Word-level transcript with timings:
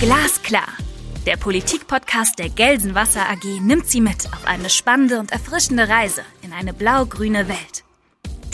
Glasklar. 0.00 0.68
Der 1.26 1.36
Politikpodcast 1.36 2.38
der 2.38 2.48
Gelsenwasser 2.48 3.20
AG 3.28 3.60
nimmt 3.60 3.86
Sie 3.86 4.00
mit 4.00 4.26
auf 4.32 4.46
eine 4.46 4.70
spannende 4.70 5.18
und 5.20 5.32
erfrischende 5.32 5.88
Reise 5.88 6.22
in 6.42 6.52
eine 6.52 6.72
blau-grüne 6.72 7.48
Welt. 7.48 7.84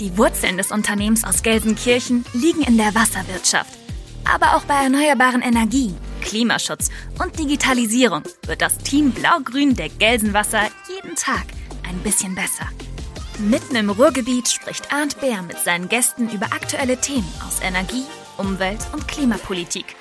Die 0.00 0.18
Wurzeln 0.18 0.58
des 0.58 0.72
Unternehmens 0.72 1.24
aus 1.24 1.42
Gelsenkirchen 1.42 2.24
liegen 2.34 2.62
in 2.62 2.76
der 2.76 2.94
Wasserwirtschaft. 2.94 3.78
Aber 4.24 4.56
auch 4.56 4.64
bei 4.64 4.74
erneuerbaren 4.82 5.40
Energien, 5.40 5.96
Klimaschutz 6.26 6.90
und 7.22 7.38
Digitalisierung 7.38 8.22
wird 8.46 8.60
das 8.60 8.76
Team 8.78 9.12
Blau-Grün 9.12 9.76
der 9.76 9.88
Gelsenwasser 9.88 10.62
jeden 10.88 11.14
Tag 11.14 11.44
ein 11.88 11.98
bisschen 12.00 12.34
besser. 12.34 12.66
Mitten 13.38 13.76
im 13.76 13.90
Ruhrgebiet 13.90 14.48
spricht 14.48 14.92
Arndt 14.92 15.20
Bär 15.20 15.42
mit 15.42 15.58
seinen 15.58 15.88
Gästen 15.88 16.28
über 16.28 16.46
aktuelle 16.46 16.96
Themen 16.96 17.32
aus 17.46 17.60
Energie, 17.62 18.04
Umwelt 18.38 18.80
und 18.92 19.06
Klimapolitik. 19.06 19.94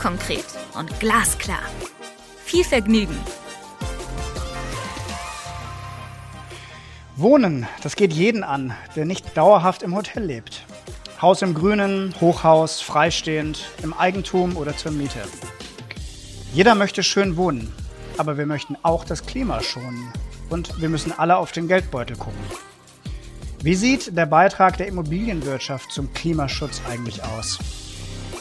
Konkret 0.00 0.44
und 0.78 1.00
glasklar. 1.00 1.62
Viel 2.44 2.64
Vergnügen! 2.64 3.18
Wohnen, 7.16 7.66
das 7.82 7.96
geht 7.96 8.12
jeden 8.12 8.44
an, 8.44 8.72
der 8.94 9.04
nicht 9.04 9.36
dauerhaft 9.36 9.82
im 9.82 9.96
Hotel 9.96 10.24
lebt. 10.24 10.64
Haus 11.20 11.42
im 11.42 11.54
Grünen, 11.54 12.14
Hochhaus, 12.20 12.80
freistehend, 12.80 13.68
im 13.82 13.92
Eigentum 13.92 14.56
oder 14.56 14.76
zur 14.76 14.92
Miete. 14.92 15.20
Jeder 16.54 16.74
möchte 16.74 17.02
schön 17.02 17.38
wohnen, 17.38 17.72
aber 18.18 18.36
wir 18.36 18.44
möchten 18.44 18.76
auch 18.82 19.04
das 19.04 19.24
Klima 19.24 19.62
schonen. 19.62 20.12
Und 20.50 20.82
wir 20.82 20.90
müssen 20.90 21.10
alle 21.10 21.38
auf 21.38 21.50
den 21.50 21.66
Geldbeutel 21.66 22.14
gucken. 22.16 22.40
Wie 23.62 23.74
sieht 23.74 24.14
der 24.14 24.26
Beitrag 24.26 24.76
der 24.76 24.86
Immobilienwirtschaft 24.86 25.90
zum 25.90 26.12
Klimaschutz 26.12 26.82
eigentlich 26.90 27.24
aus? 27.24 27.58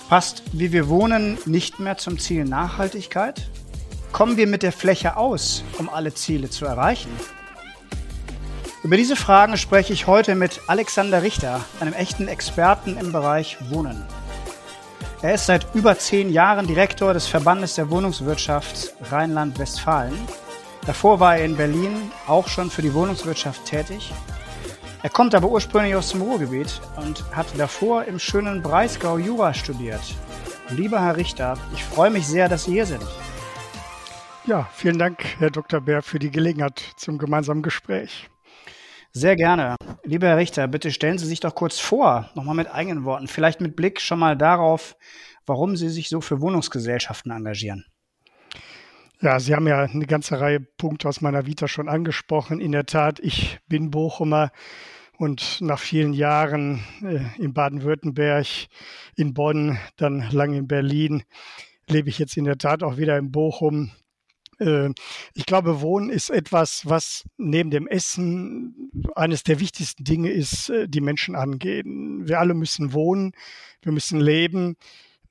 Passt, 0.10 0.44
wie 0.52 0.74
wir 0.74 0.90
wohnen, 0.90 1.38
nicht 1.46 1.80
mehr 1.80 1.96
zum 1.98 2.20
Ziel 2.20 2.44
Nachhaltigkeit? 2.44 3.50
Kommen 4.12 4.36
wir 4.36 4.48
mit 4.48 4.62
der 4.62 4.74
Fläche 4.74 5.16
aus, 5.16 5.64
um 5.78 5.88
alle 5.88 6.14
Ziele 6.14 6.50
zu 6.50 6.66
erreichen? 6.66 7.12
Über 8.84 8.98
diese 8.98 9.16
Fragen 9.16 9.56
spreche 9.56 9.94
ich 9.94 10.08
heute 10.08 10.36
mit 10.36 10.60
Alexander 10.68 11.24
Richter, 11.24 11.64
einem 11.80 11.94
echten 11.94 12.28
Experten 12.28 12.98
im 12.98 13.14
Bereich 13.14 13.58
Wohnen. 13.70 14.04
Er 15.24 15.36
ist 15.36 15.46
seit 15.46 15.68
über 15.76 16.00
zehn 16.00 16.32
Jahren 16.32 16.66
Direktor 16.66 17.14
des 17.14 17.28
Verbandes 17.28 17.76
der 17.76 17.92
Wohnungswirtschaft 17.92 18.96
Rheinland-Westfalen. 19.12 20.18
Davor 20.88 21.20
war 21.20 21.38
er 21.38 21.46
in 21.46 21.56
Berlin 21.56 22.12
auch 22.26 22.48
schon 22.48 22.72
für 22.72 22.82
die 22.82 22.94
Wohnungswirtschaft 22.96 23.66
tätig. 23.66 24.12
Er 25.04 25.12
kommt 25.12 25.36
aber 25.36 25.48
ursprünglich 25.48 25.94
aus 25.94 26.10
dem 26.10 26.24
Ruhrgebiet 26.24 26.82
und 26.96 27.24
hat 27.36 27.46
davor 27.56 28.06
im 28.06 28.18
schönen 28.18 28.64
Breisgau 28.64 29.20
Jura 29.20 29.54
studiert. 29.54 30.02
Lieber 30.70 31.00
Herr 31.00 31.18
Richter, 31.18 31.56
ich 31.76 31.84
freue 31.84 32.10
mich 32.10 32.26
sehr, 32.26 32.50
dass 32.50 32.64
Sie 32.64 32.72
hier 32.72 32.88
sind. 32.88 33.06
Ja, 34.48 34.68
vielen 34.74 34.98
Dank, 34.98 35.24
Herr 35.38 35.52
Dr. 35.52 35.82
Bär, 35.82 36.02
für 36.02 36.18
die 36.18 36.32
Gelegenheit 36.32 36.82
zum 36.98 37.20
gemeinsamen 37.20 37.62
Gespräch. 37.62 38.28
Sehr 39.12 39.36
gerne. 39.36 39.76
Lieber 40.12 40.28
Herr 40.28 40.36
Richter, 40.36 40.68
bitte 40.68 40.92
stellen 40.92 41.18
Sie 41.18 41.26
sich 41.26 41.40
doch 41.40 41.56
kurz 41.56 41.80
vor, 41.80 42.30
nochmal 42.36 42.54
mit 42.54 42.70
eigenen 42.70 43.06
Worten, 43.06 43.30
vielleicht 43.30 43.62
mit 43.62 43.78
Blick 43.78 44.02
schon 44.02 44.20
mal 44.20 44.36
darauf, 44.36 44.98
warum 45.46 45.78
Sie 45.78 45.88
sich 45.88 46.10
so 46.10 46.20
für 46.20 46.42
Wohnungsgesellschaften 46.42 47.32
engagieren. 47.32 47.86
Ja, 49.22 49.40
Sie 49.40 49.56
haben 49.56 49.70
ja 49.70 49.84
eine 49.84 50.06
ganze 50.06 50.42
Reihe 50.42 50.60
Punkte 50.60 51.08
aus 51.08 51.22
meiner 51.22 51.46
Vita 51.46 51.70
schon 51.70 51.88
angesprochen. 51.88 52.60
In 52.60 52.74
der 52.74 52.86
Tat, 52.86 53.22
ich 53.22 53.60
bin 53.70 53.90
Bochumer 53.90 54.52
und 55.18 55.62
nach 55.62 55.80
vielen 55.80 56.12
Jahren 56.12 56.84
äh, 57.02 57.42
in 57.42 57.54
Baden-Württemberg, 57.54 58.48
in 59.16 59.34
Bonn, 59.34 59.78
dann 59.96 60.30
lange 60.32 60.58
in 60.58 60.68
Berlin, 60.68 61.24
lebe 61.88 62.10
ich 62.10 62.20
jetzt 62.20 62.36
in 62.36 62.44
der 62.44 62.58
Tat 62.58 62.84
auch 62.84 62.98
wieder 62.98 63.18
in 63.18 63.32
Bochum 63.32 63.92
ich 65.34 65.46
glaube, 65.46 65.82
Wohnen 65.82 66.10
ist 66.10 66.30
etwas, 66.30 66.86
was 66.86 67.24
neben 67.38 67.72
dem 67.72 67.88
Essen 67.88 68.92
eines 69.16 69.44
der 69.44 69.60
wichtigsten 69.60 70.04
Dinge 70.04 70.30
ist, 70.30 70.70
äh, 70.70 70.88
die 70.88 71.02
Menschen 71.02 71.36
angehen. 71.36 72.28
Wir 72.28 72.40
alle 72.40 72.54
müssen 72.54 72.94
wohnen, 72.94 73.34
wir 73.82 73.92
müssen 73.92 74.20
leben. 74.20 74.76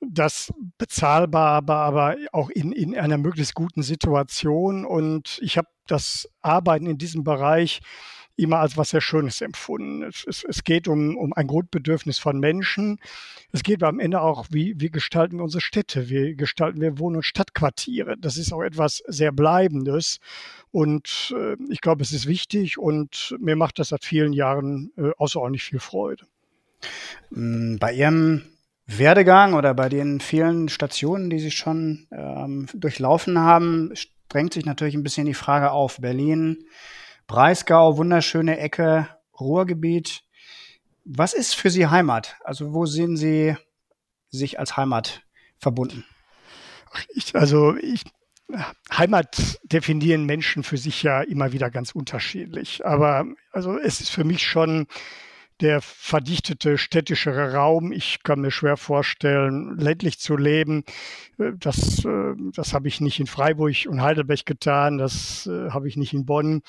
Das 0.03 0.51
bezahlbar, 0.79 1.51
aber, 1.51 1.75
aber 1.75 2.15
auch 2.31 2.49
in, 2.49 2.71
in 2.71 2.97
einer 2.97 3.19
möglichst 3.19 3.53
guten 3.53 3.83
Situation. 3.83 4.83
Und 4.83 5.39
ich 5.43 5.57
habe 5.57 5.67
das 5.85 6.27
Arbeiten 6.41 6.87
in 6.87 6.97
diesem 6.97 7.23
Bereich 7.23 7.81
immer 8.35 8.59
als 8.59 8.77
was 8.77 8.89
sehr 8.89 9.01
Schönes 9.01 9.41
empfunden. 9.41 10.03
Es, 10.03 10.25
es, 10.27 10.43
es 10.43 10.63
geht 10.63 10.87
um, 10.87 11.17
um 11.17 11.33
ein 11.33 11.47
Grundbedürfnis 11.47 12.19
von 12.19 12.39
Menschen. 12.39 12.99
Es 13.51 13.63
geht 13.63 13.83
am 13.83 13.99
Ende 13.99 14.21
auch, 14.21 14.47
wie, 14.49 14.79
wie 14.79 14.89
gestalten 14.89 15.37
wir 15.37 15.43
unsere 15.43 15.61
Städte, 15.61 16.09
wie 16.09 16.35
gestalten 16.35 16.81
wir 16.81 16.99
Wohn- 16.99 17.15
und 17.15 17.23
Stadtquartiere. 17.23 18.17
Das 18.17 18.37
ist 18.37 18.53
auch 18.53 18.63
etwas 18.63 19.03
sehr 19.07 19.31
Bleibendes. 19.31 20.19
Und 20.71 21.33
äh, 21.37 21.55
ich 21.69 21.81
glaube, 21.81 22.03
es 22.03 22.13
ist 22.13 22.27
wichtig 22.27 22.77
und 22.77 23.35
mir 23.39 23.55
macht 23.55 23.79
das 23.79 23.89
seit 23.89 24.05
vielen 24.05 24.33
Jahren 24.33 24.91
äh, 24.97 25.11
außerordentlich 25.17 25.63
viel 25.63 25.79
Freude. 25.79 26.25
Mm, 27.29 27.77
bei 27.77 27.93
Ihrem 27.93 28.43
Werdegang 28.87 29.53
oder 29.53 29.73
bei 29.73 29.89
den 29.89 30.19
vielen 30.19 30.69
Stationen, 30.69 31.29
die 31.29 31.39
Sie 31.39 31.51
schon 31.51 32.07
ähm, 32.11 32.67
durchlaufen 32.73 33.39
haben, 33.39 33.93
drängt 34.29 34.53
sich 34.53 34.65
natürlich 34.65 34.95
ein 34.95 35.03
bisschen 35.03 35.25
die 35.25 35.33
Frage 35.33 35.71
auf. 35.71 35.99
Berlin, 35.99 36.65
Breisgau, 37.31 37.95
wunderschöne 37.95 38.59
Ecke, 38.59 39.07
Ruhrgebiet. 39.39 40.25
Was 41.05 41.31
ist 41.31 41.55
für 41.55 41.69
Sie 41.69 41.87
Heimat? 41.87 42.35
Also 42.43 42.73
wo 42.73 42.85
sehen 42.85 43.15
Sie 43.15 43.55
sich 44.27 44.59
als 44.59 44.75
Heimat 44.75 45.21
verbunden? 45.57 46.03
Ich, 47.07 47.33
also 47.33 47.77
ich, 47.77 48.03
Heimat 48.91 49.61
definieren 49.63 50.25
Menschen 50.25 50.63
für 50.63 50.75
sich 50.75 51.03
ja 51.03 51.21
immer 51.21 51.53
wieder 51.53 51.69
ganz 51.69 51.91
unterschiedlich. 51.93 52.85
Aber 52.85 53.25
also 53.53 53.79
es 53.79 54.01
ist 54.01 54.09
für 54.09 54.25
mich 54.25 54.45
schon 54.45 54.87
der 55.61 55.81
verdichtete 55.81 56.77
städtischere 56.77 57.53
Raum. 57.53 57.91
Ich 57.91 58.23
kann 58.23 58.41
mir 58.41 58.51
schwer 58.51 58.77
vorstellen, 58.77 59.77
ländlich 59.77 60.19
zu 60.19 60.35
leben. 60.35 60.83
Äh, 61.37 61.51
das, 61.59 62.03
äh, 62.03 62.33
das 62.53 62.73
habe 62.73 62.87
ich 62.87 62.99
nicht 62.99 63.19
in 63.19 63.27
Freiburg 63.27 63.75
und 63.87 64.01
Heidelberg 64.01 64.45
getan. 64.45 64.97
Das 64.97 65.45
äh, 65.45 65.69
habe 65.69 65.87
ich 65.87 65.97
nicht 65.97 66.13
in 66.13 66.25
Bonn, 66.25 66.61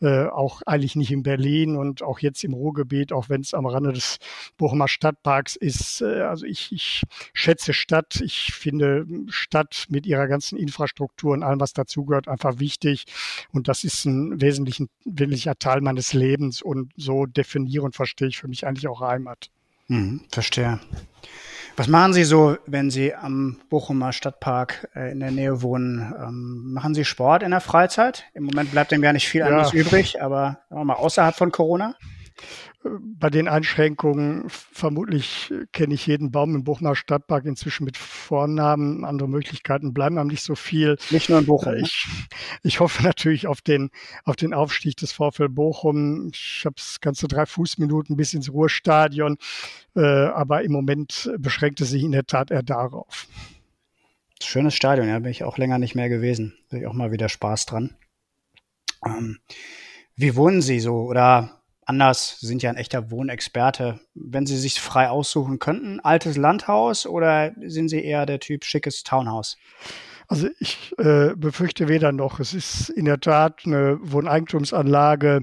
auch 0.00 0.62
eigentlich 0.64 0.94
nicht 0.94 1.10
in 1.10 1.24
Berlin 1.24 1.74
und 1.74 2.02
auch 2.02 2.20
jetzt 2.20 2.44
im 2.44 2.54
Ruhrgebiet, 2.54 3.12
auch 3.12 3.28
wenn 3.28 3.40
es 3.40 3.52
am 3.52 3.66
Rande 3.66 3.92
des 3.92 4.18
Bochumer 4.56 4.86
Stadtparks 4.86 5.56
ist. 5.56 6.02
Also 6.02 6.46
ich, 6.46 6.70
ich 6.70 7.02
schätze 7.32 7.72
Stadt. 7.72 8.20
Ich 8.20 8.52
finde 8.54 9.06
Stadt 9.26 9.86
mit 9.88 10.06
ihrer 10.06 10.28
ganzen 10.28 10.56
Infrastruktur 10.56 11.32
und 11.32 11.42
allem, 11.42 11.58
was 11.58 11.72
dazugehört, 11.72 12.28
einfach 12.28 12.60
wichtig. 12.60 13.06
Und 13.50 13.66
das 13.66 13.82
ist 13.82 14.04
ein 14.04 14.40
wesentlicher 14.40 15.58
Teil 15.58 15.80
meines 15.80 16.12
Lebens. 16.12 16.62
Und 16.62 16.92
so 16.96 17.26
definiere 17.26 17.82
und 17.82 17.96
verstehe 17.96 18.28
ich 18.28 18.37
für 18.38 18.48
mich 18.48 18.66
eigentlich 18.66 18.88
auch 18.88 19.00
Heimat. 19.00 19.50
Mhm, 19.88 20.22
verstehe. 20.30 20.80
Was 21.76 21.86
machen 21.86 22.12
Sie 22.12 22.24
so, 22.24 22.56
wenn 22.66 22.90
Sie 22.90 23.14
am 23.14 23.60
Bochumer 23.70 24.12
Stadtpark 24.12 24.88
äh, 24.96 25.12
in 25.12 25.20
der 25.20 25.30
Nähe 25.30 25.62
wohnen? 25.62 26.12
Ähm, 26.18 26.72
machen 26.72 26.94
Sie 26.94 27.04
Sport 27.04 27.44
in 27.44 27.52
der 27.52 27.60
Freizeit? 27.60 28.24
Im 28.34 28.44
Moment 28.44 28.72
bleibt 28.72 28.90
dem 28.90 29.00
gar 29.00 29.12
nicht 29.12 29.28
viel 29.28 29.42
ja. 29.42 29.46
anderes 29.46 29.72
übrig, 29.72 30.20
aber 30.20 30.58
mal 30.70 30.94
außerhalb 30.94 31.36
von 31.36 31.52
Corona? 31.52 31.94
Bei 33.00 33.30
den 33.30 33.48
Einschränkungen, 33.48 34.44
vermutlich 34.48 35.52
kenne 35.72 35.94
ich 35.94 36.06
jeden 36.06 36.30
Baum 36.30 36.54
im 36.54 36.64
Bochumer 36.64 36.94
Stadtpark 36.94 37.44
inzwischen 37.44 37.84
mit 37.84 37.96
Vornamen. 37.96 39.04
Andere 39.04 39.28
Möglichkeiten 39.28 39.92
bleiben 39.92 40.18
einem 40.18 40.28
nicht 40.28 40.42
so 40.42 40.54
viel. 40.54 40.96
Nicht 41.10 41.28
nur 41.28 41.38
in 41.38 41.46
Bochum. 41.46 41.72
Ne? 41.72 41.80
Ich, 41.80 42.06
ich 42.62 42.80
hoffe 42.80 43.02
natürlich 43.02 43.46
auf 43.46 43.60
den, 43.60 43.90
auf 44.24 44.36
den 44.36 44.54
Aufstieg 44.54 44.96
des 44.96 45.12
VfL 45.12 45.48
Bochum. 45.48 46.30
Ich 46.32 46.62
habe 46.64 46.76
es 46.78 47.00
ganze 47.00 47.28
drei 47.28 47.46
Fußminuten 47.46 48.16
bis 48.16 48.34
ins 48.34 48.52
Ruhrstadion. 48.52 49.38
Äh, 49.94 50.00
aber 50.00 50.62
im 50.62 50.72
Moment 50.72 51.30
beschränkt 51.38 51.80
es 51.80 51.90
sich 51.90 52.02
in 52.02 52.12
der 52.12 52.26
Tat 52.26 52.50
eher 52.50 52.62
darauf. 52.62 53.26
Schönes 54.40 54.74
Stadion, 54.74 55.08
ja, 55.08 55.18
bin 55.18 55.30
ich 55.30 55.44
auch 55.44 55.58
länger 55.58 55.78
nicht 55.78 55.94
mehr 55.94 56.08
gewesen. 56.08 56.56
Bin 56.70 56.80
ich 56.80 56.86
auch 56.86 56.92
mal 56.92 57.10
wieder 57.10 57.28
Spaß 57.28 57.66
dran. 57.66 57.96
Ähm, 59.04 59.38
wie 60.16 60.36
wohnen 60.36 60.62
Sie 60.62 60.80
so? 60.80 61.02
Oder 61.02 61.57
anders, 61.88 62.38
sind 62.40 62.62
ja 62.62 62.70
ein 62.70 62.76
echter 62.76 63.10
Wohnexperte. 63.10 64.00
Wenn 64.14 64.46
Sie 64.46 64.58
sich 64.58 64.80
frei 64.80 65.08
aussuchen 65.08 65.58
könnten, 65.58 66.00
altes 66.00 66.36
Landhaus 66.36 67.06
oder 67.06 67.52
sind 67.64 67.88
Sie 67.88 68.04
eher 68.04 68.26
der 68.26 68.40
Typ 68.40 68.64
schickes 68.64 69.02
Townhouse? 69.02 69.56
Also 70.28 70.48
ich 70.60 70.92
äh, 70.98 71.34
befürchte 71.34 71.88
weder 71.88 72.12
noch. 72.12 72.38
Es 72.38 72.52
ist 72.52 72.90
in 72.90 73.06
der 73.06 73.18
Tat 73.18 73.62
eine 73.64 73.98
Wohneigentumsanlage, 74.02 75.40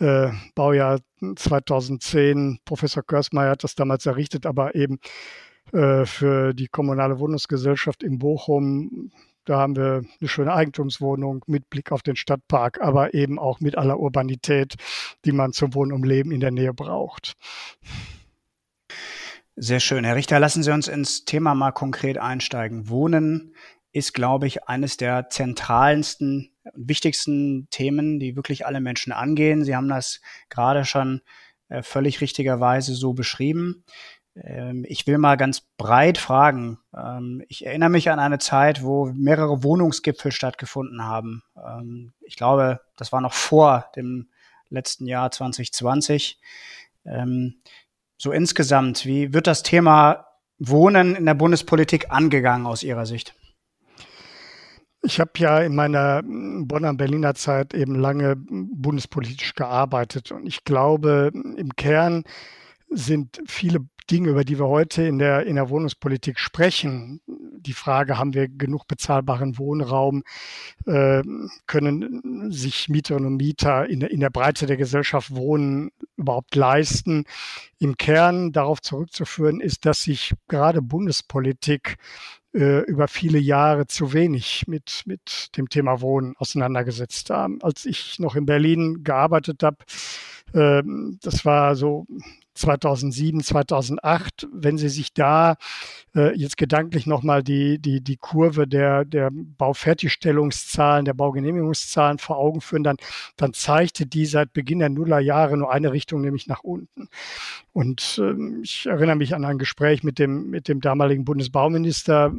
äh, 0.00 0.28
Baujahr 0.54 1.00
2010. 1.34 2.58
Professor 2.66 3.02
Körsmeier 3.02 3.52
hat 3.52 3.64
das 3.64 3.74
damals 3.74 4.04
errichtet, 4.04 4.44
aber 4.44 4.74
eben 4.74 5.00
äh, 5.72 6.04
für 6.04 6.52
die 6.52 6.68
kommunale 6.68 7.18
Wohnungsgesellschaft 7.18 8.02
in 8.02 8.18
Bochum 8.18 9.10
Da 9.48 9.58
haben 9.58 9.76
wir 9.76 10.04
eine 10.20 10.28
schöne 10.28 10.52
Eigentumswohnung 10.52 11.42
mit 11.46 11.70
Blick 11.70 11.90
auf 11.90 12.02
den 12.02 12.16
Stadtpark, 12.16 12.82
aber 12.82 13.14
eben 13.14 13.38
auch 13.38 13.60
mit 13.60 13.78
aller 13.78 13.98
Urbanität, 13.98 14.74
die 15.24 15.32
man 15.32 15.54
zum 15.54 15.72
Wohnen 15.72 15.92
und 15.92 16.04
Leben 16.04 16.32
in 16.32 16.40
der 16.40 16.50
Nähe 16.50 16.74
braucht. 16.74 17.34
Sehr 19.56 19.80
schön. 19.80 20.04
Herr 20.04 20.16
Richter, 20.16 20.38
lassen 20.38 20.62
Sie 20.62 20.70
uns 20.70 20.86
ins 20.86 21.24
Thema 21.24 21.54
mal 21.54 21.72
konkret 21.72 22.18
einsteigen. 22.18 22.90
Wohnen 22.90 23.54
ist, 23.90 24.12
glaube 24.12 24.46
ich, 24.46 24.68
eines 24.68 24.98
der 24.98 25.30
zentralsten 25.30 26.50
und 26.74 26.88
wichtigsten 26.90 27.68
Themen, 27.70 28.20
die 28.20 28.36
wirklich 28.36 28.66
alle 28.66 28.82
Menschen 28.82 29.14
angehen. 29.14 29.64
Sie 29.64 29.74
haben 29.74 29.88
das 29.88 30.20
gerade 30.50 30.84
schon 30.84 31.22
äh, 31.70 31.82
völlig 31.82 32.20
richtigerweise 32.20 32.94
so 32.94 33.14
beschrieben. 33.14 33.82
Ähm, 34.42 34.84
ich 34.88 35.06
will 35.06 35.18
mal 35.18 35.36
ganz 35.36 35.60
breit 35.60 36.18
fragen. 36.18 36.78
Ähm, 36.96 37.42
ich 37.48 37.66
erinnere 37.66 37.90
mich 37.90 38.10
an 38.10 38.18
eine 38.18 38.38
Zeit, 38.38 38.82
wo 38.82 39.06
mehrere 39.06 39.62
Wohnungsgipfel 39.62 40.32
stattgefunden 40.32 41.04
haben. 41.04 41.42
Ähm, 41.56 42.12
ich 42.20 42.36
glaube, 42.36 42.80
das 42.96 43.12
war 43.12 43.20
noch 43.20 43.34
vor 43.34 43.90
dem 43.96 44.28
letzten 44.70 45.06
Jahr 45.06 45.30
2020. 45.30 46.38
So 48.18 48.32
insgesamt, 48.32 49.06
wie 49.06 49.32
wird 49.32 49.46
das 49.46 49.62
Thema 49.62 50.26
Wohnen 50.58 51.16
in 51.16 51.24
der 51.24 51.32
Bundespolitik 51.32 52.10
angegangen 52.10 52.66
aus 52.66 52.82
Ihrer 52.82 53.06
Sicht? 53.06 53.34
Ich 55.00 55.18
habe 55.18 55.30
ja 55.38 55.60
in 55.60 55.74
meiner 55.74 56.22
Bonner 56.22 56.92
Berliner 56.92 57.34
Zeit 57.34 57.72
eben 57.72 57.94
lange 57.94 58.36
bundespolitisch 58.36 59.54
gearbeitet 59.54 60.32
und 60.32 60.46
ich 60.46 60.64
glaube, 60.64 61.30
im 61.32 61.76
Kern 61.76 62.24
sind 62.90 63.40
viele 63.46 63.86
Dinge, 64.10 64.30
über 64.30 64.44
die 64.44 64.58
wir 64.58 64.66
heute 64.66 65.02
in 65.02 65.18
der, 65.18 65.46
in 65.46 65.56
der 65.56 65.68
Wohnungspolitik 65.68 66.38
sprechen. 66.38 67.20
Die 67.26 67.72
Frage, 67.72 68.18
haben 68.18 68.34
wir 68.34 68.48
genug 68.48 68.86
bezahlbaren 68.88 69.58
Wohnraum? 69.58 70.22
Äh, 70.86 71.22
können 71.66 72.50
sich 72.50 72.88
Mieterinnen 72.88 73.26
und 73.26 73.36
Mieter 73.36 73.88
in 73.88 74.00
der, 74.00 74.10
in 74.10 74.20
der 74.20 74.30
Breite 74.30 74.66
der 74.66 74.76
Gesellschaft 74.76 75.34
wohnen 75.34 75.90
überhaupt 76.16 76.54
leisten? 76.54 77.24
Im 77.78 77.96
Kern 77.96 78.52
darauf 78.52 78.80
zurückzuführen 78.80 79.60
ist, 79.60 79.84
dass 79.84 80.02
sich 80.02 80.34
gerade 80.48 80.80
Bundespolitik 80.80 81.96
äh, 82.54 82.80
über 82.84 83.08
viele 83.08 83.38
Jahre 83.38 83.86
zu 83.86 84.12
wenig 84.12 84.64
mit, 84.66 85.02
mit 85.04 85.56
dem 85.56 85.68
Thema 85.68 86.00
Wohnen 86.00 86.34
auseinandergesetzt 86.38 87.30
haben. 87.30 87.62
Als 87.62 87.84
ich 87.84 88.18
noch 88.18 88.36
in 88.36 88.46
Berlin 88.46 89.04
gearbeitet 89.04 89.62
habe, 89.62 89.76
äh, 90.54 90.82
das 91.20 91.44
war 91.44 91.76
so 91.76 92.06
2007, 92.58 93.42
2008, 93.42 94.48
wenn 94.52 94.78
Sie 94.78 94.88
sich 94.88 95.14
da 95.14 95.56
äh, 96.14 96.36
jetzt 96.36 96.56
gedanklich 96.56 97.06
nochmal 97.06 97.42
die, 97.42 97.78
die, 97.78 98.00
die 98.00 98.16
Kurve 98.16 98.66
der, 98.66 99.04
der 99.04 99.30
Baufertigstellungszahlen, 99.32 101.04
der 101.04 101.14
Baugenehmigungszahlen 101.14 102.18
vor 102.18 102.36
Augen 102.38 102.60
führen, 102.60 102.82
dann, 102.82 102.96
dann 103.36 103.52
zeigte 103.52 104.06
die 104.06 104.26
seit 104.26 104.52
Beginn 104.52 104.80
der 104.80 104.88
Nullerjahre 104.88 105.56
nur 105.56 105.72
eine 105.72 105.92
Richtung, 105.92 106.20
nämlich 106.20 106.46
nach 106.46 106.62
unten. 106.64 107.08
Und 107.72 108.20
äh, 108.22 108.34
ich 108.62 108.86
erinnere 108.86 109.16
mich 109.16 109.34
an 109.34 109.44
ein 109.44 109.58
Gespräch 109.58 110.02
mit 110.02 110.18
dem, 110.18 110.50
mit 110.50 110.68
dem 110.68 110.80
damaligen 110.80 111.24
Bundesbauminister, 111.24 112.32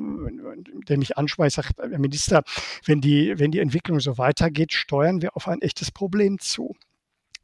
der 0.88 0.98
mich 0.98 1.18
anspricht, 1.18 1.56
sagt, 1.56 1.78
Herr 1.78 2.00
Minister, 2.00 2.44
wenn 2.86 3.02
die, 3.02 3.40
wenn 3.40 3.52
die 3.52 3.60
Entwicklung 3.60 4.00
so 4.00 4.18
weitergeht, 4.18 4.74
steuern 4.74 5.22
wir 5.22 5.36
auf 5.36 5.48
ein 5.48 5.62
echtes 5.62 5.92
Problem 5.92 6.40
zu. 6.40 6.76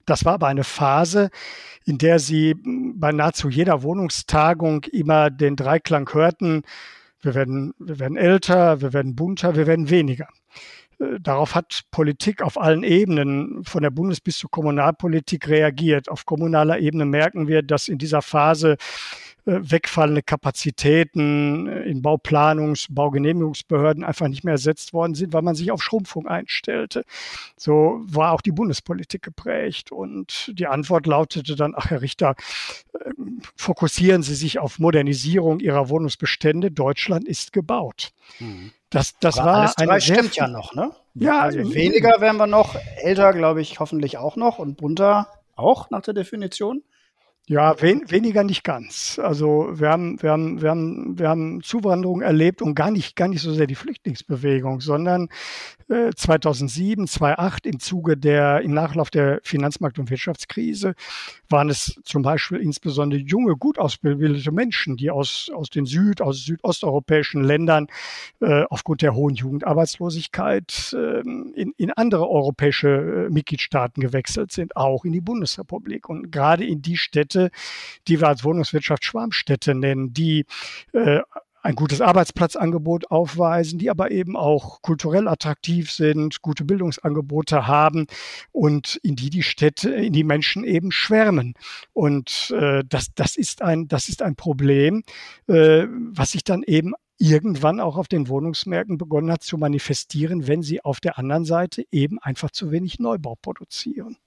Das 0.06 0.26
war 0.26 0.34
aber 0.34 0.48
eine 0.48 0.64
Phase, 0.64 1.30
in 1.86 1.98
der 1.98 2.20
sie 2.20 2.56
bei 2.64 3.12
nahezu 3.12 3.50
jeder 3.50 3.84
Wohnungstagung 3.84 4.84
immer 4.86 5.30
den 5.30 5.56
Dreiklang 5.56 6.10
hörten, 6.14 6.64
wir 7.22 7.34
werden, 7.34 7.74
wir 7.80 8.00
werden 8.00 8.18
älter, 8.18 8.82
wir 8.82 8.94
werden 8.94 9.16
bunter, 9.16 9.56
wir 9.56 9.66
werden 9.66 9.90
weniger. 9.90 10.28
Äh, 11.00 11.20
darauf 11.20 11.56
hat 11.56 11.82
Politik 11.92 12.42
auf 12.42 12.60
allen 12.60 12.84
Ebenen, 12.84 13.64
von 13.64 13.82
der 13.82 13.90
Bundes- 13.90 14.22
bis 14.22 14.38
zur 14.38 14.52
Kommunalpolitik 14.52 15.48
reagiert. 15.48 16.10
Auf 16.10 16.26
kommunaler 16.26 16.80
Ebene 16.80 17.06
merken 17.06 17.48
wir, 17.48 17.64
dass 17.64 17.88
in 17.88 17.98
dieser 17.98 18.22
Phase 18.22 18.78
wegfallende 19.46 20.24
Kapazitäten 20.24 21.68
äh, 21.68 21.84
in 21.84 22.02
Bauplanungs-, 22.02 22.88
Baugenehmigungsbehörden 22.90 24.04
einfach 24.04 24.28
nicht 24.28 24.44
mehr 24.44 24.54
ersetzt 24.54 24.94
worden 24.94 25.16
sind, 25.16 25.34
weil 25.34 25.44
man 25.44 25.56
sich 25.56 25.72
auf 25.72 25.84
Schrumpfung 25.84 26.28
einstellte. 26.28 27.06
So 27.58 28.02
war 28.06 28.32
auch 28.32 28.42
die 28.42 28.52
Bundespolitik 28.52 29.22
geprägt. 29.22 29.92
Und 29.92 30.52
die 30.54 30.68
Antwort 30.68 31.06
lautete 31.06 31.56
dann, 31.56 31.74
ach 31.76 31.90
Herr 31.90 32.02
Richter, 32.02 32.36
ähm, 33.06 33.42
fokussieren 33.56 34.24
Sie 34.24 34.36
sich 34.36 34.60
auf 34.60 34.80
Modernisierung 34.80 35.60
Ihrer 35.60 35.90
Wohnungsbestände. 35.90 36.72
Deutschland 36.72 37.28
ist 37.28 37.54
gebaut. 37.54 38.12
Mhm. 38.40 38.72
Das, 38.90 39.18
das 39.20 39.38
war 39.38 39.56
alles 39.56 39.76
drei 39.76 40.00
stimmt 40.00 40.36
ja 40.36 40.48
noch, 40.48 40.74
ne? 40.74 40.92
Ja, 41.16 41.42
also 41.42 41.74
weniger 41.74 42.20
werden 42.20 42.38
wir 42.38 42.48
noch, 42.48 42.76
älter 42.98 43.34
glaube 43.34 43.62
ich 43.62 43.80
hoffentlich 43.80 44.18
auch 44.18 44.36
noch 44.36 44.60
und 44.60 44.78
bunter 44.78 45.28
auch 45.56 45.90
nach 45.90 46.02
der 46.02 46.14
Definition. 46.14 46.84
Ja, 47.48 47.80
wen, 47.80 48.10
weniger 48.10 48.44
nicht 48.44 48.64
ganz. 48.64 49.20
Also 49.22 49.70
wir 49.72 49.90
haben, 49.90 50.20
wir 50.24 50.32
haben, 50.32 50.64
wir 50.64 50.70
haben, 50.72 51.20
wir 51.20 51.30
haben 51.30 51.62
Zuwanderung 51.62 52.22
erlebt 52.22 52.64
und 52.64 52.74
gar 52.74 52.90
nicht, 52.90 53.16
gar 53.16 53.28
nicht 53.28 53.42
so 53.42 53.54
sehr 53.54 53.68
die 53.68 53.76
Flüchtlingsbewegung, 53.76 54.82
sondern 54.82 55.30
2007, 55.88 57.08
2008 57.08 57.68
im 57.68 57.80
Zuge 57.80 58.18
der, 58.18 58.62
im 58.62 58.74
Nachlauf 58.74 59.12
der 59.12 59.40
Finanzmarkt- 59.44 60.00
und 60.00 60.10
Wirtschaftskrise 60.10 60.96
waren 61.48 61.70
es 61.70 62.00
zum 62.04 62.24
Beispiel 62.24 62.60
insbesondere 62.60 63.22
junge, 63.22 63.56
gut 63.56 63.78
ausgebildete 63.78 64.52
Menschen, 64.52 64.98
die 64.98 65.12
aus, 65.12 65.52
aus 65.54 65.70
den 65.70 65.86
Süd-, 65.86 66.22
aus 66.22 66.44
südosteuropäischen 66.44 67.44
Ländern 67.44 67.86
äh, 68.42 68.64
aufgrund 68.64 69.04
der 69.04 69.14
hohen 69.14 69.36
Jugendarbeitslosigkeit 69.36 70.96
äh, 70.98 71.20
in, 71.20 71.74
in 71.78 71.92
andere 71.92 72.28
europäische 72.28 73.28
äh, 73.28 73.30
Mitgliedstaaten 73.30 74.02
gewechselt 74.02 74.52
sind, 74.52 74.76
auch 74.76 75.06
in 75.06 75.12
die 75.12 75.22
Bundesrepublik. 75.22 76.10
Und 76.10 76.32
gerade 76.32 76.66
in 76.66 76.82
die 76.82 76.98
Städte, 76.98 77.35
die 78.08 78.20
wir 78.20 78.28
als 78.28 78.44
Wohnungswirtschaft 78.44 79.06
Schwarmstädte 79.06 79.76
nennen, 79.76 80.14
die 80.14 80.46
äh, 80.94 81.22
ein 81.66 81.76
gutes 81.76 82.00
Arbeitsplatzangebot 82.00 83.10
aufweisen, 83.10 83.80
die 83.80 83.90
aber 83.90 84.12
eben 84.12 84.38
auch 84.38 84.84
kulturell 84.84 85.28
attraktiv 85.28 85.92
sind, 85.92 86.44
gute 86.44 86.64
Bildungsangebote 86.64 87.66
haben 87.66 88.06
und 88.52 89.00
in 89.02 89.16
die 89.16 89.32
die 89.32 89.42
Städte, 89.42 89.90
in 89.90 90.14
die 90.14 90.24
Menschen 90.24 90.64
eben 90.64 90.92
schwärmen. 90.92 91.56
Und 91.92 92.54
äh, 92.56 92.84
das, 92.88 93.08
das, 93.16 93.36
ist 93.36 93.64
ein, 93.64 93.88
das 93.88 94.10
ist 94.10 94.22
ein 94.22 94.36
Problem, 94.36 95.04
äh, 95.48 95.88
was 95.90 96.34
sich 96.34 96.44
dann 96.44 96.62
eben 96.62 96.94
irgendwann 97.18 97.80
auch 97.80 97.98
auf 97.98 98.08
den 98.08 98.28
Wohnungsmärkten 98.28 99.00
begonnen 99.00 99.32
hat 99.32 99.42
zu 99.42 99.58
manifestieren, 99.58 100.48
wenn 100.48 100.62
sie 100.62 100.84
auf 100.84 101.00
der 101.00 101.18
anderen 101.18 101.46
Seite 101.46 101.84
eben 101.92 102.20
einfach 102.20 102.52
zu 102.52 102.72
wenig 102.72 103.00
Neubau 103.00 103.36
produzieren. 103.42 104.18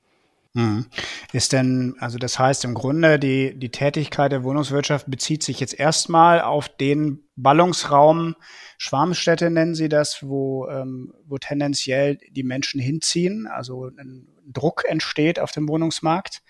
Mhm. 0.58 0.86
Ist 1.32 1.52
denn, 1.52 1.94
also 2.00 2.18
das 2.18 2.36
heißt 2.36 2.64
im 2.64 2.74
Grunde, 2.74 3.20
die, 3.20 3.56
die 3.56 3.70
Tätigkeit 3.70 4.32
der 4.32 4.42
Wohnungswirtschaft 4.42 5.08
bezieht 5.08 5.44
sich 5.44 5.60
jetzt 5.60 5.78
erstmal 5.78 6.40
auf 6.40 6.68
den 6.68 7.20
Ballungsraum, 7.36 8.34
Schwarmstädte 8.76 9.50
nennen 9.50 9.76
sie 9.76 9.88
das, 9.88 10.26
wo, 10.26 10.66
ähm, 10.66 11.14
wo 11.24 11.38
tendenziell 11.38 12.18
die 12.32 12.42
Menschen 12.42 12.80
hinziehen, 12.80 13.46
also 13.46 13.86
ein 13.96 14.26
Druck 14.52 14.82
entsteht 14.88 15.38
auf 15.38 15.52
dem 15.52 15.68
Wohnungsmarkt. 15.68 16.42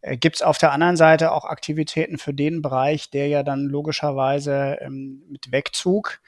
Äh, 0.00 0.16
Gibt 0.16 0.34
es 0.34 0.42
auf 0.42 0.58
der 0.58 0.72
anderen 0.72 0.96
Seite 0.96 1.30
auch 1.30 1.44
Aktivitäten 1.44 2.18
für 2.18 2.34
den 2.34 2.60
Bereich, 2.60 3.10
der 3.10 3.28
ja 3.28 3.44
dann 3.44 3.66
logischerweise 3.66 4.78
ähm, 4.80 5.22
mit 5.28 5.52
Wegzug 5.52 6.20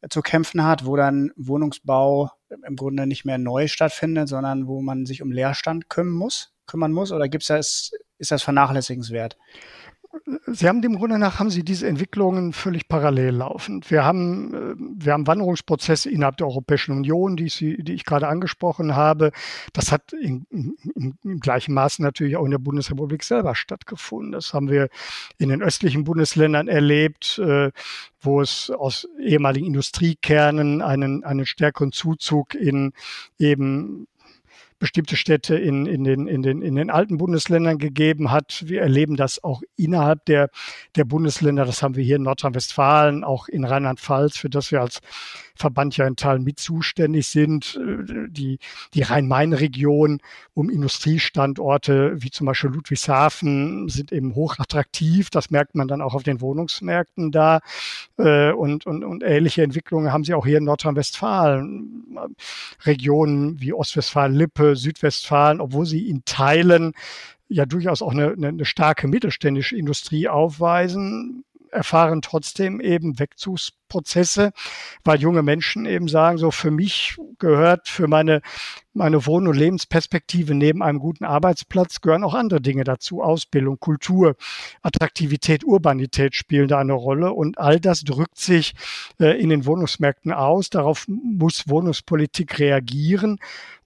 äh, 0.00 0.08
zu 0.08 0.22
kämpfen 0.22 0.62
hat, 0.62 0.86
wo 0.86 0.94
dann 0.94 1.32
Wohnungsbau 1.34 2.30
im 2.64 2.76
Grunde 2.76 3.08
nicht 3.08 3.24
mehr 3.24 3.38
neu 3.38 3.66
stattfindet, 3.66 4.28
sondern 4.28 4.68
wo 4.68 4.80
man 4.80 5.06
sich 5.06 5.22
um 5.22 5.32
Leerstand 5.32 5.90
kümmern 5.90 6.14
muss? 6.14 6.54
Kümmern 6.68 6.92
muss 6.92 7.10
oder 7.10 7.28
gibt's 7.28 7.48
das, 7.48 7.90
ist 8.18 8.30
das 8.30 8.42
vernachlässigenswert? 8.44 9.36
Sie 10.46 10.66
haben 10.66 10.82
dem 10.82 10.96
Grunde 10.96 11.18
nach 11.18 11.38
haben 11.38 11.50
Sie 11.50 11.62
diese 11.62 11.86
Entwicklungen 11.86 12.52
völlig 12.52 12.88
parallel 12.88 13.34
laufend. 13.34 13.90
Wir 13.90 14.04
haben, 14.04 14.54
äh, 14.54 14.74
wir 15.04 15.12
haben 15.12 15.26
Wanderungsprozesse 15.26 16.10
innerhalb 16.10 16.38
der 16.38 16.46
Europäischen 16.46 16.92
Union, 16.92 17.36
die 17.36 17.46
ich, 17.46 17.58
die 17.58 17.92
ich 17.92 18.04
gerade 18.04 18.28
angesprochen 18.28 18.96
habe. 18.96 19.32
Das 19.72 19.92
hat 19.92 20.12
in, 20.12 20.46
in, 20.50 21.18
im 21.22 21.40
gleichen 21.40 21.74
Maße 21.74 22.02
natürlich 22.02 22.36
auch 22.36 22.44
in 22.44 22.50
der 22.50 22.58
Bundesrepublik 22.58 23.22
selber 23.22 23.54
stattgefunden. 23.54 24.32
Das 24.32 24.54
haben 24.54 24.70
wir 24.70 24.88
in 25.38 25.50
den 25.50 25.62
östlichen 25.62 26.04
Bundesländern 26.04 26.68
erlebt, 26.68 27.38
äh, 27.38 27.70
wo 28.20 28.40
es 28.40 28.70
aus 28.70 29.06
ehemaligen 29.20 29.66
Industriekernen 29.66 30.82
einen, 30.82 31.22
einen 31.24 31.46
stärkeren 31.46 31.92
Zuzug 31.92 32.54
in 32.54 32.92
eben 33.38 34.06
bestimmte 34.78 35.16
Städte 35.16 35.56
in, 35.56 35.86
in, 35.86 36.04
den, 36.04 36.26
in, 36.26 36.42
den, 36.42 36.62
in 36.62 36.76
den 36.76 36.90
alten 36.90 37.18
Bundesländern 37.18 37.78
gegeben 37.78 38.30
hat. 38.30 38.64
Wir 38.66 38.82
erleben 38.82 39.16
das 39.16 39.42
auch 39.42 39.62
innerhalb 39.76 40.24
der, 40.26 40.50
der 40.96 41.04
Bundesländer. 41.04 41.64
Das 41.64 41.82
haben 41.82 41.96
wir 41.96 42.04
hier 42.04 42.16
in 42.16 42.22
Nordrhein-Westfalen, 42.22 43.24
auch 43.24 43.48
in 43.48 43.64
Rheinland-Pfalz, 43.64 44.36
für 44.36 44.50
das 44.50 44.70
wir 44.70 44.80
als 44.80 45.00
Verband 45.58 45.96
ja 45.96 46.06
in 46.06 46.16
Teilen 46.16 46.44
mit 46.44 46.58
zuständig 46.60 47.26
sind. 47.26 47.76
Äh, 47.76 48.28
die, 48.28 48.58
die 48.94 49.02
Rhein-Main-Region 49.02 50.20
um 50.54 50.70
Industriestandorte 50.70 52.22
wie 52.22 52.30
zum 52.30 52.46
Beispiel 52.46 52.70
Ludwigshafen 52.70 53.88
sind 53.88 54.12
eben 54.12 54.34
hochattraktiv. 54.34 55.30
Das 55.30 55.50
merkt 55.50 55.74
man 55.74 55.88
dann 55.88 56.00
auch 56.00 56.14
auf 56.14 56.22
den 56.22 56.40
Wohnungsmärkten 56.40 57.32
da. 57.32 57.60
Äh, 58.16 58.52
und, 58.52 58.86
und, 58.86 59.04
und 59.04 59.22
ähnliche 59.22 59.62
Entwicklungen 59.62 60.12
haben 60.12 60.24
sie 60.24 60.34
auch 60.34 60.46
hier 60.46 60.58
in 60.58 60.64
Nordrhein-Westfalen. 60.64 62.04
Regionen 62.84 63.60
wie 63.60 63.72
Ostwestfalen-Lippe, 63.72 64.67
Südwestfalen, 64.76 65.60
obwohl 65.60 65.86
sie 65.86 66.08
in 66.08 66.24
Teilen 66.24 66.92
ja 67.48 67.66
durchaus 67.66 68.02
auch 68.02 68.12
eine, 68.12 68.32
eine, 68.32 68.64
starke 68.64 69.08
mittelständische 69.08 69.76
Industrie 69.76 70.28
aufweisen, 70.28 71.44
erfahren 71.70 72.22
trotzdem 72.22 72.80
eben 72.80 73.18
Wegzugsprozesse, 73.88 74.52
weil 75.04 75.20
junge 75.20 75.42
Menschen 75.42 75.86
eben 75.86 76.08
sagen, 76.08 76.38
so 76.38 76.50
für 76.50 76.70
mich 76.70 77.16
gehört 77.38 77.88
für 77.88 78.06
meine, 78.06 78.40
meine 78.94 79.26
Wohn- 79.26 79.48
und 79.48 79.56
Lebensperspektive 79.56 80.54
neben 80.54 80.82
einem 80.82 80.98
guten 80.98 81.24
Arbeitsplatz 81.24 82.00
gehören 82.00 82.24
auch 82.24 82.34
andere 82.34 82.60
Dinge 82.60 82.84
dazu. 82.84 83.22
Ausbildung, 83.22 83.78
Kultur, 83.80 84.36
Attraktivität, 84.82 85.64
Urbanität 85.64 86.34
spielen 86.34 86.68
da 86.68 86.78
eine 86.78 86.92
Rolle 86.92 87.32
und 87.32 87.58
all 87.58 87.80
das 87.80 88.02
drückt 88.02 88.38
sich 88.38 88.74
äh, 89.20 89.40
in 89.40 89.48
den 89.48 89.66
Wohnungsmärkten 89.66 90.32
aus. 90.32 90.70
Darauf 90.70 91.06
muss 91.08 91.68
Wohnungspolitik 91.68 92.58
reagieren 92.58 93.38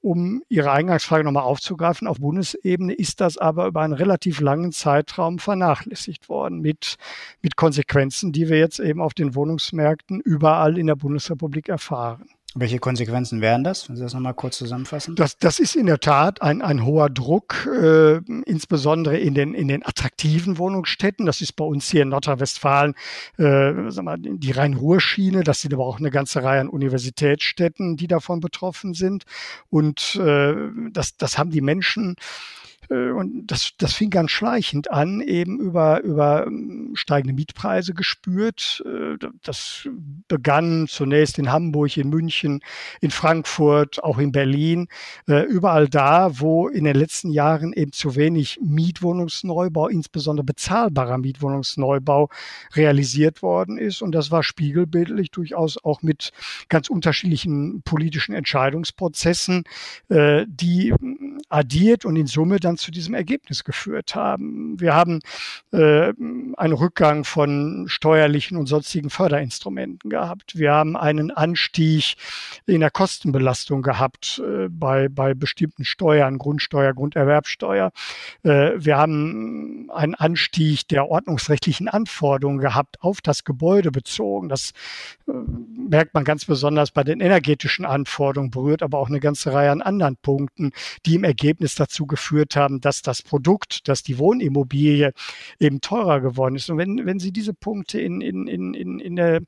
um 0.02 0.42
Ihre 0.48 0.72
Eingangsfrage 0.72 1.22
nochmal 1.22 1.44
aufzugreifen, 1.44 2.08
auf 2.08 2.18
Bundesebene 2.18 2.92
ist 2.92 3.20
das 3.20 3.38
aber 3.38 3.66
über 3.66 3.82
einen 3.82 3.92
relativ 3.92 4.40
langen 4.40 4.72
Zeitraum 4.72 5.38
vernachlässigt 5.38 6.28
worden 6.28 6.60
mit, 6.60 6.96
mit 7.40 7.54
Konsequenzen, 7.54 8.32
die 8.32 8.48
wir 8.48 8.58
jetzt 8.58 8.80
eben 8.80 9.00
auf 9.00 9.14
den 9.14 9.36
Wohnungsmärkten 9.36 9.91
überall 10.08 10.78
in 10.78 10.86
der 10.86 10.96
Bundesrepublik 10.96 11.68
erfahren. 11.68 12.28
Welche 12.54 12.78
Konsequenzen 12.78 13.40
wären 13.40 13.64
das, 13.64 13.88
wenn 13.88 13.96
Sie 13.96 14.02
das 14.02 14.12
nochmal 14.12 14.34
kurz 14.34 14.58
zusammenfassen? 14.58 15.14
Das, 15.14 15.38
das 15.38 15.58
ist 15.58 15.74
in 15.74 15.86
der 15.86 16.00
Tat 16.00 16.42
ein, 16.42 16.60
ein 16.60 16.84
hoher 16.84 17.08
Druck, 17.08 17.66
äh, 17.66 18.18
insbesondere 18.44 19.16
in 19.16 19.34
den, 19.34 19.54
in 19.54 19.68
den 19.68 19.82
attraktiven 19.86 20.58
Wohnungsstädten. 20.58 21.24
Das 21.24 21.40
ist 21.40 21.54
bei 21.54 21.64
uns 21.64 21.90
hier 21.90 22.02
in 22.02 22.10
Nordrhein-Westfalen 22.10 22.94
äh, 23.38 23.72
die 24.36 24.50
Rhein-Ruhr-Schiene. 24.50 25.44
Das 25.44 25.62
sind 25.62 25.72
aber 25.72 25.86
auch 25.86 25.98
eine 25.98 26.10
ganze 26.10 26.42
Reihe 26.42 26.60
an 26.60 26.68
Universitätsstädten, 26.68 27.96
die 27.96 28.06
davon 28.06 28.40
betroffen 28.40 28.92
sind. 28.92 29.24
Und 29.70 30.16
äh, 30.16 30.54
das, 30.90 31.16
das 31.16 31.38
haben 31.38 31.50
die 31.50 31.62
Menschen 31.62 32.16
und 32.90 33.46
das, 33.46 33.72
das 33.78 33.94
fing 33.94 34.10
ganz 34.10 34.30
schleichend 34.30 34.90
an, 34.90 35.20
eben 35.20 35.58
über, 35.60 36.02
über 36.02 36.46
ähm, 36.46 36.92
steigende 36.94 37.34
Mietpreise 37.34 37.94
gespürt. 37.94 38.82
Äh, 38.84 39.16
das 39.42 39.88
begann 40.28 40.86
zunächst 40.88 41.38
in 41.38 41.50
Hamburg, 41.50 41.96
in 41.96 42.10
München, 42.10 42.60
in 43.00 43.10
Frankfurt, 43.10 44.02
auch 44.02 44.18
in 44.18 44.32
Berlin. 44.32 44.88
Äh, 45.28 45.44
überall 45.44 45.88
da, 45.88 46.40
wo 46.40 46.68
in 46.68 46.84
den 46.84 46.96
letzten 46.96 47.30
Jahren 47.30 47.72
eben 47.72 47.92
zu 47.92 48.16
wenig 48.16 48.58
Mietwohnungsneubau, 48.62 49.88
insbesondere 49.88 50.44
bezahlbarer 50.44 51.18
Mietwohnungsneubau 51.18 52.28
realisiert 52.74 53.42
worden 53.42 53.78
ist. 53.78 54.02
Und 54.02 54.12
das 54.12 54.30
war 54.30 54.42
spiegelbildlich 54.42 55.30
durchaus 55.30 55.82
auch 55.82 56.02
mit 56.02 56.32
ganz 56.68 56.90
unterschiedlichen 56.90 57.82
politischen 57.82 58.34
Entscheidungsprozessen, 58.34 59.64
die 60.08 60.94
addiert 61.48 62.04
und 62.04 62.16
in 62.16 62.26
Summe 62.26 62.58
dann 62.58 62.71
zu 62.76 62.90
diesem 62.90 63.14
Ergebnis 63.14 63.64
geführt 63.64 64.14
haben. 64.14 64.80
Wir 64.80 64.94
haben 64.94 65.20
äh, 65.72 66.12
einen 66.56 66.72
Rückgang 66.72 67.24
von 67.24 67.86
steuerlichen 67.88 68.56
und 68.56 68.66
sonstigen 68.66 69.10
Förderinstrumenten 69.10 70.10
gehabt. 70.10 70.58
Wir 70.58 70.72
haben 70.72 70.96
einen 70.96 71.30
Anstieg 71.30 72.16
in 72.66 72.80
der 72.80 72.90
Kostenbelastung 72.90 73.82
gehabt 73.82 74.42
äh, 74.44 74.68
bei, 74.68 75.08
bei 75.08 75.34
bestimmten 75.34 75.84
Steuern, 75.84 76.38
Grundsteuer, 76.38 76.94
Grunderwerbsteuer. 76.94 77.92
Äh, 78.42 78.72
wir 78.76 78.96
haben 78.96 79.90
einen 79.90 80.14
Anstieg 80.14 80.88
der 80.88 81.08
ordnungsrechtlichen 81.08 81.88
Anforderungen 81.88 82.58
gehabt 82.58 83.00
auf 83.00 83.20
das 83.20 83.44
Gebäude 83.44 83.90
bezogen. 83.90 84.48
Das 84.48 84.72
äh, 85.28 85.32
merkt 85.32 86.14
man 86.14 86.24
ganz 86.24 86.44
besonders 86.44 86.90
bei 86.90 87.04
den 87.04 87.20
energetischen 87.20 87.84
Anforderungen, 87.84 88.50
berührt 88.50 88.82
aber 88.82 88.98
auch 88.98 89.08
eine 89.08 89.20
ganze 89.20 89.52
Reihe 89.52 89.70
an 89.70 89.82
anderen 89.82 90.16
Punkten, 90.16 90.72
die 91.06 91.14
im 91.14 91.24
Ergebnis 91.24 91.74
dazu 91.74 92.06
geführt 92.06 92.56
haben, 92.56 92.61
dass 92.68 93.02
das 93.02 93.22
Produkt, 93.22 93.88
dass 93.88 94.02
die 94.02 94.18
Wohnimmobilie 94.18 95.12
eben 95.58 95.80
teurer 95.80 96.20
geworden 96.20 96.56
ist. 96.56 96.70
Und 96.70 96.78
wenn, 96.78 97.06
wenn 97.06 97.18
Sie 97.18 97.32
diese 97.32 97.54
Punkte 97.54 98.00
in, 98.00 98.20
in, 98.20 98.46
in, 98.46 98.74
in, 98.74 98.98
in, 98.98 99.16
der, 99.16 99.40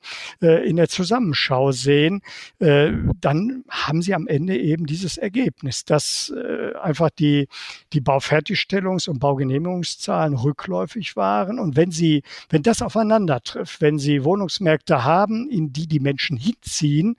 äh, 0.42 0.68
in 0.68 0.76
der 0.76 0.88
Zusammenschau 0.88 1.72
sehen, 1.72 2.22
äh, 2.58 2.92
dann 3.20 3.64
haben 3.68 4.02
Sie 4.02 4.14
am 4.14 4.26
Ende 4.26 4.58
eben 4.58 4.86
dieses 4.86 5.16
Ergebnis, 5.16 5.84
dass 5.84 6.32
äh, 6.34 6.76
einfach 6.78 7.10
die, 7.10 7.48
die 7.92 8.00
Baufertigstellungs- 8.00 9.08
und 9.08 9.18
Baugenehmigungszahlen 9.18 10.34
rückläufig 10.34 11.16
waren. 11.16 11.58
Und 11.58 11.76
wenn 11.76 11.90
Sie, 11.90 12.22
wenn 12.50 12.62
das 12.62 12.82
aufeinander 12.82 13.40
trifft, 13.40 13.80
wenn 13.80 13.98
Sie 13.98 14.24
Wohnungsmärkte 14.24 15.04
haben, 15.04 15.48
in 15.50 15.72
die 15.72 15.86
die 15.86 16.00
Menschen 16.00 16.36
hinziehen, 16.36 17.16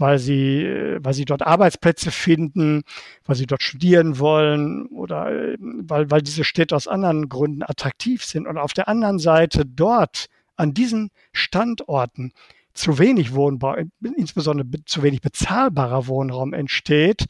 weil 0.00 0.18
sie, 0.18 0.66
weil 1.00 1.14
sie 1.14 1.26
dort 1.26 1.42
Arbeitsplätze 1.42 2.10
finden, 2.10 2.82
weil 3.24 3.36
sie 3.36 3.46
dort 3.46 3.62
studieren 3.62 4.18
wollen 4.18 4.86
oder 4.86 5.30
äh, 5.30 5.56
weil, 5.60 6.10
weil 6.10 6.22
diese 6.22 6.44
Städte 6.44 6.74
aus 6.74 6.88
anderen 6.88 7.28
Gründen 7.28 7.62
attraktiv 7.62 8.24
sind. 8.24 8.46
Und 8.46 8.58
auf 8.58 8.72
der 8.72 8.88
anderen 8.88 9.18
Seite 9.18 9.64
dort 9.66 10.26
an 10.56 10.74
diesen 10.74 11.10
Standorten 11.32 12.32
zu 12.72 12.98
wenig 12.98 13.34
Wohnbau, 13.34 13.76
insbesondere 14.16 14.84
zu 14.84 15.02
wenig 15.02 15.20
bezahlbarer 15.20 16.06
Wohnraum 16.06 16.54
entsteht, 16.54 17.26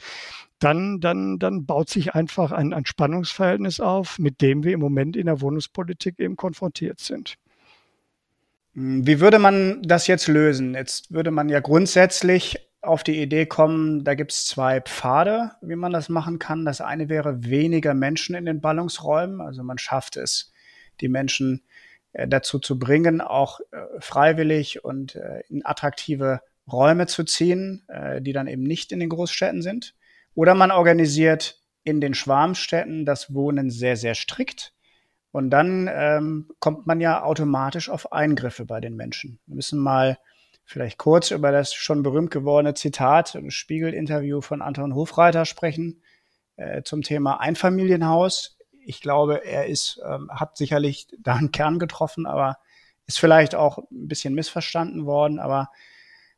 dann, 0.60 1.00
dann, 1.00 1.38
dann 1.38 1.64
baut 1.64 1.88
sich 1.88 2.14
einfach 2.14 2.52
ein, 2.52 2.72
ein 2.72 2.84
Spannungsverhältnis 2.84 3.80
auf, 3.80 4.18
mit 4.18 4.42
dem 4.42 4.62
wir 4.62 4.74
im 4.74 4.80
Moment 4.80 5.16
in 5.16 5.26
der 5.26 5.40
Wohnungspolitik 5.40 6.20
eben 6.20 6.36
konfrontiert 6.36 7.00
sind. 7.00 7.36
Wie 8.72 9.20
würde 9.20 9.38
man 9.38 9.82
das 9.82 10.06
jetzt 10.06 10.28
lösen? 10.28 10.74
Jetzt 10.74 11.12
würde 11.12 11.30
man 11.30 11.48
ja 11.48 11.60
grundsätzlich 11.60 12.70
auf 12.82 13.02
die 13.02 13.20
Idee 13.20 13.46
kommen, 13.46 14.04
da 14.04 14.14
gibt 14.14 14.32
es 14.32 14.46
zwei 14.46 14.80
Pfade, 14.80 15.52
wie 15.60 15.76
man 15.76 15.92
das 15.92 16.08
machen 16.08 16.38
kann. 16.38 16.64
Das 16.64 16.80
eine 16.80 17.08
wäre 17.08 17.44
weniger 17.44 17.94
Menschen 17.94 18.34
in 18.34 18.46
den 18.46 18.60
Ballungsräumen. 18.60 19.40
Also 19.40 19.62
man 19.62 19.76
schafft 19.76 20.16
es, 20.16 20.52
die 21.00 21.08
Menschen 21.08 21.62
äh, 22.12 22.26
dazu 22.26 22.58
zu 22.58 22.78
bringen, 22.78 23.20
auch 23.20 23.60
äh, 23.72 23.82
freiwillig 23.98 24.84
und 24.84 25.16
äh, 25.16 25.42
in 25.48 25.64
attraktive 25.64 26.40
Räume 26.70 27.06
zu 27.08 27.24
ziehen, 27.24 27.84
die 28.20 28.32
dann 28.32 28.46
eben 28.46 28.62
nicht 28.62 28.92
in 28.92 29.00
den 29.00 29.08
Großstädten 29.08 29.60
sind. 29.60 29.96
Oder 30.34 30.54
man 30.54 30.70
organisiert 30.70 31.58
in 31.82 32.00
den 32.00 32.14
Schwarmstädten 32.14 33.04
das 33.04 33.34
Wohnen 33.34 33.70
sehr, 33.70 33.96
sehr 33.96 34.14
strikt 34.14 34.72
und 35.32 35.50
dann 35.50 35.88
ähm, 35.92 36.49
kommt 36.58 36.87
man 36.87 37.00
ja 37.00 37.22
automatisch 37.22 37.88
auf 37.88 38.12
Eingriffe 38.12 38.64
bei 38.64 38.80
den 38.80 38.96
Menschen. 38.96 39.38
Wir 39.46 39.56
müssen 39.56 39.78
mal 39.78 40.18
vielleicht 40.64 40.99
kurz 40.99 41.30
über 41.30 41.52
das 41.52 41.75
schon 41.75 42.02
berühmt 42.02 42.30
gewordene 42.30 42.75
Zitat 42.75 43.34
im 43.34 43.50
Spiegel-Interview 43.50 44.40
von 44.40 44.62
Anton 44.62 44.94
Hofreiter 44.94 45.44
sprechen 45.44 46.02
äh, 46.56 46.82
zum 46.82 47.02
Thema 47.02 47.40
Einfamilienhaus. 47.40 48.58
Ich 48.84 49.00
glaube, 49.00 49.44
er 49.44 49.66
ist, 49.66 50.00
ähm, 50.04 50.30
hat 50.32 50.56
sicherlich 50.56 51.08
da 51.18 51.34
einen 51.34 51.52
Kern 51.52 51.78
getroffen, 51.78 52.26
aber 52.26 52.58
ist 53.06 53.18
vielleicht 53.18 53.54
auch 53.54 53.78
ein 53.78 54.08
bisschen 54.08 54.34
missverstanden 54.34 55.06
worden, 55.06 55.38
aber 55.38 55.70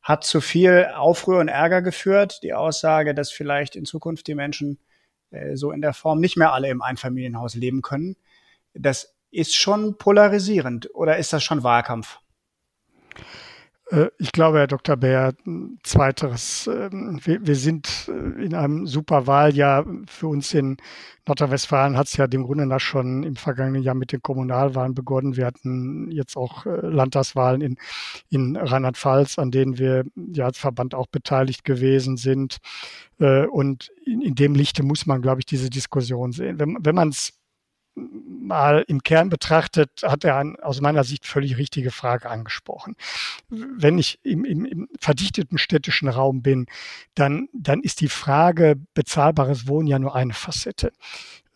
hat 0.02 0.24
zu 0.24 0.40
viel 0.40 0.90
Aufruhr 0.94 1.38
und 1.38 1.48
Ärger 1.48 1.80
geführt. 1.80 2.40
Die 2.42 2.54
Aussage, 2.54 3.14
dass 3.14 3.30
vielleicht 3.30 3.76
in 3.76 3.84
Zukunft 3.84 4.26
die 4.26 4.34
Menschen 4.34 4.78
äh, 5.30 5.56
so 5.56 5.70
in 5.70 5.80
der 5.80 5.94
Form 5.94 6.20
nicht 6.20 6.36
mehr 6.36 6.52
alle 6.52 6.68
im 6.68 6.82
Einfamilienhaus 6.82 7.54
leben 7.54 7.82
können. 7.82 8.16
Das 8.74 9.14
ist 9.30 9.54
schon 9.54 9.96
polarisierend 9.98 10.90
oder 10.94 11.16
ist 11.16 11.32
das 11.32 11.42
schon 11.42 11.62
Wahlkampf? 11.62 12.18
Äh, 13.92 14.10
ich 14.18 14.32
glaube, 14.32 14.58
Herr 14.58 14.66
Dr. 14.66 14.96
Bär, 14.96 15.34
zweiteres. 15.82 16.66
Ähm, 16.66 17.20
wir, 17.24 17.56
sind 17.56 18.08
äh, 18.08 18.42
in 18.42 18.54
einem 18.54 18.86
super 18.86 19.26
Wahljahr. 19.26 19.84
Für 20.08 20.28
uns 20.28 20.54
in 20.54 20.78
Nordrhein-Westfalen 21.26 21.96
hat 21.96 22.06
es 22.06 22.16
ja 22.16 22.26
dem 22.26 22.44
Grunde 22.44 22.66
nach 22.66 22.80
schon 22.80 23.22
im 23.22 23.36
vergangenen 23.36 23.82
Jahr 23.82 23.94
mit 23.94 24.12
den 24.12 24.22
Kommunalwahlen 24.22 24.94
begonnen. 24.94 25.36
Wir 25.36 25.46
hatten 25.46 26.10
jetzt 26.10 26.36
auch 26.36 26.64
äh, 26.66 26.70
Landtagswahlen 26.80 27.60
in, 27.60 27.76
in 28.30 28.56
Rheinland-Pfalz, 28.56 29.38
an 29.38 29.50
denen 29.50 29.78
wir 29.78 30.04
ja 30.16 30.46
als 30.46 30.58
Verband 30.58 30.94
auch 30.94 31.06
beteiligt 31.06 31.64
gewesen 31.64 32.16
sind. 32.16 32.58
Und 33.18 33.92
in, 34.04 34.20
in 34.20 34.34
dem 34.34 34.56
Lichte 34.56 34.82
muss 34.82 35.06
man, 35.06 35.22
glaube 35.22 35.40
ich, 35.40 35.46
diese 35.46 35.70
Diskussion 35.70 36.32
sehen. 36.32 36.58
Wenn, 36.58 36.76
wenn 36.80 36.94
man 36.96 37.10
es 37.10 37.41
mal 37.94 38.84
im 38.88 39.02
Kern 39.02 39.28
betrachtet, 39.28 40.02
hat 40.02 40.24
er 40.24 40.36
eine 40.36 40.62
aus 40.62 40.80
meiner 40.80 41.04
Sicht 41.04 41.26
völlig 41.26 41.56
richtige 41.58 41.90
Frage 41.90 42.30
angesprochen. 42.30 42.96
Wenn 43.48 43.98
ich 43.98 44.18
im, 44.22 44.44
im, 44.44 44.64
im 44.64 44.88
verdichteten 44.98 45.58
städtischen 45.58 46.08
Raum 46.08 46.42
bin, 46.42 46.66
dann, 47.14 47.48
dann 47.52 47.80
ist 47.80 48.00
die 48.00 48.08
Frage 48.08 48.76
bezahlbares 48.94 49.68
Wohnen 49.68 49.86
ja 49.86 49.98
nur 49.98 50.14
eine 50.14 50.32
Facette. 50.32 50.92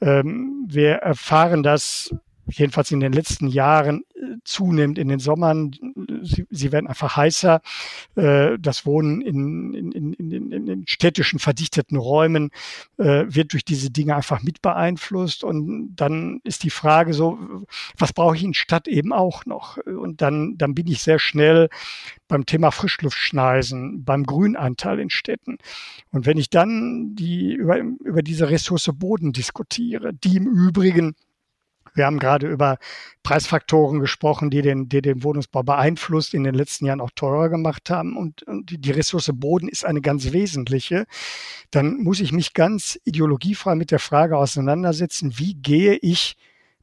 Ähm, 0.01 0.67
wir 0.69 0.97
erfahren 0.97 1.63
das 1.63 2.15
jedenfalls 2.49 2.91
in 2.91 3.01
den 3.01 3.13
letzten 3.13 3.49
Jahren 3.49 4.05
äh, 4.15 4.37
zunimmt 4.45 4.99
in 4.99 5.09
den 5.09 5.19
Sommern. 5.19 5.73
Sie, 6.23 6.47
sie 6.51 6.73
werden 6.73 6.87
einfach 6.87 7.17
heißer. 7.17 7.61
Äh, 8.15 8.59
das 8.59 8.87
Wohnen 8.87 9.21
in, 9.21 9.75
in, 9.75 10.13
in, 10.13 10.53
in, 10.53 10.67
in 10.67 10.87
städtischen 10.87 11.39
verdichteten 11.39 11.97
Räumen 11.97 12.51
äh, 12.99 13.25
wird 13.29 13.53
durch 13.53 13.65
diese 13.65 13.91
Dinge 13.91 14.17
einfach 14.17 14.43
mit 14.43 14.63
beeinflusst. 14.63 15.45
Und 15.45 15.95
dann 15.97 16.41
ist 16.45 16.63
die 16.63 16.71
Frage 16.71 17.15
so, 17.15 17.39
was 17.99 18.13
brauche 18.13 18.37
ich 18.37 18.45
in 18.45 18.55
Stadt 18.55 18.89
eben 18.89 19.13
auch 19.13 19.45
noch? 19.47 19.79
Und 19.79 20.23
dann, 20.23 20.57
dann 20.57 20.75
bin 20.75 20.87
ich 20.87 21.03
sehr 21.03 21.19
schnell 21.19 21.69
beim 22.29 22.47
Thema 22.47 22.71
Frischluftschneisen, 22.71 24.05
beim 24.05 24.25
Grünanteil 24.25 24.99
in 24.99 25.11
Städten. 25.11 25.59
Und 26.11 26.27
wenn 26.27 26.39
ich 26.39 26.51
dann 26.51 27.15
die, 27.15 27.55
über, 27.55 27.79
über 27.79 28.23
diese 28.23 28.49
Ressource 28.51 28.91
Boden 28.95 29.33
diskutiere, 29.33 30.13
die 30.13 30.37
im 30.37 30.47
Übrigen 30.47 31.15
wir 31.97 32.07
haben 32.07 32.19
gerade 32.19 32.49
über 32.49 32.79
Preisfaktoren 33.23 34.01
gesprochen, 34.01 34.51
die 34.51 34.63
den, 34.63 34.89
die 34.89 35.03
den 35.03 35.23
Wohnungsbau 35.23 35.63
beeinflusst, 35.63 36.35
in 36.35 36.45
den 36.45 36.55
letzten 36.55 36.87
Jahren 36.87 37.01
auch 37.01 37.11
teurer 37.15 37.49
gemacht 37.49 37.91
haben. 37.91 38.17
Und, 38.17 38.43
und 38.45 38.85
die 38.85 38.91
Ressource 38.91 39.31
Boden 39.35 39.69
ist 39.69 39.85
eine 39.85 40.01
ganz 40.01 40.33
wesentliche. 40.33 41.07
Dann 41.71 41.97
muss 41.97 42.21
ich 42.21 42.33
mich 42.33 42.55
ganz 42.55 42.99
ideologiefrei 43.05 43.75
mit 43.75 43.91
der 43.91 43.99
Frage 43.99 44.37
auseinandersetzen, 44.37 45.39
wie 45.39 45.55
gehe 45.55 45.95
ich 45.95 46.37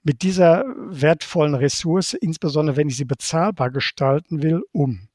mit 0.04 0.22
dieser 0.22 0.66
wertvollen 0.78 1.56
Ressource, 1.56 2.14
insbesondere 2.14 2.76
wenn 2.76 2.90
ich 2.90 2.98
sie 2.98 3.06
bezahlbar 3.06 3.72
gestalten 3.72 4.44
will, 4.44 4.64
um. 4.72 5.08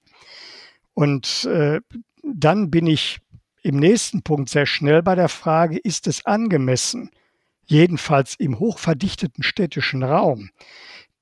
Und 0.95 1.45
äh, 1.45 1.81
dann 2.23 2.71
bin 2.71 2.87
ich 2.87 3.19
im 3.63 3.77
nächsten 3.77 4.23
Punkt 4.23 4.49
sehr 4.49 4.67
schnell 4.67 5.03
bei 5.03 5.15
der 5.15 5.29
Frage, 5.29 5.79
ist 5.79 6.07
es 6.07 6.25
angemessen, 6.25 7.11
jedenfalls 7.69 8.35
im 8.35 8.59
hochverdichteten 8.59 9.45
städtischen 9.45 10.03
Raum, 10.03 10.51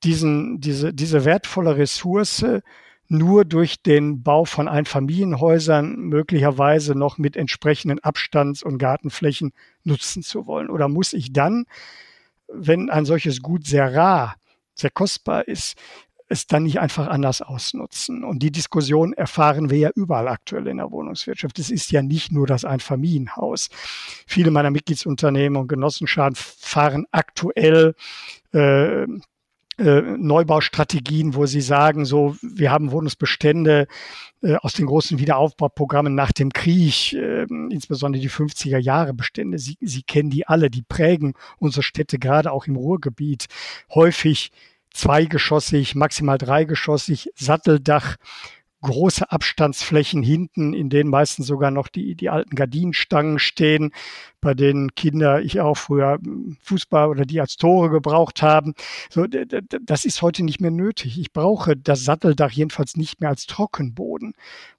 diesen, 0.05 0.61
diese, 0.61 0.95
diese 0.95 1.25
wertvolle 1.25 1.77
Ressource 1.77 2.45
nur 3.09 3.45
durch 3.45 3.83
den 3.83 4.23
Bau 4.23 4.45
von 4.45 4.69
Einfamilienhäusern 4.69 5.97
möglicherweise 5.97 6.95
noch 6.95 7.19
mit 7.19 7.37
entsprechenden 7.37 8.01
Abstands- 8.01 8.63
und 8.63 8.79
Gartenflächen 8.79 9.53
nutzen 9.85 10.23
zu 10.23 10.47
wollen? 10.47 10.71
Oder 10.71 10.89
muss 10.89 11.13
ich 11.13 11.33
dann, 11.33 11.67
wenn 12.49 12.91
ein 12.91 13.05
solches 13.05 13.43
Gut 13.43 13.67
sehr 13.67 13.95
rar, 13.95 14.37
sehr 14.75 14.91
kostbar 14.91 15.47
ist, 15.47 15.77
es 16.29 16.47
dann 16.47 16.65
nicht 16.65 16.81
einfach 16.81 17.07
anders 17.07 17.43
ausnutzen. 17.43 18.25
Und 18.25 18.43
die 18.43 18.51
Diskussion 18.51 19.13
erfahren 19.13 19.71
wir 19.71 19.79
ja 19.79 19.91
überall 19.95 20.29
aktuell 20.29 20.67
in 20.67 20.79
der 20.79 20.91
Wohnungswirtschaft. 20.91 21.59
Es 21.59 21.71
ist 21.71 21.93
ja 21.93 22.03
nicht 22.03 22.33
nur 22.33 22.47
das 22.47 22.65
Einfamilienhaus. 22.65 23.69
Viele 24.27 24.51
meiner 24.51 24.71
Mitgliedsunternehmen 24.71 25.61
und 25.61 25.69
Genossenschaften 25.69 26.37
fahren 26.37 27.07
aktuell 27.13 27.95
äh, 28.53 29.07
äh, 29.79 30.01
Neubaustrategien, 30.01 31.35
wo 31.35 31.45
sie 31.45 31.61
sagen, 31.61 32.07
so, 32.07 32.35
wir 32.41 32.71
haben 32.71 32.93
Wohnungsbestände 32.93 33.87
äh, 34.43 34.55
aus 34.57 34.73
den 34.73 34.87
großen 34.87 35.19
Wiederaufbauprogrammen 35.19 36.15
nach 36.15 36.33
dem 36.33 36.51
Krieg, 36.51 37.13
äh, 37.13 37.43
insbesondere 37.43 38.23
die 38.23 38.31
50er 38.31 38.79
Jahre 38.79 39.13
Bestände. 39.13 39.59
Sie, 39.59 39.77
sie 39.83 40.03
kennen 40.03 40.31
die 40.31 40.47
alle, 40.47 40.71
die 40.71 40.83
prägen 40.83 41.35
unsere 41.59 41.83
Städte, 41.83 42.19
gerade 42.19 42.53
auch 42.53 42.67
im 42.67 42.77
Ruhrgebiet. 42.77 43.47
Häufig 43.95 44.51
zweigeschossig, 44.97 45.95
maximal 45.95 46.39
dreigeschossig, 46.39 47.31
Satteldach, 47.35 48.17
große 48.83 49.31
Abstandsflächen 49.31 50.23
hinten, 50.23 50.73
in 50.73 50.91
denen 50.91 51.11
meistens 51.11 51.47
sogar 51.47 51.71
noch 51.71 51.89
die, 51.89 52.15
die 52.15 52.29
alten 52.29 52.55
Gardinenstangen 52.55 53.39
stehen, 53.39 53.93
bei 54.41 54.55
denen 54.55 54.95
Kinder, 54.95 55.41
ich 55.41 55.61
auch 55.61 55.77
früher 55.77 56.19
Fußball 56.61 57.09
oder 57.09 57.25
die 57.25 57.41
als 57.41 57.57
Tore 57.57 57.91
gebraucht 57.91 58.43
haben. 58.43 58.75
So, 59.11 59.27
das 59.27 60.05
ist 60.05 60.23
heute 60.23 60.45
nicht 60.45 60.61
mehr 60.61 60.71
nötig. 60.71 61.19
Ich 61.19 61.33
brauche 61.33 61.77
das 61.77 62.05
Satteldach 62.05 62.53
jedenfalls 62.53 62.97
nicht 62.97 63.21
mehr 63.21 63.31
als 63.31 63.47
Trockenboden. 63.47 64.35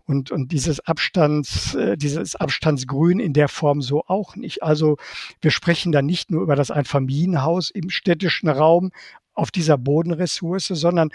Und, 0.06 0.32
und 0.32 0.54
dieses 0.54 0.80
Abstands, 0.80 1.76
äh, 1.76 1.98
dieses 1.98 2.38
Abstandsgrün 2.38 3.20
in 3.20 3.34
der 3.34 3.50
Form 3.50 3.82
so 3.82 4.06
auch 4.08 4.38
nicht. 4.38 4.64
Also 4.64 4.96
wir 5.42 5.52
sprechen 5.52 5.92
da 5.92 6.02
nicht 6.02 6.32
nur 6.32 6.44
über 6.44 6.56
das 6.56 6.72
Einfamilienhaus 6.72 7.72
im 7.72 7.90
städtischen 7.90 8.48
Raum, 8.48 8.92
auf 9.38 9.52
dieser 9.52 9.78
Bodenressource, 9.78 10.68
sondern 10.68 11.10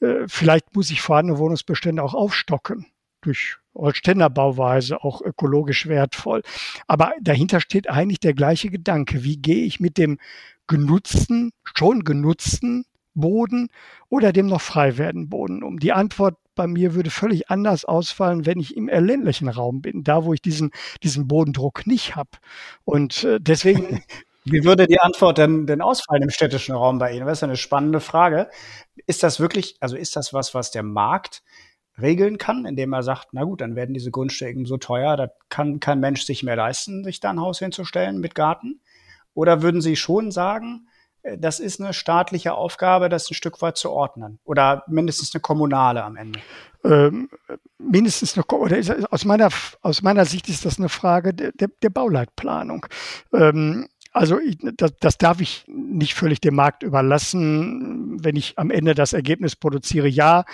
äh, 0.00 0.26
vielleicht 0.26 0.74
muss 0.74 0.90
ich 0.90 1.02
vorhandene 1.02 1.38
Wohnungsbestände 1.38 2.02
auch 2.02 2.14
aufstocken 2.14 2.86
durch 3.20 3.56
Holzständerbauweise, 3.74 5.02
auch 5.04 5.20
ökologisch 5.20 5.86
wertvoll. 5.86 6.42
Aber 6.86 7.12
dahinter 7.20 7.60
steht 7.60 7.90
eigentlich 7.90 8.20
der 8.20 8.34
gleiche 8.34 8.70
Gedanke. 8.70 9.24
Wie 9.24 9.36
gehe 9.36 9.64
ich 9.64 9.80
mit 9.80 9.98
dem 9.98 10.18
genutzten, 10.66 11.52
schon 11.76 12.04
genutzten 12.04 12.84
Boden 13.14 13.68
oder 14.08 14.32
dem 14.32 14.46
noch 14.46 14.60
frei 14.60 14.96
werdenden 14.96 15.28
Boden 15.28 15.62
um? 15.62 15.78
Die 15.78 15.92
Antwort 15.92 16.36
bei 16.54 16.66
mir 16.66 16.94
würde 16.94 17.10
völlig 17.10 17.50
anders 17.50 17.84
ausfallen, 17.84 18.46
wenn 18.46 18.58
ich 18.58 18.76
im 18.76 18.88
ländlichen 18.88 19.48
Raum 19.48 19.82
bin, 19.82 20.02
da 20.02 20.24
wo 20.24 20.32
ich 20.32 20.40
diesen, 20.40 20.70
diesen 21.02 21.28
Bodendruck 21.28 21.86
nicht 21.86 22.16
habe. 22.16 22.30
Und 22.84 23.24
äh, 23.24 23.38
deswegen 23.40 24.02
Wie 24.48 24.64
würde 24.64 24.86
die 24.86 25.00
Antwort 25.00 25.38
denn, 25.38 25.66
denn 25.66 25.80
ausfallen 25.80 26.22
im 26.22 26.30
städtischen 26.30 26.76
Raum 26.76 26.98
bei 26.98 27.12
Ihnen? 27.12 27.26
Das 27.26 27.38
ist 27.38 27.42
eine 27.42 27.56
spannende 27.56 27.98
Frage. 27.98 28.48
Ist 29.06 29.24
das 29.24 29.40
wirklich, 29.40 29.76
also 29.80 29.96
ist 29.96 30.14
das 30.14 30.32
was, 30.32 30.54
was 30.54 30.70
der 30.70 30.84
Markt 30.84 31.42
regeln 32.00 32.38
kann, 32.38 32.64
indem 32.64 32.92
er 32.92 33.02
sagt, 33.02 33.28
na 33.32 33.42
gut, 33.42 33.60
dann 33.60 33.74
werden 33.74 33.94
diese 33.94 34.12
Grundstücke 34.12 34.64
so 34.66 34.76
teuer, 34.76 35.16
da 35.16 35.28
kann 35.48 35.80
kein 35.80 35.98
Mensch 35.98 36.24
sich 36.24 36.44
mehr 36.44 36.54
leisten, 36.54 37.02
sich 37.02 37.18
da 37.18 37.30
ein 37.30 37.40
Haus 37.40 37.58
hinzustellen 37.58 38.20
mit 38.20 38.36
Garten? 38.36 38.80
Oder 39.34 39.62
würden 39.62 39.80
Sie 39.80 39.96
schon 39.96 40.30
sagen, 40.30 40.88
äh, 41.22 41.36
das 41.38 41.58
ist 41.58 41.80
eine 41.80 41.92
staatliche 41.92 42.54
Aufgabe, 42.54 43.08
das 43.08 43.30
ein 43.30 43.34
Stück 43.34 43.60
weit 43.62 43.76
zu 43.76 43.90
ordnen? 43.90 44.38
Oder 44.44 44.84
mindestens 44.86 45.34
eine 45.34 45.40
kommunale 45.40 46.04
am 46.04 46.16
Ende? 46.16 46.38
Ähm, 46.84 47.28
mindestens 47.78 48.36
eine, 48.36 48.44
oder 48.46 48.78
ist, 48.78 48.90
aus 49.12 49.24
meiner, 49.24 49.48
aus 49.82 50.02
meiner 50.02 50.24
Sicht 50.24 50.48
ist 50.48 50.64
das 50.64 50.78
eine 50.78 50.88
Frage 50.88 51.34
der, 51.34 51.52
der, 51.52 51.68
der 51.82 51.90
Bauleitplanung. 51.90 52.86
Ähm, 53.32 53.88
also 54.16 54.40
ich, 54.40 54.56
das, 54.76 54.94
das 54.98 55.18
darf 55.18 55.40
ich 55.40 55.64
nicht 55.68 56.14
völlig 56.14 56.40
dem 56.40 56.54
Markt 56.54 56.82
überlassen. 56.82 58.16
Wenn 58.22 58.34
ich 58.34 58.58
am 58.58 58.70
Ende 58.70 58.94
das 58.94 59.12
Ergebnis 59.12 59.56
produziere, 59.56 60.08
ja, 60.08 60.44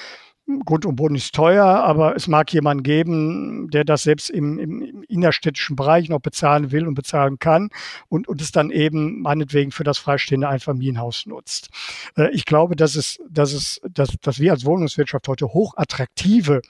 Grund 0.65 0.85
und 0.85 0.97
Boden 0.97 1.15
ist 1.15 1.33
teuer, 1.33 1.65
aber 1.65 2.17
es 2.17 2.27
mag 2.27 2.53
jemanden 2.53 2.83
geben, 2.83 3.69
der 3.71 3.85
das 3.85 4.03
selbst 4.03 4.29
im, 4.29 4.59
im, 4.59 5.05
innerstädtischen 5.09 5.77
Bereich 5.77 6.09
noch 6.09 6.19
bezahlen 6.19 6.73
will 6.73 6.89
und 6.89 6.95
bezahlen 6.95 7.39
kann 7.39 7.71
und, 8.09 8.27
und 8.27 8.43
es 8.43 8.51
dann 8.51 8.71
eben 8.71 9.23
meinetwegen 9.23 9.71
für 9.71 9.85
das 9.85 9.99
freistehende 9.99 10.49
Einfamilienhaus 10.49 11.27
nutzt. 11.27 11.69
Äh, 12.17 12.31
ich 12.33 12.45
glaube, 12.45 12.75
dass 12.75 12.97
es, 12.97 13.21
dass 13.31 13.53
es, 13.53 13.81
dass, 13.89 14.17
dass 14.21 14.41
wir 14.41 14.51
als 14.51 14.65
Wohnungswirtschaft 14.65 15.29
heute 15.29 15.47
hochattraktive 15.47 16.61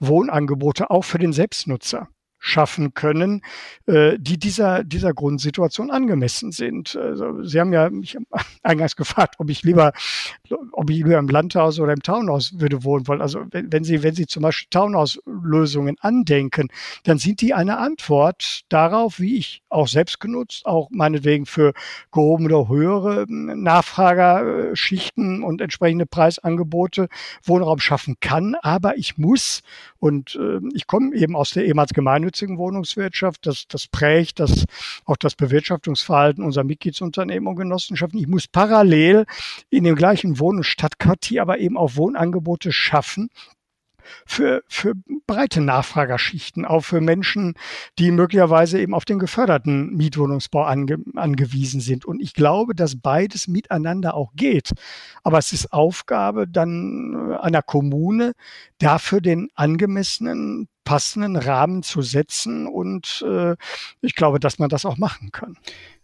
Wohnangebote 0.00 0.90
auch 0.90 1.04
für 1.04 1.18
den 1.18 1.34
Selbstnutzer 1.34 2.08
schaffen 2.44 2.92
können, 2.92 3.40
äh, 3.86 4.18
die 4.18 4.36
dieser, 4.36 4.82
dieser 4.82 5.14
Grundsituation 5.14 5.92
angemessen 5.92 6.50
sind. 6.50 6.96
Also 6.96 7.44
Sie 7.44 7.60
haben 7.60 7.72
ja 7.72 7.88
mich 7.88 8.18
eingangs 8.62 8.96
gefragt, 8.96 9.36
ob 9.38 9.50
ich 9.50 9.62
lieber, 9.62 9.92
ob 10.72 10.90
ich 10.90 10.96
lieber 10.98 11.18
im 11.18 11.28
Landhaus 11.28 11.78
oder 11.78 11.92
im 11.92 12.02
Townhaus 12.02 12.58
würde 12.58 12.82
wohnen 12.84 13.06
wollen. 13.08 13.20
Also 13.20 13.44
wenn, 13.50 13.72
wenn 13.72 13.84
Sie, 13.84 14.02
wenn 14.02 14.14
Sie 14.14 14.26
zum 14.26 14.42
Beispiel 14.42 14.68
Townhouse-Lösungen 14.70 15.96
andenken, 16.00 16.68
dann 17.04 17.18
sind 17.18 17.40
die 17.40 17.54
eine 17.54 17.78
Antwort 17.78 18.62
darauf, 18.68 19.20
wie 19.20 19.36
ich 19.36 19.62
auch 19.68 19.86
selbst 19.88 20.20
genutzt, 20.20 20.66
auch 20.66 20.88
meinetwegen 20.90 21.46
für 21.46 21.72
gehobene 22.12 22.56
oder 22.56 22.68
höhere 22.68 23.24
Nachfragerschichten 23.28 25.42
und 25.42 25.60
entsprechende 25.60 26.06
Preisangebote 26.06 27.08
Wohnraum 27.44 27.78
schaffen 27.78 28.16
kann. 28.20 28.54
Aber 28.62 28.96
ich 28.96 29.18
muss, 29.18 29.62
und 29.98 30.36
äh, 30.36 30.60
ich 30.74 30.86
komme 30.86 31.14
eben 31.14 31.36
aus 31.36 31.50
der 31.50 31.66
ehemals 31.66 31.92
Gemeinnützigen 31.92 32.22
gemeinnützigen 32.22 32.58
Wohnungswirtschaft. 32.58 33.46
Das, 33.46 33.66
das 33.68 33.86
prägt 33.86 34.40
das, 34.40 34.64
auch 35.04 35.16
das 35.16 35.34
Bewirtschaftungsverhalten 35.34 36.44
unserer 36.44 36.64
Mitgliedsunternehmen 36.64 37.46
und 37.46 37.56
Genossenschaften. 37.56 38.18
Ich 38.18 38.26
muss 38.26 38.48
parallel 38.52 39.26
in 39.70 39.84
dem 39.84 39.96
gleichen 39.96 40.38
Wohn- 40.38 40.58
und 40.58 40.64
Stadtquartier 40.64 41.42
aber 41.42 41.58
eben 41.58 41.76
auch 41.76 41.96
Wohnangebote 41.96 42.72
schaffen, 42.72 43.30
für, 44.26 44.62
für 44.68 44.94
breite 45.26 45.60
Nachfragerschichten, 45.60 46.64
auch 46.64 46.82
für 46.82 47.00
Menschen, 47.00 47.54
die 47.98 48.10
möglicherweise 48.10 48.80
eben 48.80 48.94
auf 48.94 49.04
den 49.04 49.18
geförderten 49.18 49.94
Mietwohnungsbau 49.94 50.64
ange, 50.64 50.98
angewiesen 51.14 51.80
sind. 51.80 52.04
Und 52.04 52.20
ich 52.20 52.34
glaube, 52.34 52.74
dass 52.74 53.00
beides 53.00 53.48
miteinander 53.48 54.14
auch 54.14 54.32
geht. 54.34 54.72
Aber 55.22 55.38
es 55.38 55.52
ist 55.52 55.72
Aufgabe 55.72 56.48
dann 56.48 57.36
einer 57.40 57.62
Kommune, 57.62 58.32
dafür 58.78 59.20
den 59.20 59.48
angemessenen 59.54 60.68
passenden 60.84 61.36
Rahmen 61.36 61.82
zu 61.82 62.02
setzen. 62.02 62.66
Und 62.66 63.24
äh, 63.26 63.56
ich 64.00 64.14
glaube, 64.14 64.40
dass 64.40 64.58
man 64.58 64.68
das 64.68 64.84
auch 64.84 64.98
machen 64.98 65.30
kann. 65.30 65.56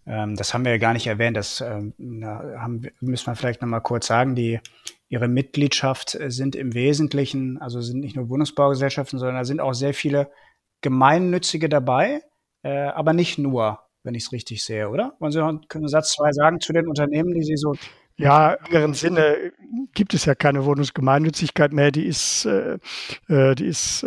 Ähm, 0.09 0.37
das 0.37 0.55
haben 0.55 0.65
wir 0.65 0.73
ja 0.73 0.79
gar 0.79 0.95
nicht 0.95 1.07
erwähnt. 1.07 1.37
Das 1.37 1.61
ähm, 1.61 1.93
haben, 2.25 2.83
müssen 3.01 3.27
wir 3.27 3.37
vielleicht 3.37 3.61
nochmal 3.61 3.83
kurz 3.83 4.07
sagen. 4.07 4.35
Die, 4.35 4.61
ihre 5.09 5.29
Mitgliedschaft 5.29 6.15
äh, 6.15 6.31
sind 6.31 6.57
im 6.57 6.75
Wesentlichen, 6.75 7.59
also 7.59 7.81
sind 7.81 8.01
nicht 8.01 8.17
nur 8.17 8.29
Wohnungsbaugesellschaften, 8.29 9.19
sondern 9.19 9.37
da 9.37 9.45
sind 9.45 9.61
auch 9.61 9.75
sehr 9.75 9.95
viele 9.95 10.31
gemeinnützige 10.81 11.69
dabei, 11.69 12.23
äh, 12.63 12.71
aber 12.71 13.13
nicht 13.13 13.39
nur, 13.39 13.81
wenn 14.03 14.15
ich 14.15 14.25
es 14.25 14.33
richtig 14.33 14.65
sehe, 14.65 14.89
oder? 14.89 15.15
Wollen 15.19 15.33
Sie 15.33 15.39
noch 15.39 15.49
einen 15.49 15.89
Satz 15.89 16.13
zwei 16.13 16.33
sagen 16.33 16.61
zu 16.61 16.73
den 16.73 16.89
Unternehmen, 16.89 17.35
die 17.35 17.43
Sie 17.43 17.57
so 17.57 17.75
ja, 18.19 18.55
im 18.55 18.67
engeren 18.67 18.95
Sinne 18.95 19.53
gibt 19.95 20.13
es 20.13 20.25
ja 20.25 20.35
keine 20.35 20.65
Wohnungsgemeinnützigkeit 20.65 21.73
mehr. 21.73 21.93
Die 21.93 22.05
ist, 22.05 22.47
äh, 22.47 22.79
äh 23.29 23.55
die 23.55 23.67
ist 23.67 24.03
äh, 24.03 24.07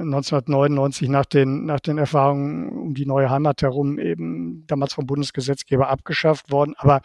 1999 0.00 1.08
nach 1.08 1.24
den, 1.24 1.64
nach 1.64 1.78
den 1.78 1.98
Erfahrungen 1.98 2.68
um 2.70 2.94
die 2.94 3.06
neue 3.06 3.30
Heimat 3.30 3.62
herum 3.62 4.00
eben 4.00 4.64
damals 4.66 4.94
vom 4.94 5.06
Bundesgesetzgeber 5.06 5.88
abgeschafft 5.88 6.50
worden. 6.50 6.74
Aber 6.78 7.00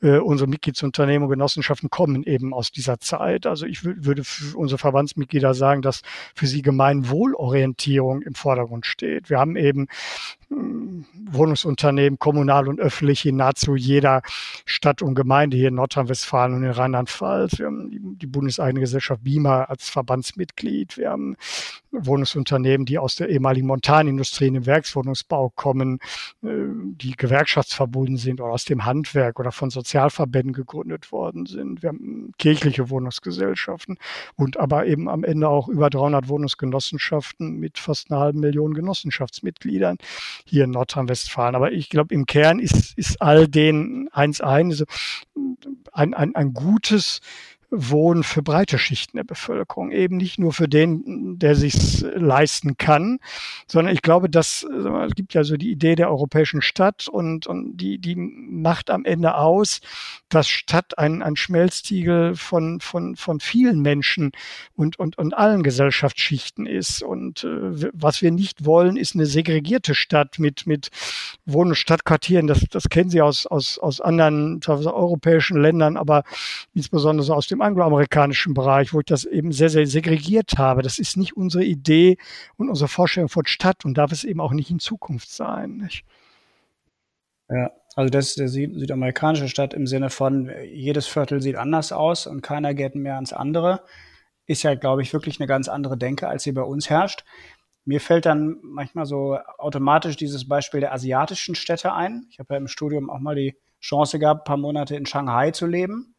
äh, 0.00 0.18
unsere 0.18 0.50
Mitgliedsunternehmen 0.50 1.26
und 1.26 1.30
Genossenschaften 1.30 1.88
kommen 1.88 2.24
eben 2.24 2.52
aus 2.52 2.72
dieser 2.72 2.98
Zeit. 2.98 3.46
Also 3.46 3.66
ich 3.66 3.84
würde 3.84 4.24
für 4.24 4.56
unsere 4.58 4.78
Verbandsmitglieder 4.78 5.54
sagen, 5.54 5.82
dass 5.82 6.02
für 6.34 6.48
sie 6.48 6.62
Gemeinwohlorientierung 6.62 8.22
im 8.22 8.34
Vordergrund 8.34 8.86
steht. 8.86 9.30
Wir 9.30 9.38
haben 9.38 9.54
eben 9.54 9.86
Wohnungsunternehmen, 11.30 12.18
kommunal 12.18 12.68
und 12.68 12.80
öffentlich 12.80 13.24
in 13.26 13.36
nahezu 13.36 13.74
jeder 13.74 14.22
Stadt 14.64 15.02
und 15.02 15.14
Gemeinde 15.14 15.56
hier 15.56 15.68
in 15.68 15.74
Nordrhein-Westfalen 15.92 16.54
und 16.54 16.64
in 16.64 16.70
Rheinland-Pfalz. 16.70 17.58
Wir 17.58 17.66
haben 17.66 17.90
die, 17.90 18.00
die 18.00 18.26
bundeseigene 18.26 18.80
Gesellschaft 18.80 19.22
BIMA 19.22 19.64
als 19.64 19.88
Verbandsmitglied. 19.88 20.96
Wir 20.96 21.10
haben 21.10 21.36
Wohnungsunternehmen, 21.90 22.86
die 22.86 22.98
aus 22.98 23.16
der 23.16 23.28
ehemaligen 23.28 23.66
Montanindustrie 23.66 24.46
in 24.46 24.54
den 24.54 24.66
Werkswohnungsbau 24.66 25.50
kommen, 25.50 25.98
äh, 26.42 26.48
die 26.96 27.12
gewerkschaftsverbunden 27.12 28.16
sind 28.16 28.40
oder 28.40 28.52
aus 28.52 28.64
dem 28.64 28.84
Handwerk 28.84 29.38
oder 29.38 29.52
von 29.52 29.70
Sozialverbänden 29.70 30.52
gegründet 30.52 31.12
worden 31.12 31.46
sind. 31.46 31.82
Wir 31.82 31.90
haben 31.90 32.32
kirchliche 32.38 32.88
Wohnungsgesellschaften 32.88 33.98
und 34.36 34.58
aber 34.58 34.86
eben 34.86 35.08
am 35.08 35.24
Ende 35.24 35.48
auch 35.48 35.68
über 35.68 35.90
300 35.90 36.28
Wohnungsgenossenschaften 36.28 37.58
mit 37.58 37.78
fast 37.78 38.10
einer 38.10 38.20
halben 38.20 38.40
Million 38.40 38.74
Genossenschaftsmitgliedern 38.74 39.98
hier 40.46 40.64
in 40.64 40.70
Nordrhein-Westfalen. 40.70 41.54
Aber 41.54 41.72
ich 41.72 41.90
glaube, 41.90 42.14
im 42.14 42.26
Kern 42.26 42.58
ist, 42.58 42.96
ist 42.96 43.20
all 43.20 43.48
den 43.48 44.08
eins 44.12 44.40
ein, 44.40 44.70
also 44.70 44.84
ein, 45.92 46.14
ein, 46.14 46.34
ein 46.34 46.52
gutes 46.54 47.20
Wohnen 47.72 48.22
für 48.22 48.42
breite 48.42 48.78
Schichten 48.78 49.16
der 49.16 49.24
Bevölkerung, 49.24 49.90
eben 49.90 50.18
nicht 50.18 50.38
nur 50.38 50.52
für 50.52 50.68
den, 50.68 51.38
der 51.38 51.56
sich 51.56 52.02
leisten 52.14 52.76
kann, 52.76 53.18
sondern 53.66 53.94
ich 53.94 54.02
glaube, 54.02 54.28
dass 54.28 54.62
es 54.62 55.14
gibt 55.14 55.32
ja 55.34 55.42
so 55.42 55.56
die 55.56 55.70
Idee 55.70 55.94
der 55.94 56.10
europäischen 56.10 56.60
Stadt 56.60 57.08
und, 57.08 57.46
und 57.46 57.76
die, 57.78 57.98
die 57.98 58.14
macht 58.14 58.90
am 58.90 59.04
Ende 59.04 59.36
aus, 59.36 59.80
dass 60.28 60.48
Stadt 60.48 60.98
ein, 60.98 61.22
ein 61.22 61.36
Schmelztiegel 61.36 62.36
von, 62.36 62.80
von, 62.80 63.16
von 63.16 63.40
vielen 63.40 63.80
Menschen 63.80 64.32
und, 64.74 64.98
und, 64.98 65.16
und 65.16 65.34
allen 65.34 65.62
Gesellschaftsschichten 65.62 66.66
ist. 66.66 67.02
Und 67.02 67.44
äh, 67.44 67.90
was 67.94 68.20
wir 68.20 68.30
nicht 68.30 68.66
wollen, 68.66 68.96
ist 68.96 69.14
eine 69.14 69.26
segregierte 69.26 69.94
Stadt 69.94 70.38
mit, 70.38 70.66
mit 70.66 70.90
Wohn- 71.46 71.68
und 71.68 71.74
Stadtquartieren. 71.74 72.46
Das, 72.46 72.60
das 72.70 72.88
kennen 72.90 73.10
Sie 73.10 73.22
aus, 73.22 73.46
aus, 73.46 73.78
aus 73.78 74.00
anderen 74.00 74.60
europäischen 74.68 75.60
Ländern, 75.60 75.96
aber 75.96 76.24
insbesondere 76.74 77.24
so 77.24 77.34
aus 77.34 77.46
dem 77.46 77.61
angloamerikanischen 77.62 78.54
Bereich, 78.54 78.92
wo 78.92 79.00
ich 79.00 79.06
das 79.06 79.24
eben 79.24 79.52
sehr, 79.52 79.68
sehr 79.68 79.86
segregiert 79.86 80.58
habe. 80.58 80.82
Das 80.82 80.98
ist 80.98 81.16
nicht 81.16 81.36
unsere 81.36 81.64
Idee 81.64 82.18
und 82.56 82.68
unsere 82.68 82.88
Vorstellung 82.88 83.28
von 83.28 83.46
Stadt 83.46 83.84
und 83.84 83.96
darf 83.96 84.12
es 84.12 84.24
eben 84.24 84.40
auch 84.40 84.52
nicht 84.52 84.70
in 84.70 84.78
Zukunft 84.78 85.30
sein. 85.30 85.78
Nicht? 85.78 86.04
Ja, 87.48 87.70
also 87.96 88.10
das 88.10 88.28
ist 88.28 88.38
der 88.38 88.48
südamerikanische 88.48 89.48
Stadt 89.48 89.74
im 89.74 89.86
Sinne 89.86 90.10
von, 90.10 90.50
jedes 90.72 91.06
Viertel 91.06 91.40
sieht 91.40 91.56
anders 91.56 91.92
aus 91.92 92.26
und 92.26 92.42
keiner 92.42 92.74
geht 92.74 92.94
mehr 92.94 93.14
ans 93.14 93.32
andere. 93.32 93.82
Ist 94.46 94.62
ja, 94.62 94.74
glaube 94.74 95.02
ich, 95.02 95.12
wirklich 95.12 95.40
eine 95.40 95.46
ganz 95.46 95.68
andere 95.68 95.96
Denke, 95.96 96.28
als 96.28 96.42
sie 96.42 96.52
bei 96.52 96.62
uns 96.62 96.90
herrscht. 96.90 97.24
Mir 97.84 98.00
fällt 98.00 98.26
dann 98.26 98.58
manchmal 98.62 99.06
so 99.06 99.38
automatisch 99.58 100.16
dieses 100.16 100.46
Beispiel 100.46 100.80
der 100.80 100.92
asiatischen 100.92 101.54
Städte 101.54 101.92
ein. 101.92 102.26
Ich 102.30 102.38
habe 102.38 102.54
ja 102.54 102.58
im 102.58 102.68
Studium 102.68 103.10
auch 103.10 103.18
mal 103.18 103.34
die 103.34 103.56
Chance 103.80 104.18
gehabt, 104.18 104.42
ein 104.42 104.44
paar 104.44 104.56
Monate 104.56 104.96
in 104.96 105.06
Shanghai 105.06 105.50
zu 105.50 105.66
leben 105.66 106.11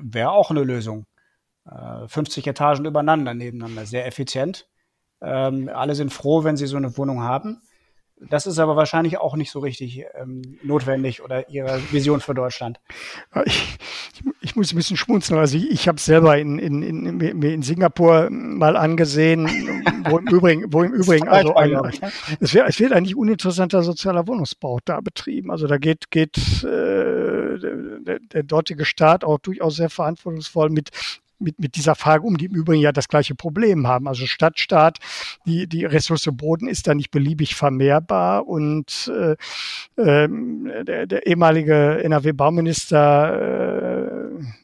wäre 0.00 0.30
auch 0.30 0.50
eine 0.50 0.62
Lösung. 0.62 1.06
Äh, 1.64 2.06
50 2.08 2.46
Etagen 2.46 2.84
übereinander, 2.84 3.34
nebeneinander, 3.34 3.86
sehr 3.86 4.06
effizient. 4.06 4.68
Ähm, 5.20 5.68
alle 5.72 5.94
sind 5.94 6.12
froh, 6.12 6.44
wenn 6.44 6.56
sie 6.56 6.66
so 6.66 6.76
eine 6.76 6.96
Wohnung 6.96 7.22
haben. 7.22 7.62
Das 8.18 8.46
ist 8.46 8.58
aber 8.58 8.76
wahrscheinlich 8.76 9.18
auch 9.18 9.36
nicht 9.36 9.50
so 9.50 9.58
richtig 9.58 10.04
ähm, 10.14 10.58
notwendig 10.62 11.22
oder 11.22 11.50
Ihre 11.50 11.80
Vision 11.92 12.20
für 12.20 12.34
Deutschland. 12.34 12.80
Ich, 13.44 13.78
ich 14.40 14.56
muss 14.56 14.72
ein 14.72 14.76
bisschen 14.76 14.96
schmunzeln. 14.96 15.38
Also 15.38 15.58
ich, 15.58 15.70
ich 15.70 15.86
habe 15.86 15.98
es 15.98 16.06
selber 16.06 16.38
in, 16.38 16.58
in, 16.58 16.82
in, 16.82 17.42
in 17.42 17.62
Singapur 17.62 18.30
mal 18.30 18.76
angesehen, 18.76 19.46
wo 20.08 20.16
im 20.16 20.26
Übrigen, 20.28 20.72
wo 20.72 20.82
im 20.82 20.92
Übrigen 20.94 21.28
also 21.28 21.54
ein, 21.56 21.72
ne? 21.72 21.90
es, 22.40 22.54
wird, 22.54 22.66
es 22.66 22.80
wird 22.80 22.92
ein 22.92 23.02
nicht 23.02 23.16
uninteressanter 23.16 23.82
sozialer 23.82 24.26
Wohnungsbau 24.26 24.78
da 24.86 25.02
betrieben. 25.02 25.50
Also 25.50 25.66
da 25.66 25.76
geht, 25.76 26.10
geht 26.10 26.38
äh, 26.64 27.58
der, 27.58 28.18
der 28.20 28.42
dortige 28.44 28.86
Staat 28.86 29.24
auch 29.24 29.38
durchaus 29.40 29.76
sehr 29.76 29.90
verantwortungsvoll 29.90 30.70
mit 30.70 30.90
mit, 31.38 31.58
mit 31.58 31.76
dieser 31.76 31.94
Frage 31.94 32.24
um, 32.24 32.36
die 32.36 32.46
im 32.46 32.54
Übrigen 32.54 32.82
ja 32.82 32.92
das 32.92 33.08
gleiche 33.08 33.34
Problem 33.34 33.86
haben. 33.86 34.08
Also 34.08 34.26
Stadtstaat, 34.26 34.98
die, 35.46 35.66
die 35.66 35.84
Ressource 35.84 36.28
Boden 36.32 36.68
ist 36.68 36.86
da 36.86 36.94
nicht 36.94 37.10
beliebig 37.10 37.54
vermehrbar 37.54 38.46
und 38.46 39.10
äh, 39.14 39.36
äh, 40.00 40.28
der, 40.84 41.06
der 41.06 41.26
ehemalige 41.26 42.02
NRW-Bauminister 42.02 43.40
äh, 43.40 44.15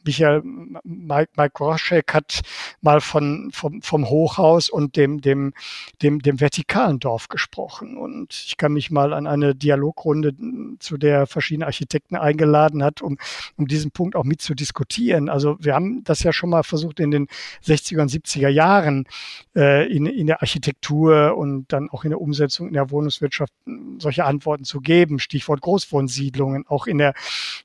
Michael 0.03 0.41
Mike, 0.83 1.31
Mike 1.35 1.53
Groschek 1.53 2.13
hat 2.13 2.41
mal 2.81 3.01
von, 3.01 3.49
vom, 3.51 3.81
vom 3.81 4.09
Hochhaus 4.09 4.69
und 4.69 4.95
dem, 4.95 5.21
dem, 5.21 5.53
dem, 6.01 6.19
dem 6.19 6.39
vertikalen 6.39 6.99
Dorf 6.99 7.29
gesprochen. 7.29 7.97
Und 7.97 8.33
ich 8.47 8.57
kann 8.57 8.73
mich 8.73 8.91
mal 8.91 9.13
an 9.13 9.27
eine 9.27 9.55
Dialogrunde, 9.55 10.33
zu 10.79 10.97
der 10.97 11.27
verschiedene 11.27 11.65
Architekten 11.65 12.15
eingeladen 12.15 12.83
hat, 12.83 13.01
um, 13.01 13.17
um 13.57 13.67
diesen 13.67 13.91
Punkt 13.91 14.15
auch 14.15 14.23
mit 14.23 14.41
zu 14.41 14.53
diskutieren. 14.53 15.29
Also 15.29 15.57
wir 15.59 15.73
haben 15.73 16.03
das 16.03 16.23
ja 16.23 16.33
schon 16.33 16.49
mal 16.49 16.63
versucht 16.63 16.99
in 16.99 17.11
den 17.11 17.27
60er 17.65 18.01
und 18.01 18.11
70er 18.11 18.49
Jahren 18.49 19.07
äh, 19.55 19.91
in, 19.91 20.05
in 20.05 20.27
der 20.27 20.41
Architektur 20.41 21.35
und 21.37 21.71
dann 21.71 21.89
auch 21.89 22.03
in 22.03 22.09
der 22.09 22.21
Umsetzung 22.21 22.67
in 22.67 22.73
der 22.73 22.91
Wohnungswirtschaft 22.91 23.53
solche 23.99 24.25
Antworten 24.25 24.63
zu 24.63 24.79
geben. 24.79 25.19
Stichwort 25.19 25.61
Großwohnsiedlungen. 25.61 26.65
Auch 26.67 26.87
in 26.87 26.97
der, 26.97 27.13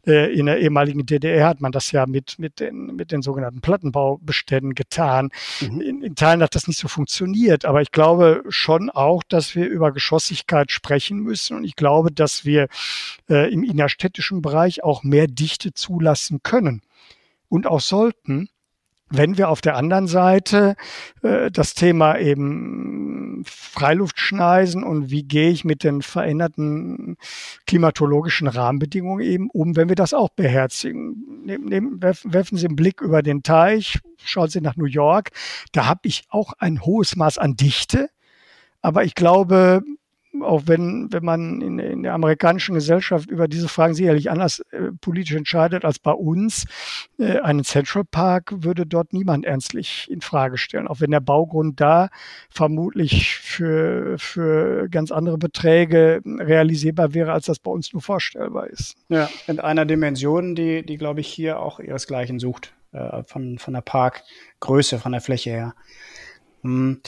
äh, 0.06 0.32
in 0.32 0.46
der 0.46 0.58
ehemaligen 0.58 1.06
DDR 1.06 1.48
hat 1.48 1.60
man 1.60 1.72
das 1.72 1.92
ja 1.92 1.97
mit, 2.06 2.38
mit, 2.38 2.60
den, 2.60 2.96
mit 2.96 3.12
den 3.12 3.22
sogenannten 3.22 3.60
Plattenbaubeständen 3.60 4.74
getan. 4.74 5.30
Mhm. 5.60 5.80
In, 5.80 6.02
in 6.02 6.14
Teilen 6.14 6.42
hat 6.42 6.54
das 6.54 6.68
nicht 6.68 6.78
so 6.78 6.88
funktioniert, 6.88 7.64
aber 7.64 7.82
ich 7.82 7.90
glaube 7.90 8.42
schon 8.48 8.90
auch, 8.90 9.22
dass 9.22 9.54
wir 9.54 9.66
über 9.66 9.92
Geschossigkeit 9.92 10.70
sprechen 10.70 11.20
müssen 11.20 11.56
und 11.56 11.64
ich 11.64 11.76
glaube, 11.76 12.12
dass 12.12 12.44
wir 12.44 12.68
äh, 13.28 13.52
im 13.52 13.62
innerstädtischen 13.62 14.42
Bereich 14.42 14.84
auch 14.84 15.02
mehr 15.02 15.26
Dichte 15.26 15.72
zulassen 15.72 16.40
können 16.42 16.82
und 17.48 17.66
auch 17.66 17.80
sollten. 17.80 18.48
Wenn 19.10 19.38
wir 19.38 19.48
auf 19.48 19.60
der 19.60 19.76
anderen 19.76 20.06
Seite 20.06 20.76
äh, 21.22 21.50
das 21.50 21.74
Thema 21.74 22.18
eben 22.18 23.42
Freiluftschneisen 23.46 24.84
und 24.84 25.10
wie 25.10 25.22
gehe 25.22 25.50
ich 25.50 25.64
mit 25.64 25.84
den 25.84 26.02
veränderten 26.02 27.16
klimatologischen 27.66 28.48
Rahmenbedingungen 28.48 29.24
eben 29.24 29.50
um, 29.50 29.76
wenn 29.76 29.88
wir 29.88 29.96
das 29.96 30.14
auch 30.14 30.28
beherzigen. 30.30 31.42
Nehm, 31.44 31.64
nehm, 31.64 32.00
werfen 32.00 32.58
Sie 32.58 32.66
einen 32.66 32.76
Blick 32.76 33.00
über 33.00 33.22
den 33.22 33.42
Teich, 33.42 33.98
schauen 34.22 34.48
Sie 34.48 34.60
nach 34.60 34.76
New 34.76 34.84
York, 34.84 35.30
da 35.72 35.86
habe 35.86 36.00
ich 36.02 36.24
auch 36.28 36.52
ein 36.58 36.82
hohes 36.82 37.16
Maß 37.16 37.38
an 37.38 37.56
Dichte. 37.56 38.10
Aber 38.80 39.04
ich 39.04 39.14
glaube, 39.14 39.82
auch 40.42 40.62
wenn, 40.66 41.08
wenn 41.10 41.24
man 41.24 41.60
in, 41.60 41.78
in, 41.78 42.02
der 42.02 42.14
amerikanischen 42.14 42.74
Gesellschaft 42.74 43.30
über 43.30 43.48
diese 43.48 43.68
Fragen 43.68 43.94
sicherlich 43.94 44.30
anders 44.30 44.60
äh, 44.70 44.92
politisch 45.00 45.36
entscheidet 45.36 45.84
als 45.84 45.98
bei 45.98 46.12
uns, 46.12 46.66
äh, 47.18 47.38
einen 47.40 47.64
Central 47.64 48.04
Park 48.04 48.52
würde 48.56 48.86
dort 48.86 49.12
niemand 49.12 49.44
ernstlich 49.44 50.08
in 50.10 50.20
Frage 50.20 50.58
stellen. 50.58 50.88
Auch 50.88 51.00
wenn 51.00 51.10
der 51.10 51.20
Baugrund 51.20 51.80
da 51.80 52.08
vermutlich 52.50 53.36
für, 53.36 54.18
für 54.18 54.88
ganz 54.88 55.10
andere 55.10 55.38
Beträge 55.38 56.20
realisierbar 56.24 57.14
wäre, 57.14 57.32
als 57.32 57.46
das 57.46 57.58
bei 57.58 57.70
uns 57.70 57.92
nur 57.92 58.02
vorstellbar 58.02 58.68
ist. 58.68 58.96
Ja, 59.08 59.28
in 59.46 59.60
einer 59.60 59.86
Dimension, 59.86 60.54
die, 60.54 60.84
die 60.84 60.98
glaube 60.98 61.20
ich, 61.20 61.28
hier 61.28 61.60
auch 61.60 61.80
ihresgleichen 61.80 62.38
sucht, 62.38 62.74
äh, 62.92 63.22
von, 63.24 63.58
von 63.58 63.74
der 63.74 63.80
Parkgröße, 63.80 64.98
von 64.98 65.12
der 65.12 65.20
Fläche 65.20 65.50
her. 65.50 65.74
Hm. 66.62 67.00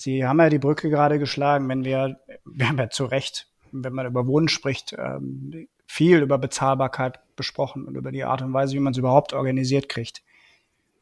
Sie 0.00 0.24
haben 0.24 0.38
ja 0.38 0.48
die 0.48 0.60
Brücke 0.60 0.90
gerade 0.90 1.18
geschlagen, 1.18 1.68
wenn 1.68 1.84
wir, 1.84 2.20
wir 2.44 2.68
haben 2.68 2.78
ja 2.78 2.88
zu 2.88 3.04
Recht, 3.04 3.48
wenn 3.72 3.92
man 3.92 4.06
über 4.06 4.28
Wohnen 4.28 4.46
spricht, 4.46 4.94
ähm, 4.96 5.66
viel 5.88 6.22
über 6.22 6.38
Bezahlbarkeit 6.38 7.18
besprochen 7.34 7.84
und 7.84 7.96
über 7.96 8.12
die 8.12 8.22
Art 8.22 8.40
und 8.40 8.52
Weise, 8.52 8.74
wie 8.74 8.80
man 8.80 8.92
es 8.92 8.98
überhaupt 8.98 9.32
organisiert 9.32 9.88
kriegt. 9.88 10.22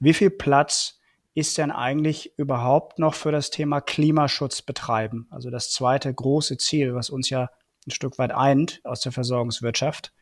Wie 0.01 0.15
viel 0.15 0.31
Platz 0.31 0.99
ist 1.35 1.59
denn 1.59 1.71
eigentlich 1.71 2.33
überhaupt 2.39 2.99
noch 2.99 3.13
für 3.13 3.33
das 3.33 3.51
Thema 3.51 3.83
Klimaschutz 3.83 4.63
betreiben? 4.63 5.27
Also 5.29 5.51
das 5.51 5.71
zweite 5.71 6.13
große 6.13 6.57
Ziel, 6.57 6.95
was 6.95 7.11
uns 7.11 7.29
ja 7.29 7.51
ein 7.87 7.91
Stück 7.91 8.17
weit 8.17 8.33
eint 8.33 8.81
aus 8.83 9.01
der 9.03 9.13
Versorgungswirtschaft. 9.13 10.15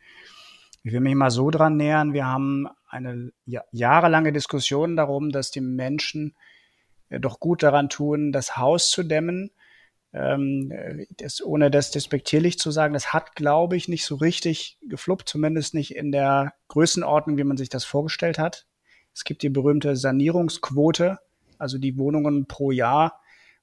Ich 0.83 0.91
will 0.91 0.99
mich 0.99 1.15
mal 1.15 1.31
so 1.31 1.49
dran 1.49 1.77
nähern. 1.77 2.11
Wir 2.11 2.25
haben 2.25 2.67
eine 2.89 3.31
jahrelange 3.71 4.33
Diskussion 4.33 4.97
darum, 4.97 5.31
dass 5.31 5.49
die 5.49 5.61
Menschen 5.61 6.35
doch 7.09 7.39
gut 7.39 7.63
daran 7.63 7.89
tun, 7.89 8.31
das 8.31 8.57
Haus 8.57 8.89
zu 8.89 9.03
dämmen. 9.03 9.51
Ähm, 10.13 10.71
das, 11.17 11.43
ohne 11.43 11.69
das 11.69 11.91
despektierlich 11.91 12.57
zu 12.57 12.71
sagen, 12.71 12.93
das 12.93 13.13
hat, 13.13 13.35
glaube 13.35 13.75
ich, 13.75 13.87
nicht 13.87 14.05
so 14.05 14.15
richtig 14.15 14.77
gefluppt, 14.81 15.27
zumindest 15.27 15.73
nicht 15.73 15.95
in 15.95 16.11
der 16.11 16.53
Größenordnung, 16.69 17.37
wie 17.37 17.43
man 17.43 17.57
sich 17.57 17.69
das 17.69 17.83
vorgestellt 17.83 18.39
hat. 18.39 18.65
Es 19.13 19.23
gibt 19.23 19.43
die 19.43 19.49
berühmte 19.49 19.95
Sanierungsquote, 19.95 21.19
also 21.57 21.77
die 21.77 21.97
Wohnungen 21.97 22.47
pro 22.47 22.71
Jahr 22.71 23.21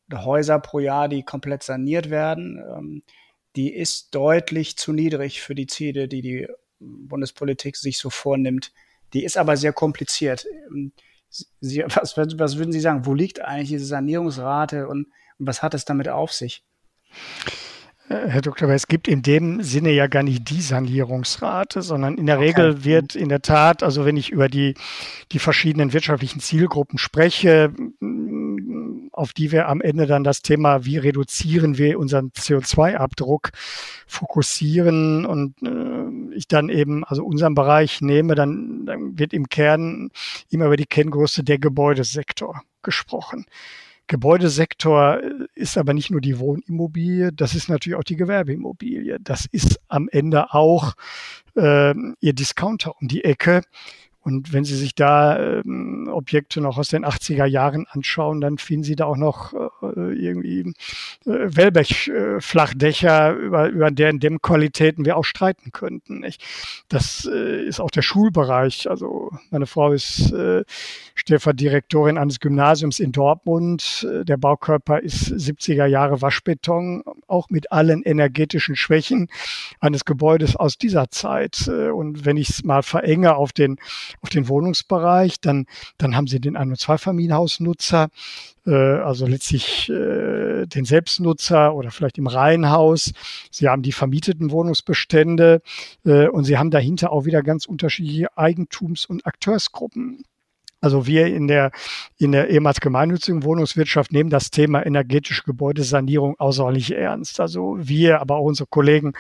oder 0.08 0.24
Häuser 0.24 0.58
pro 0.58 0.78
Jahr, 0.78 1.08
die 1.08 1.22
komplett 1.22 1.62
saniert 1.62 2.10
werden. 2.10 2.58
Ähm, 2.58 3.02
die 3.56 3.72
ist 3.72 4.14
deutlich 4.14 4.76
zu 4.76 4.92
niedrig 4.92 5.42
für 5.42 5.54
die 5.54 5.66
Ziele, 5.66 6.08
die 6.08 6.22
die 6.22 6.48
Bundespolitik 6.80 7.76
sich 7.76 7.98
so 7.98 8.10
vornimmt. 8.10 8.72
Die 9.12 9.24
ist 9.24 9.36
aber 9.36 9.56
sehr 9.56 9.72
kompliziert. 9.72 10.46
Ähm, 10.68 10.92
Sie, 11.60 11.84
was, 11.88 12.16
was 12.16 12.56
würden 12.58 12.72
Sie 12.72 12.80
sagen? 12.80 13.06
Wo 13.06 13.14
liegt 13.14 13.40
eigentlich 13.40 13.70
diese 13.70 13.86
Sanierungsrate 13.86 14.86
und, 14.88 15.06
und 15.38 15.46
was 15.46 15.62
hat 15.62 15.74
es 15.74 15.84
damit 15.84 16.08
auf 16.08 16.32
sich? 16.32 16.64
Äh, 18.08 18.28
Herr 18.28 18.42
Dr. 18.42 18.68
es 18.70 18.86
gibt 18.86 19.08
in 19.08 19.22
dem 19.22 19.62
Sinne 19.62 19.90
ja 19.90 20.06
gar 20.06 20.22
nicht 20.22 20.50
die 20.50 20.60
Sanierungsrate, 20.60 21.82
sondern 21.82 22.18
in 22.18 22.26
der 22.26 22.38
okay. 22.38 22.46
Regel 22.46 22.84
wird 22.84 23.14
in 23.14 23.28
der 23.28 23.42
Tat, 23.42 23.82
also 23.82 24.04
wenn 24.04 24.16
ich 24.16 24.30
über 24.30 24.48
die, 24.48 24.74
die 25.32 25.38
verschiedenen 25.38 25.92
wirtschaftlichen 25.92 26.40
Zielgruppen 26.40 26.98
spreche, 26.98 27.72
auf 29.12 29.32
die 29.32 29.52
wir 29.52 29.68
am 29.68 29.80
Ende 29.80 30.06
dann 30.06 30.24
das 30.24 30.42
Thema, 30.42 30.84
wie 30.84 30.98
reduzieren 30.98 31.78
wir 31.78 31.98
unseren 31.98 32.30
CO2-Abdruck, 32.30 33.50
fokussieren 34.06 35.26
und 35.26 35.54
äh, 35.62 36.34
ich 36.34 36.48
dann 36.48 36.68
eben, 36.68 37.04
also 37.04 37.24
unseren 37.24 37.54
Bereich 37.54 38.00
nehme, 38.00 38.34
dann, 38.34 38.86
dann 38.86 39.18
wird 39.18 39.32
im 39.32 39.48
Kern 39.48 40.10
immer 40.50 40.66
über 40.66 40.76
die 40.76 40.86
Kenngröße 40.86 41.44
der 41.44 41.58
Gebäudesektor 41.58 42.62
gesprochen. 42.82 43.46
Gebäudesektor 44.08 45.20
ist 45.54 45.78
aber 45.78 45.94
nicht 45.94 46.10
nur 46.10 46.20
die 46.20 46.38
Wohnimmobilie, 46.38 47.32
das 47.32 47.54
ist 47.54 47.68
natürlich 47.68 47.98
auch 47.98 48.04
die 48.04 48.16
Gewerbeimmobilie. 48.16 49.18
Das 49.20 49.46
ist 49.46 49.80
am 49.88 50.08
Ende 50.10 50.52
auch 50.52 50.94
äh, 51.56 51.94
ihr 52.20 52.32
Discounter 52.32 52.94
um 53.00 53.08
die 53.08 53.24
Ecke. 53.24 53.62
Und 54.22 54.52
wenn 54.52 54.64
Sie 54.64 54.76
sich 54.76 54.94
da 54.94 55.38
ähm, 55.38 56.08
Objekte 56.10 56.60
noch 56.60 56.78
aus 56.78 56.88
den 56.88 57.04
80er 57.04 57.44
Jahren 57.44 57.86
anschauen, 57.90 58.40
dann 58.40 58.58
finden 58.58 58.84
Sie 58.84 58.94
da 58.94 59.06
auch 59.06 59.16
noch 59.16 59.52
äh, 59.52 60.12
irgendwie 60.12 60.60
äh, 60.60 60.72
Wellblech-Flachdächer, 61.24 63.32
über, 63.32 63.68
über 63.68 63.90
deren 63.90 64.20
Dämmqualitäten 64.20 65.04
wir 65.04 65.16
auch 65.16 65.24
streiten 65.24 65.72
könnten. 65.72 66.20
Nicht? 66.20 66.42
Das 66.88 67.28
äh, 67.30 67.64
ist 67.64 67.80
auch 67.80 67.90
der 67.90 68.02
Schulbereich. 68.02 68.88
Also 68.88 69.30
meine 69.50 69.66
Frau 69.66 69.92
ist 69.92 70.32
äh, 70.32 70.62
Stellverdirektorin 71.14 72.16
eines 72.16 72.38
Gymnasiums 72.38 73.00
in 73.00 73.10
Dortmund. 73.10 74.06
Äh, 74.08 74.24
der 74.24 74.36
Baukörper 74.36 75.00
ist 75.00 75.32
70er 75.32 75.86
Jahre 75.86 76.22
Waschbeton, 76.22 77.02
auch 77.32 77.50
mit 77.50 77.72
allen 77.72 78.02
energetischen 78.02 78.76
Schwächen 78.76 79.28
eines 79.80 80.04
Gebäudes 80.04 80.54
aus 80.54 80.78
dieser 80.78 81.10
Zeit. 81.10 81.66
Äh, 81.68 81.90
und 81.90 82.24
wenn 82.24 82.36
ich 82.36 82.50
es 82.50 82.62
mal 82.62 82.82
verenge 82.82 83.34
auf 83.34 83.52
den 83.52 83.78
auf 84.20 84.30
den 84.30 84.48
Wohnungsbereich. 84.48 85.40
Dann, 85.40 85.66
dann 85.98 86.16
haben 86.16 86.26
sie 86.26 86.40
den 86.40 86.56
Ein- 86.56 86.70
und 86.70 86.78
Zweifamilienhausnutzer, 86.78 88.08
äh, 88.66 88.72
also 88.72 89.26
letztlich 89.26 89.88
äh, 89.90 90.66
den 90.66 90.84
Selbstnutzer 90.84 91.74
oder 91.74 91.90
vielleicht 91.90 92.18
im 92.18 92.26
Reihenhaus. 92.26 93.12
Sie 93.50 93.68
haben 93.68 93.82
die 93.82 93.92
vermieteten 93.92 94.50
Wohnungsbestände 94.50 95.62
äh, 96.04 96.28
und 96.28 96.44
sie 96.44 96.58
haben 96.58 96.70
dahinter 96.70 97.12
auch 97.12 97.24
wieder 97.24 97.42
ganz 97.42 97.66
unterschiedliche 97.66 98.36
Eigentums- 98.36 99.06
und 99.06 99.26
Akteursgruppen. 99.26 100.24
Also 100.82 101.06
wir 101.06 101.28
in 101.28 101.46
der, 101.46 101.70
in 102.18 102.32
der 102.32 102.50
ehemals 102.50 102.80
gemeinnützigen 102.80 103.44
Wohnungswirtschaft 103.44 104.12
nehmen 104.12 104.30
das 104.30 104.50
Thema 104.50 104.84
energetische 104.84 105.44
Gebäudesanierung 105.44 106.38
außerordentlich 106.38 106.92
ernst. 106.92 107.40
Also 107.40 107.76
wir, 107.78 108.20
aber 108.20 108.36
auch 108.36 108.44
unsere 108.44 108.66
Kollegen 108.66 109.12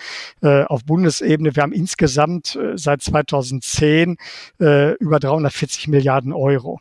äh, 0.42 0.64
auf 0.64 0.84
Bundesebene, 0.84 1.54
wir 1.54 1.62
haben 1.62 1.72
insgesamt 1.72 2.56
äh, 2.56 2.76
seit 2.76 3.02
2010 3.02 4.16
äh, 4.60 4.94
über 4.96 5.20
340 5.20 5.88
Milliarden 5.88 6.32
Euro 6.32 6.80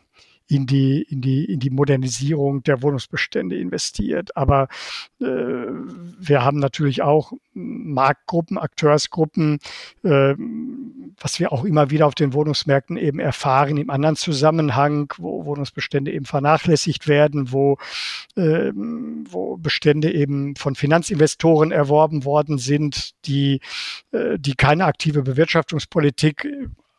in 0.51 0.65
die, 0.65 1.01
in 1.03 1.21
die, 1.21 1.45
in 1.45 1.59
die 1.59 1.69
Modernisierung 1.69 2.61
der 2.63 2.81
Wohnungsbestände 2.81 3.57
investiert. 3.57 4.35
Aber 4.35 4.67
äh, 5.21 5.25
wir 5.25 6.43
haben 6.43 6.59
natürlich 6.59 7.01
auch 7.01 7.31
Marktgruppen, 7.53 8.57
Akteursgruppen, 8.57 9.59
äh, 10.03 10.35
was 11.19 11.39
wir 11.39 11.53
auch 11.53 11.63
immer 11.63 11.89
wieder 11.89 12.05
auf 12.05 12.15
den 12.15 12.33
Wohnungsmärkten 12.33 12.97
eben 12.97 13.19
erfahren, 13.19 13.77
im 13.77 13.89
anderen 13.89 14.17
Zusammenhang, 14.17 15.13
wo 15.17 15.45
Wohnungsbestände 15.45 16.11
eben 16.11 16.25
vernachlässigt 16.25 17.07
werden, 17.07 17.53
wo, 17.53 17.77
äh, 18.35 18.71
wo 18.73 19.55
Bestände 19.55 20.11
eben 20.13 20.57
von 20.57 20.75
Finanzinvestoren 20.75 21.71
erworben 21.71 22.25
worden 22.25 22.57
sind, 22.57 23.11
die, 23.25 23.61
äh, 24.11 24.37
die 24.37 24.55
keine 24.55 24.83
aktive 24.83 25.23
Bewirtschaftungspolitik 25.23 26.45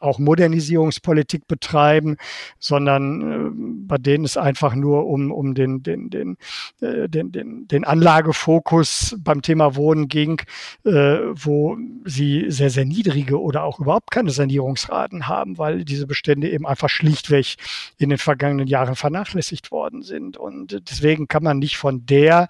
auch 0.03 0.19
Modernisierungspolitik 0.19 1.47
betreiben, 1.47 2.17
sondern 2.59 3.23
äh, 3.23 3.51
bei 3.89 3.99
denen 3.99 4.25
es 4.25 4.37
einfach 4.37 4.75
nur 4.75 5.07
um, 5.07 5.31
um 5.31 5.55
den, 5.55 5.83
den, 5.83 6.11
den, 6.11 6.37
äh, 6.81 7.09
den, 7.09 7.33
den, 7.33 7.69
den 7.69 7.85
Anlagefokus 7.85 9.17
beim 9.19 9.43
Thema 9.43 9.77
Wohnen 9.77 10.09
ging, 10.09 10.41
äh, 10.85 10.91
wo 10.91 11.77
sie 12.05 12.47
sehr, 12.49 12.71
sehr 12.71 12.85
niedrige 12.85 13.41
oder 13.41 13.65
auch 13.65 13.81
überhaupt 13.81 14.11
keine 14.11 14.31
Sanierungsraten 14.31 15.29
haben, 15.29 15.59
weil 15.59 15.85
diese 15.85 16.07
Bestände 16.07 16.51
eben 16.51 16.67
einfach 16.67 16.89
schlichtweg 16.89 17.57
in 17.99 18.11
den 18.11 18.19
vergangenen 18.19 18.67
Jahren 18.67 18.97
vernachlässigt 18.97 19.71
worden 19.71 20.03
sind. 20.03 20.37
Und 20.37 20.81
deswegen 20.91 21.29
kann 21.29 21.43
man 21.43 21.59
nicht 21.59 21.77
von 21.77 22.07
der 22.07 22.49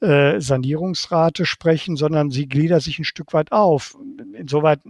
äh, 0.00 0.40
Sanierungsrate 0.40 1.46
sprechen, 1.46 1.96
sondern 1.96 2.30
sie 2.30 2.48
gliedert 2.48 2.82
sich 2.82 2.98
ein 2.98 3.04
Stück 3.04 3.32
weit 3.32 3.52
auf. 3.52 3.96
Insoweit 4.34 4.80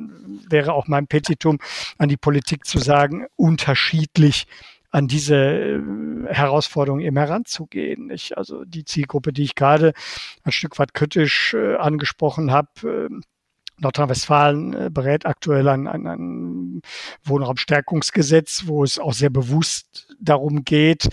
wäre 0.48 0.72
auch 0.72 0.88
mein 0.88 1.06
Petitum 1.06 1.58
an 1.98 2.08
die 2.08 2.16
Politik 2.16 2.66
zu 2.66 2.78
sagen, 2.78 3.26
unterschiedlich 3.36 4.46
an 4.94 5.08
diese 5.08 5.34
äh, 5.34 5.80
Herausforderung 6.28 7.00
eben 7.00 7.16
heranzugehen. 7.16 8.10
Ich, 8.10 8.38
also 8.38 8.64
die 8.64 8.84
Zielgruppe, 8.84 9.32
die 9.32 9.42
ich 9.42 9.56
gerade 9.56 9.92
ein 10.44 10.52
Stück 10.52 10.78
weit 10.78 10.94
kritisch 10.94 11.54
äh, 11.54 11.74
angesprochen 11.74 12.52
habe, 12.52 13.08
äh, 13.10 13.20
Nordrhein-Westfalen 13.80 14.72
äh, 14.74 14.90
berät 14.90 15.26
aktuell 15.26 15.68
ein, 15.68 15.86
ein, 15.86 16.06
ein 16.06 16.82
Wohnraumstärkungsgesetz, 17.24 18.64
wo 18.66 18.84
es 18.84 18.98
auch 18.98 19.12
sehr 19.12 19.30
bewusst 19.30 20.14
darum 20.20 20.64
geht, 20.64 21.08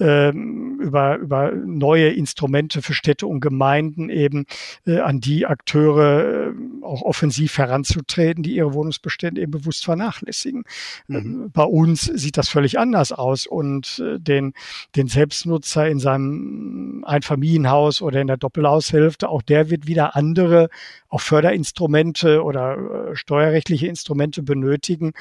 ähm, 0.00 0.80
über, 0.80 1.16
über 1.16 1.52
neue 1.52 2.08
Instrumente 2.08 2.82
für 2.82 2.94
Städte 2.94 3.26
und 3.26 3.40
Gemeinden 3.40 4.08
eben 4.08 4.46
äh, 4.86 4.98
an 4.98 5.20
die 5.20 5.46
Akteure 5.46 6.48
äh, 6.48 6.52
auch 6.82 7.02
offensiv 7.02 7.58
heranzutreten, 7.58 8.42
die 8.42 8.56
ihre 8.56 8.72
Wohnungsbestände 8.72 9.40
eben 9.40 9.50
bewusst 9.50 9.84
vernachlässigen. 9.84 10.64
Mhm. 11.08 11.46
Äh, 11.46 11.48
bei 11.52 11.64
uns 11.64 12.02
sieht 12.02 12.38
das 12.38 12.48
völlig 12.48 12.78
anders 12.78 13.12
aus 13.12 13.46
und 13.46 14.02
äh, 14.04 14.18
den, 14.18 14.54
den 14.96 15.08
Selbstnutzer 15.08 15.88
in 15.88 15.98
seinem 15.98 17.04
Einfamilienhaus 17.06 18.00
oder 18.00 18.20
in 18.20 18.26
der 18.26 18.36
Doppelhaushälfte, 18.36 19.28
auch 19.28 19.42
der 19.42 19.70
wird 19.70 19.86
wieder 19.86 20.16
andere, 20.16 20.68
auch 21.08 21.20
Förderinstrumente 21.20 22.05
oder 22.14 23.10
äh, 23.10 23.16
steuerrechtliche 23.16 23.86
Instrumente 23.86 24.42
benötigen, 24.42 25.12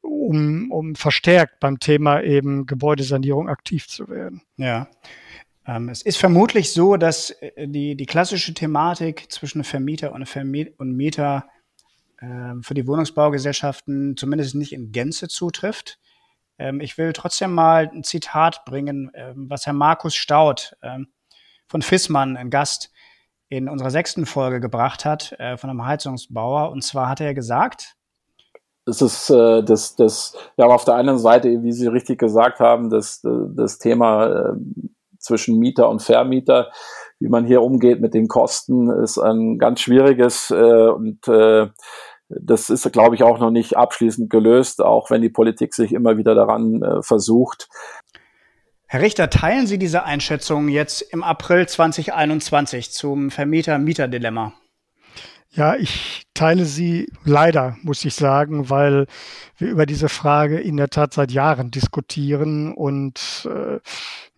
um, 0.00 0.70
um 0.70 0.94
verstärkt 0.94 1.60
beim 1.60 1.78
Thema 1.78 2.22
eben 2.22 2.66
Gebäudesanierung 2.66 3.48
aktiv 3.48 3.88
zu 3.88 4.08
werden. 4.08 4.42
Ja. 4.56 4.88
Ähm, 5.66 5.88
es 5.88 6.02
ist 6.02 6.18
vermutlich 6.18 6.72
so, 6.72 6.96
dass 6.96 7.30
äh, 7.30 7.68
die, 7.68 7.96
die 7.96 8.06
klassische 8.06 8.54
Thematik 8.54 9.30
zwischen 9.30 9.64
Vermieter 9.64 10.12
und, 10.12 10.26
Vermiet 10.28 10.78
und 10.78 10.92
Mieter 10.92 11.46
äh, 12.18 12.26
für 12.60 12.74
die 12.74 12.86
Wohnungsbaugesellschaften 12.86 14.16
zumindest 14.16 14.54
nicht 14.54 14.72
in 14.72 14.92
Gänze 14.92 15.28
zutrifft. 15.28 15.98
Ähm, 16.58 16.80
ich 16.80 16.98
will 16.98 17.12
trotzdem 17.12 17.52
mal 17.52 17.90
ein 17.92 18.04
Zitat 18.04 18.64
bringen, 18.64 19.10
ähm, 19.14 19.48
was 19.48 19.66
Herr 19.66 19.72
Markus 19.72 20.14
Staud 20.14 20.76
ähm, 20.82 21.08
von 21.66 21.82
Fissmann, 21.82 22.36
ein 22.36 22.50
Gast, 22.50 22.92
in 23.48 23.68
unserer 23.68 23.90
sechsten 23.90 24.26
Folge 24.26 24.60
gebracht 24.60 25.04
hat, 25.04 25.34
äh, 25.38 25.56
von 25.56 25.70
einem 25.70 25.84
Heizungsbauer. 25.84 26.70
Und 26.70 26.82
zwar 26.82 27.08
hat 27.08 27.20
er 27.20 27.34
gesagt, 27.34 27.96
es 28.86 29.00
ist 29.00 29.30
äh, 29.30 29.62
das, 29.62 29.96
das, 29.96 30.36
ja, 30.56 30.66
auf 30.66 30.84
der 30.84 30.94
einen 30.94 31.18
Seite, 31.18 31.62
wie 31.62 31.72
Sie 31.72 31.86
richtig 31.86 32.18
gesagt 32.18 32.60
haben, 32.60 32.90
das, 32.90 33.22
das 33.22 33.78
Thema 33.78 34.26
äh, 34.26 34.52
zwischen 35.18 35.58
Mieter 35.58 35.88
und 35.88 36.02
Vermieter, 36.02 36.70
wie 37.18 37.28
man 37.28 37.46
hier 37.46 37.62
umgeht 37.62 38.00
mit 38.00 38.12
den 38.12 38.28
Kosten, 38.28 38.90
ist 38.90 39.18
ein 39.18 39.58
ganz 39.58 39.80
schwieriges 39.80 40.50
äh, 40.50 40.88
und 40.88 41.26
äh, 41.28 41.68
das 42.28 42.70
ist, 42.70 42.90
glaube 42.92 43.14
ich, 43.14 43.22
auch 43.22 43.38
noch 43.38 43.50
nicht 43.50 43.76
abschließend 43.76 44.30
gelöst, 44.30 44.82
auch 44.82 45.10
wenn 45.10 45.22
die 45.22 45.30
Politik 45.30 45.74
sich 45.74 45.92
immer 45.92 46.16
wieder 46.16 46.34
daran 46.34 46.82
äh, 46.82 47.02
versucht. 47.02 47.68
Herr 48.86 49.00
Richter, 49.00 49.30
teilen 49.30 49.66
Sie 49.66 49.78
diese 49.78 50.04
Einschätzung 50.04 50.68
jetzt 50.68 51.02
im 51.02 51.22
April 51.22 51.66
2021 51.66 52.92
zum 52.92 53.30
Vermieter-Mieter-Dilemma? 53.30 54.52
Ja, 55.50 55.76
ich 55.76 56.24
teile 56.34 56.64
sie 56.64 57.08
leider, 57.24 57.76
muss 57.82 58.04
ich 58.04 58.14
sagen, 58.14 58.70
weil 58.70 59.06
wir 59.56 59.68
über 59.68 59.86
diese 59.86 60.08
Frage 60.08 60.58
in 60.58 60.76
der 60.76 60.88
Tat 60.88 61.14
seit 61.14 61.30
Jahren 61.30 61.70
diskutieren 61.70 62.74
und 62.74 63.48
äh, 63.48 63.78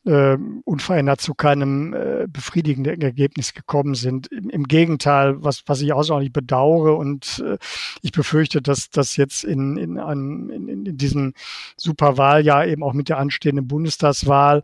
äh, 0.06 0.38
unverändert 0.64 1.20
zu 1.20 1.34
keinem 1.34 1.92
äh, 1.92 2.26
befriedigenden 2.28 3.02
Ergebnis 3.02 3.54
gekommen 3.54 3.94
sind. 3.94 4.28
Im, 4.28 4.48
Im, 4.50 4.64
Gegenteil, 4.64 5.42
was, 5.42 5.64
was 5.66 5.80
ich 5.80 5.92
außerordentlich 5.92 6.32
bedauere 6.32 6.96
und 6.96 7.42
äh, 7.44 7.58
ich 8.02 8.12
befürchte, 8.12 8.62
dass 8.62 8.88
das 8.90 9.16
jetzt 9.16 9.44
in, 9.44 9.76
in, 9.76 9.98
einem, 9.98 10.50
in, 10.50 10.86
in 10.86 10.96
diesem 10.96 11.34
Superwahljahr 11.76 12.66
eben 12.66 12.82
auch 12.82 12.92
mit 12.92 13.08
der 13.08 13.18
anstehenden 13.18 13.66
Bundestagswahl 13.66 14.62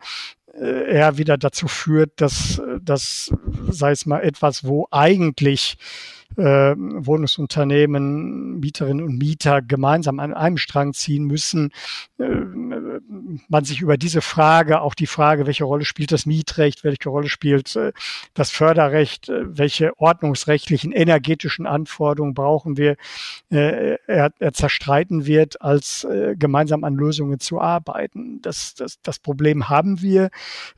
äh, 0.54 0.94
eher 0.94 1.18
wieder 1.18 1.36
dazu 1.36 1.66
führt, 1.66 2.20
dass 2.20 2.62
das, 2.80 3.32
sei 3.68 3.90
es 3.90 4.06
mal 4.06 4.20
etwas, 4.20 4.64
wo 4.64 4.86
eigentlich 4.90 5.76
äh, 6.36 6.74
Wohnungsunternehmen, 6.76 8.60
Mieterinnen 8.60 9.04
und 9.04 9.18
Mieter 9.18 9.62
gemeinsam 9.62 10.20
an 10.20 10.34
einem 10.34 10.56
Strang 10.56 10.92
ziehen 10.92 11.24
müssen, 11.24 11.70
äh, 12.18 12.24
man 13.48 13.64
sich 13.64 13.80
über 13.80 13.96
diese 13.96 14.20
Frage, 14.20 14.80
auch 14.80 14.94
die 14.94 15.06
Frage, 15.06 15.46
welche 15.46 15.64
Rolle 15.64 15.84
spielt 15.84 16.12
das 16.12 16.26
Mietrecht, 16.26 16.84
welche 16.84 17.08
Rolle 17.08 17.28
spielt 17.28 17.74
äh, 17.76 17.92
das 18.34 18.50
Förderrecht, 18.50 19.28
äh, 19.28 19.42
welche 19.46 19.98
ordnungsrechtlichen, 19.98 20.92
energetischen 20.92 21.66
Anforderungen 21.66 22.34
brauchen 22.34 22.76
wir, 22.76 22.96
äh, 23.50 23.96
er, 24.06 24.32
er 24.38 24.52
zerstreiten 24.52 25.26
wird, 25.26 25.60
als 25.62 26.04
äh, 26.04 26.34
gemeinsam 26.36 26.84
an 26.84 26.94
Lösungen 26.94 27.40
zu 27.40 27.60
arbeiten. 27.60 28.40
Das, 28.42 28.74
das, 28.74 29.00
das 29.02 29.18
Problem 29.18 29.68
haben 29.68 30.02
wir 30.02 30.30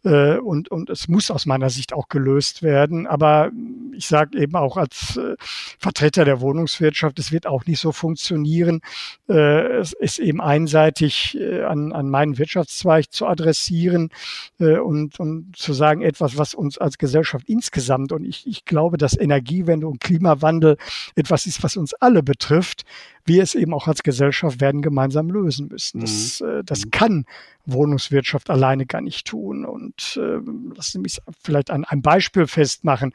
äh, 0.05 0.37
und, 0.39 0.71
und 0.71 0.91
es 0.91 1.09
muss 1.09 1.31
aus 1.31 1.47
meiner 1.47 1.71
Sicht 1.71 1.93
auch 1.93 2.09
gelöst 2.09 2.63
werden. 2.63 3.07
Aber 3.07 3.51
ich 3.93 4.07
sage 4.07 4.39
eben 4.39 4.57
auch 4.57 4.77
als 4.77 5.17
äh, 5.17 5.37
Vertreter 5.79 6.25
der 6.25 6.41
Wohnungswirtschaft, 6.41 7.19
es 7.19 7.33
wird 7.33 7.47
auch 7.47 7.67
nicht 7.67 7.81
so 7.81 7.93
funktionieren. 7.93 8.81
Äh, 9.29 9.79
es 9.79 9.93
ist 9.93 10.19
eben 10.19 10.41
einseitig 10.41 11.37
äh, 11.39 11.63
an, 11.63 11.93
an 11.93 12.11
meinen 12.11 12.39
Wirtschaftszweig 12.39 13.13
zu 13.13 13.27
adressieren 13.27 14.11
äh, 14.59 14.79
und, 14.79 15.21
und 15.21 15.57
zu 15.57 15.73
sagen, 15.73 16.03
etwas, 16.03 16.39
was 16.39 16.55
uns 16.55 16.79
als 16.79 16.99
Gesellschaft 16.99 17.49
insgesamt, 17.49 18.13
und 18.13 18.25
ich, 18.25 18.47
ich 18.47 18.65
glaube, 18.65 18.97
dass 18.97 19.17
Energiewende 19.17 19.87
und 19.87 20.01
Klimawandel 20.01 20.77
etwas 21.15 21.47
ist, 21.47 21.63
was 21.63 21.77
uns 21.77 21.95
alle 21.95 22.23
betrifft, 22.23 22.85
wir 23.27 23.43
es 23.43 23.55
eben 23.55 23.75
auch 23.75 23.89
als 23.89 24.03
Gesellschaft 24.03 24.61
werden 24.61 24.83
gemeinsam 24.83 25.31
lösen 25.31 25.69
müssen. 25.69 26.01
Das, 26.01 26.41
mhm. 26.41 26.49
äh, 26.49 26.65
das 26.65 26.87
mhm. 26.87 26.91
kann 26.91 27.25
Wohnungswirtschaft 27.67 28.51
alleine 28.51 28.87
gar 28.87 29.01
nicht 29.01 29.27
tun. 29.27 29.65
Und 29.65 30.19
äh, 30.21 30.39
lassen 30.75 30.93
Sie 30.93 30.99
mich 30.99 31.21
vielleicht 31.43 31.71
an 31.71 31.85
einem 31.85 32.03
Beispiel 32.03 32.47
festmachen. 32.47 33.13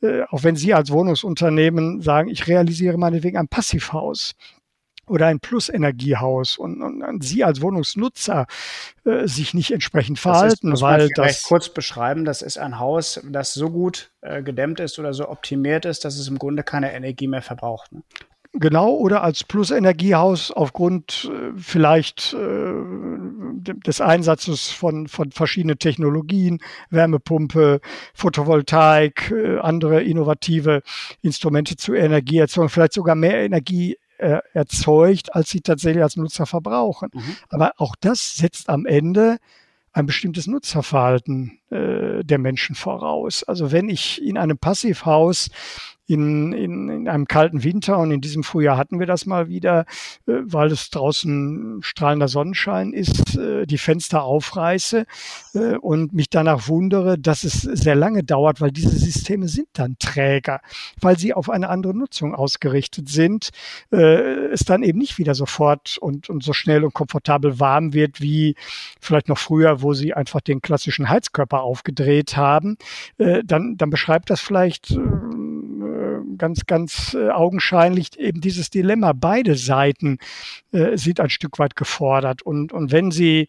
Äh, 0.00 0.22
auch 0.30 0.44
wenn 0.44 0.56
Sie 0.56 0.74
als 0.74 0.90
Wohnungsunternehmen 0.90 2.00
sagen, 2.02 2.28
ich 2.28 2.46
realisiere 2.46 2.98
meinetwegen 2.98 3.38
ein 3.38 3.48
Passivhaus, 3.48 4.34
oder 5.08 5.26
ein 5.26 5.40
Plusenergiehaus 5.40 6.58
und, 6.58 6.82
und, 6.82 7.02
und 7.02 7.24
Sie 7.24 7.44
als 7.44 7.60
Wohnungsnutzer 7.60 8.46
äh, 9.04 9.26
sich 9.26 9.54
nicht 9.54 9.70
entsprechend 9.70 10.18
verhalten, 10.18 10.70
das 10.70 10.80
ist, 10.80 10.82
weil 10.82 11.08
das 11.10 11.42
kurz 11.44 11.68
beschreiben, 11.68 12.24
das 12.24 12.42
ist 12.42 12.58
ein 12.58 12.78
Haus, 12.78 13.20
das 13.24 13.54
so 13.54 13.70
gut 13.70 14.10
äh, 14.20 14.42
gedämmt 14.42 14.80
ist 14.80 14.98
oder 14.98 15.14
so 15.14 15.28
optimiert 15.28 15.84
ist, 15.84 16.04
dass 16.04 16.18
es 16.18 16.28
im 16.28 16.38
Grunde 16.38 16.62
keine 16.62 16.92
Energie 16.92 17.26
mehr 17.26 17.42
verbraucht. 17.42 17.92
Ne? 17.92 18.02
Genau, 18.52 18.94
oder 18.94 19.22
als 19.22 19.44
Plusenergiehaus 19.44 20.50
aufgrund 20.50 21.30
äh, 21.30 21.52
vielleicht 21.56 22.32
äh, 22.32 22.72
des 23.86 24.00
Einsatzes 24.00 24.70
von, 24.70 25.06
von 25.06 25.32
verschiedenen 25.32 25.78
Technologien, 25.78 26.58
Wärmepumpe, 26.88 27.80
Photovoltaik, 28.14 29.30
äh, 29.30 29.58
andere 29.58 30.02
innovative 30.02 30.82
Instrumente 31.20 31.76
zur 31.76 31.96
Energieerzeugung, 31.96 32.70
vielleicht 32.70 32.94
sogar 32.94 33.14
mehr 33.14 33.38
Energie 33.44 33.98
äh, 34.16 34.38
erzeugt, 34.54 35.34
als 35.34 35.50
sie 35.50 35.60
tatsächlich 35.60 36.02
als 36.02 36.16
Nutzer 36.16 36.46
verbrauchen. 36.46 37.10
Mhm. 37.12 37.36
Aber 37.50 37.72
auch 37.76 37.94
das 38.00 38.36
setzt 38.36 38.70
am 38.70 38.86
Ende 38.86 39.36
ein 39.92 40.06
bestimmtes 40.06 40.46
Nutzerverhalten 40.46 41.58
äh, 41.70 42.24
der 42.24 42.38
Menschen 42.38 42.74
voraus. 42.74 43.44
Also 43.44 43.72
wenn 43.72 43.88
ich 43.88 44.22
in 44.22 44.38
einem 44.38 44.58
Passivhaus 44.58 45.50
in, 46.08 46.54
in, 46.54 46.88
in 46.88 47.08
einem 47.08 47.28
kalten 47.28 47.62
Winter 47.62 47.98
und 47.98 48.10
in 48.10 48.22
diesem 48.22 48.42
Frühjahr 48.42 48.78
hatten 48.78 48.98
wir 48.98 49.06
das 49.06 49.26
mal 49.26 49.48
wieder, 49.48 49.84
äh, 50.26 50.32
weil 50.42 50.72
es 50.72 50.88
draußen 50.90 51.80
strahlender 51.82 52.28
Sonnenschein 52.28 52.94
ist, 52.94 53.36
äh, 53.36 53.66
die 53.66 53.76
Fenster 53.76 54.24
aufreiße 54.24 55.04
äh, 55.54 55.76
und 55.76 56.14
mich 56.14 56.30
danach 56.30 56.66
wundere, 56.66 57.18
dass 57.18 57.44
es 57.44 57.60
sehr 57.60 57.94
lange 57.94 58.24
dauert, 58.24 58.62
weil 58.62 58.72
diese 58.72 58.96
Systeme 58.96 59.48
sind 59.48 59.68
dann 59.74 59.96
träger, 59.98 60.60
weil 61.00 61.18
sie 61.18 61.34
auf 61.34 61.50
eine 61.50 61.68
andere 61.68 61.94
Nutzung 61.94 62.34
ausgerichtet 62.34 63.10
sind, 63.10 63.50
äh, 63.92 64.46
es 64.48 64.60
dann 64.60 64.82
eben 64.82 64.98
nicht 64.98 65.18
wieder 65.18 65.34
sofort 65.34 65.98
und, 65.98 66.30
und 66.30 66.42
so 66.42 66.54
schnell 66.54 66.84
und 66.84 66.94
komfortabel 66.94 67.60
warm 67.60 67.92
wird 67.92 68.22
wie 68.22 68.54
vielleicht 68.98 69.28
noch 69.28 69.38
früher, 69.38 69.82
wo 69.82 69.92
sie 69.92 70.14
einfach 70.14 70.40
den 70.40 70.62
klassischen 70.62 71.10
Heizkörper 71.10 71.60
aufgedreht 71.60 72.38
haben, 72.38 72.78
äh, 73.18 73.42
dann, 73.44 73.76
dann 73.76 73.90
beschreibt 73.90 74.30
das 74.30 74.40
vielleicht 74.40 74.92
äh, 74.92 74.98
ganz, 76.38 76.66
ganz 76.66 77.14
äh, 77.14 77.30
augenscheinlich 77.30 78.18
eben 78.18 78.40
dieses 78.40 78.70
Dilemma. 78.70 79.12
Beide 79.12 79.56
Seiten 79.56 80.18
äh, 80.72 80.96
sind 80.96 81.20
ein 81.20 81.30
Stück 81.30 81.58
weit 81.58 81.76
gefordert. 81.76 82.42
Und, 82.42 82.72
und 82.72 82.92
wenn 82.92 83.10
Sie, 83.10 83.48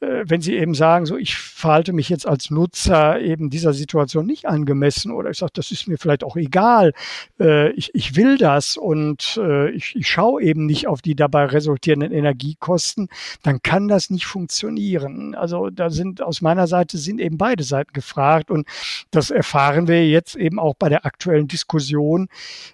äh, 0.00 0.24
wenn 0.24 0.40
Sie 0.40 0.56
eben 0.56 0.74
sagen, 0.74 1.06
so 1.06 1.16
ich 1.16 1.36
verhalte 1.36 1.92
mich 1.92 2.08
jetzt 2.08 2.26
als 2.26 2.50
Nutzer 2.50 3.20
eben 3.20 3.50
dieser 3.50 3.72
Situation 3.72 4.26
nicht 4.26 4.46
angemessen 4.46 5.12
oder 5.12 5.30
ich 5.30 5.38
sage, 5.38 5.52
das 5.54 5.70
ist 5.70 5.88
mir 5.88 5.98
vielleicht 5.98 6.24
auch 6.24 6.36
egal, 6.36 6.92
äh, 7.38 7.70
ich, 7.72 7.94
ich 7.94 8.16
will 8.16 8.38
das 8.38 8.76
und 8.76 9.38
äh, 9.42 9.70
ich, 9.70 9.94
ich 9.96 10.08
schaue 10.08 10.42
eben 10.42 10.66
nicht 10.66 10.86
auf 10.86 11.02
die 11.02 11.14
dabei 11.14 11.46
resultierenden 11.46 12.12
Energiekosten, 12.12 13.08
dann 13.42 13.62
kann 13.62 13.88
das 13.88 14.10
nicht 14.10 14.26
funktionieren. 14.26 15.34
Also 15.34 15.70
da 15.70 15.90
sind 15.90 16.22
aus 16.22 16.40
meiner 16.40 16.66
Seite 16.66 16.98
sind 16.98 17.20
eben 17.20 17.36
beide 17.36 17.64
Seiten 17.64 17.92
gefragt 17.92 18.50
und 18.50 18.66
das 19.10 19.30
erfahren 19.30 19.88
wir 19.88 20.08
jetzt 20.08 20.36
eben 20.36 20.58
auch 20.58 20.74
bei 20.74 20.88
der 20.88 21.04
aktuellen 21.04 21.48
Diskussion 21.48 22.28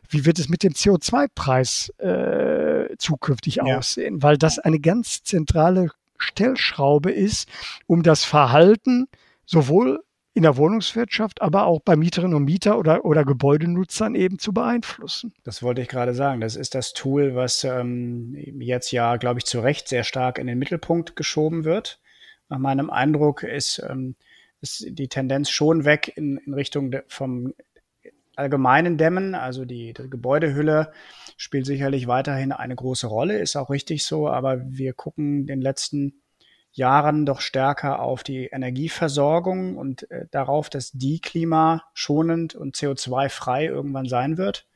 wie 0.09 0.25
wird 0.25 0.39
es 0.39 0.49
mit 0.49 0.63
dem 0.63 0.73
CO2-Preis 0.73 1.91
äh, 1.99 2.97
zukünftig 2.99 3.57
ja. 3.57 3.65
aussehen? 3.65 4.23
Weil 4.23 4.39
das 4.39 4.59
eine 4.59 4.81
ganz 4.81 5.23
zentrale 5.23 5.91
Stellschraube 6.19 7.11
ist, 7.11 7.49
um 7.87 8.03
das 8.03 8.25
Verhalten 8.25 9.09
sowohl 9.45 10.03
in 10.37 10.43
der 10.43 10.59
Wohnungswirtschaft, 10.59 11.41
aber 11.41 11.65
auch 11.65 11.81
bei 11.81 11.97
Mieterinnen 11.97 12.37
und 12.37 12.45
Mieter 12.45 12.79
oder, 12.79 13.07
oder 13.07 13.25
Gebäudenutzern 13.25 14.15
eben 14.15 14.39
zu 14.39 14.53
beeinflussen. 14.53 15.33
Das 15.45 15.63
wollte 15.63 15.81
ich 15.81 15.89
gerade 15.89 16.13
sagen. 16.13 16.43
Das 16.43 16.57
ist 16.57 16.75
das 16.75 16.93
Tool, 16.93 17.35
was 17.35 17.65
ähm, 17.65 18.37
jetzt 18.61 18.91
ja, 18.93 19.17
glaube 19.17 19.39
ich, 19.39 19.47
zu 19.47 19.61
Recht 19.61 19.89
sehr 19.89 20.05
stark 20.05 20.37
in 20.37 20.47
den 20.47 20.59
Mittelpunkt 20.59 21.17
geschoben 21.17 21.65
wird. 21.65 22.01
Nach 22.51 22.59
meinem 22.59 22.91
Eindruck 22.91 23.45
ist, 23.45 23.83
ähm, 23.89 24.15
ist 24.61 24.85
die 24.87 25.09
Tendenz 25.09 25.49
schon 25.49 25.87
weg 25.87 26.13
in, 26.17 26.37
in 26.37 26.53
Richtung 26.53 26.91
de, 26.91 27.03
vom 27.09 27.55
allgemeinen 28.37 28.99
Dämmen, 28.99 29.35
also 29.35 29.65
die, 29.65 29.93
die 29.93 30.11
Gebäudehülle 30.11 30.93
spielt 31.37 31.67
sicherlich 31.67 32.07
weiterhin 32.07 32.53
eine 32.53 32.77
große 32.77 33.07
Rolle, 33.07 33.39
ist 33.39 33.57
auch 33.57 33.71
richtig 33.71 34.05
so, 34.05 34.29
aber 34.29 34.61
wir 34.65 34.93
gucken 34.93 35.41
in 35.41 35.47
den 35.47 35.61
letzten 35.61 36.23
Jahren 36.73 37.25
doch 37.25 37.41
stärker 37.41 38.01
auf 38.01 38.23
die 38.23 38.47
Energieversorgung 38.47 39.79
und 39.79 40.11
äh, 40.11 40.27
darauf, 40.31 40.69
dass 40.69 40.93
die 40.93 41.21
klimaschonend 41.21 42.55
und 42.55 42.77
CO2-frei 42.77 43.65
irgendwann 43.65 44.07
sein 44.07 44.37
wird. 44.37 44.67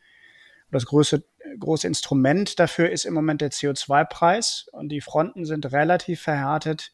Das 0.71 0.87
größte, 0.87 1.25
große 1.59 1.87
Instrument 1.87 2.59
dafür 2.59 2.91
ist 2.91 3.05
im 3.05 3.13
Moment 3.13 3.43
der 3.43 3.51
CO2-Preis 3.51 4.67
und 4.73 4.89
die 4.89 5.03
Fronten 5.03 5.45
sind 5.45 5.71
relativ 5.73 6.23
verhärtet, 6.23 6.93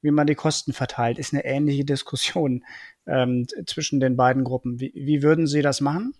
wie 0.00 0.10
man 0.10 0.26
die 0.26 0.34
Kosten 0.34 0.72
verteilt. 0.72 1.18
Ist 1.18 1.34
eine 1.34 1.44
ähnliche 1.44 1.84
Diskussion 1.84 2.64
ähm, 3.06 3.46
zwischen 3.66 4.00
den 4.00 4.16
beiden 4.16 4.44
Gruppen. 4.44 4.80
Wie, 4.80 4.92
wie 4.94 5.22
würden 5.22 5.46
Sie 5.46 5.62
das 5.62 5.80
machen? 5.80 6.14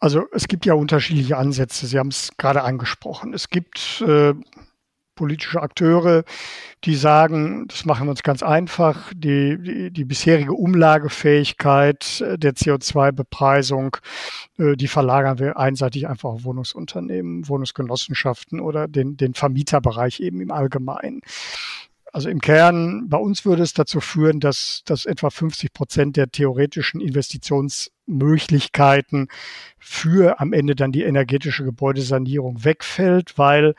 Also 0.00 0.26
es 0.32 0.46
gibt 0.46 0.64
ja 0.64 0.74
unterschiedliche 0.74 1.36
Ansätze. 1.36 1.86
Sie 1.86 1.98
haben 1.98 2.08
es 2.08 2.30
gerade 2.36 2.62
angesprochen. 2.62 3.34
Es 3.34 3.50
gibt 3.50 4.02
äh, 4.06 4.34
politische 5.18 5.60
Akteure, 5.60 6.22
die 6.84 6.94
sagen, 6.94 7.66
das 7.66 7.84
machen 7.84 8.06
wir 8.06 8.10
uns 8.12 8.22
ganz 8.22 8.44
einfach, 8.44 9.12
die, 9.12 9.58
die, 9.60 9.90
die 9.90 10.04
bisherige 10.04 10.52
Umlagefähigkeit 10.52 12.20
der 12.20 12.52
CO2-Bepreisung, 12.54 13.96
äh, 14.58 14.76
die 14.76 14.86
verlagern 14.86 15.40
wir 15.40 15.58
einseitig 15.58 16.06
einfach 16.06 16.28
auf 16.30 16.44
Wohnungsunternehmen, 16.44 17.48
Wohnungsgenossenschaften 17.48 18.60
oder 18.60 18.86
den, 18.86 19.16
den 19.16 19.34
Vermieterbereich 19.34 20.20
eben 20.20 20.40
im 20.40 20.52
Allgemeinen. 20.52 21.22
Also 22.18 22.30
im 22.30 22.40
Kern, 22.40 23.08
bei 23.08 23.16
uns 23.16 23.44
würde 23.44 23.62
es 23.62 23.74
dazu 23.74 24.00
führen, 24.00 24.40
dass, 24.40 24.82
dass 24.84 25.06
etwa 25.06 25.30
50 25.30 25.72
Prozent 25.72 26.16
der 26.16 26.28
theoretischen 26.28 27.00
Investitions 27.00 27.92
Möglichkeiten 28.08 29.28
für 29.88 30.40
am 30.40 30.52
Ende 30.52 30.74
dann 30.74 30.90
die 30.92 31.04
energetische 31.04 31.64
Gebäudesanierung 31.64 32.64
wegfällt, 32.64 33.38
weil, 33.38 33.74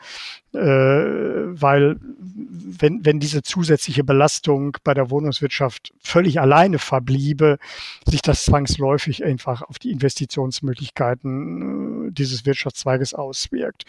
äh, 0.52 0.58
weil 0.58 2.00
wenn, 2.00 3.04
wenn 3.04 3.20
diese 3.20 3.42
zusätzliche 3.42 4.02
Belastung 4.02 4.78
bei 4.82 4.94
der 4.94 5.10
Wohnungswirtschaft 5.10 5.92
völlig 6.00 6.40
alleine 6.40 6.78
verbliebe, 6.78 7.58
sich 8.06 8.22
das 8.22 8.44
zwangsläufig 8.44 9.22
einfach 9.24 9.60
auf 9.62 9.78
die 9.78 9.92
Investitionsmöglichkeiten 9.92 12.08
äh, 12.08 12.12
dieses 12.12 12.46
Wirtschaftszweiges 12.46 13.14
auswirkt. 13.14 13.84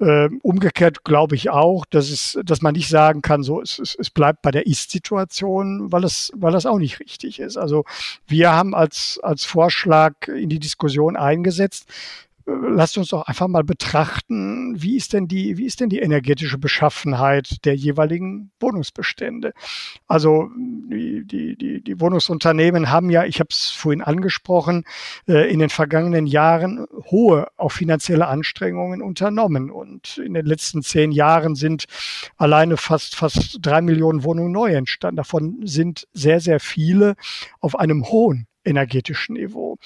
Äh, 0.00 0.28
umgekehrt 0.42 1.04
glaube 1.04 1.36
ich 1.36 1.50
auch, 1.50 1.86
dass 1.86 2.10
es, 2.10 2.36
dass 2.42 2.62
man 2.62 2.74
nicht 2.74 2.88
sagen 2.88 3.22
kann, 3.22 3.44
so 3.44 3.60
es, 3.60 3.78
es, 3.78 3.94
es 3.94 4.10
bleibt 4.10 4.42
bei 4.42 4.50
der 4.50 4.66
Ist-Situation, 4.66 5.92
weil 5.92 6.02
es, 6.02 6.32
weil 6.34 6.52
das 6.52 6.66
auch 6.66 6.78
nicht 6.78 6.98
richtig 6.98 7.38
ist. 7.38 7.56
Also 7.56 7.84
wir 8.26 8.50
haben 8.50 8.74
als, 8.74 9.20
als 9.22 9.44
Vorschlag 9.64 10.28
in 10.28 10.50
die 10.50 10.58
Diskussion 10.58 11.16
eingesetzt, 11.16 11.88
lasst 12.46 12.98
uns 12.98 13.08
doch 13.08 13.22
einfach 13.22 13.48
mal 13.48 13.64
betrachten, 13.64 14.74
wie 14.80 14.96
ist 14.96 15.12
denn 15.12 15.28
die, 15.28 15.56
wie 15.56 15.64
ist 15.64 15.80
denn 15.80 15.88
die 15.88 16.00
energetische 16.00 16.58
Beschaffenheit 16.58 17.64
der 17.64 17.74
jeweiligen 17.74 18.50
Wohnungsbestände? 18.60 19.54
Also 20.06 20.50
die, 20.54 21.24
die, 21.24 21.82
die, 21.82 22.00
Wohnungsunternehmen 22.00 22.90
haben 22.90 23.08
ja, 23.08 23.24
ich 23.24 23.40
habe 23.40 23.48
es 23.50 23.70
vorhin 23.70 24.02
angesprochen, 24.02 24.84
äh, 25.26 25.50
in 25.50 25.58
den 25.58 25.70
vergangenen 25.70 26.26
Jahren 26.26 26.86
hohe 27.10 27.48
auch 27.56 27.72
finanzielle 27.72 28.26
Anstrengungen 28.26 29.00
unternommen. 29.00 29.70
Und 29.70 30.18
in 30.18 30.34
den 30.34 30.44
letzten 30.44 30.82
zehn 30.82 31.12
Jahren 31.12 31.54
sind 31.54 31.84
alleine 32.36 32.76
fast, 32.76 33.16
fast 33.16 33.58
drei 33.62 33.80
Millionen 33.80 34.24
Wohnungen 34.24 34.52
neu 34.52 34.74
entstanden. 34.74 35.16
Davon 35.16 35.60
sind 35.64 36.06
sehr, 36.12 36.40
sehr 36.40 36.60
viele 36.60 37.14
auf 37.60 37.78
einem 37.78 38.04
hohen 38.04 38.46
energetischen 38.64 39.34
Niveau. 39.34 39.78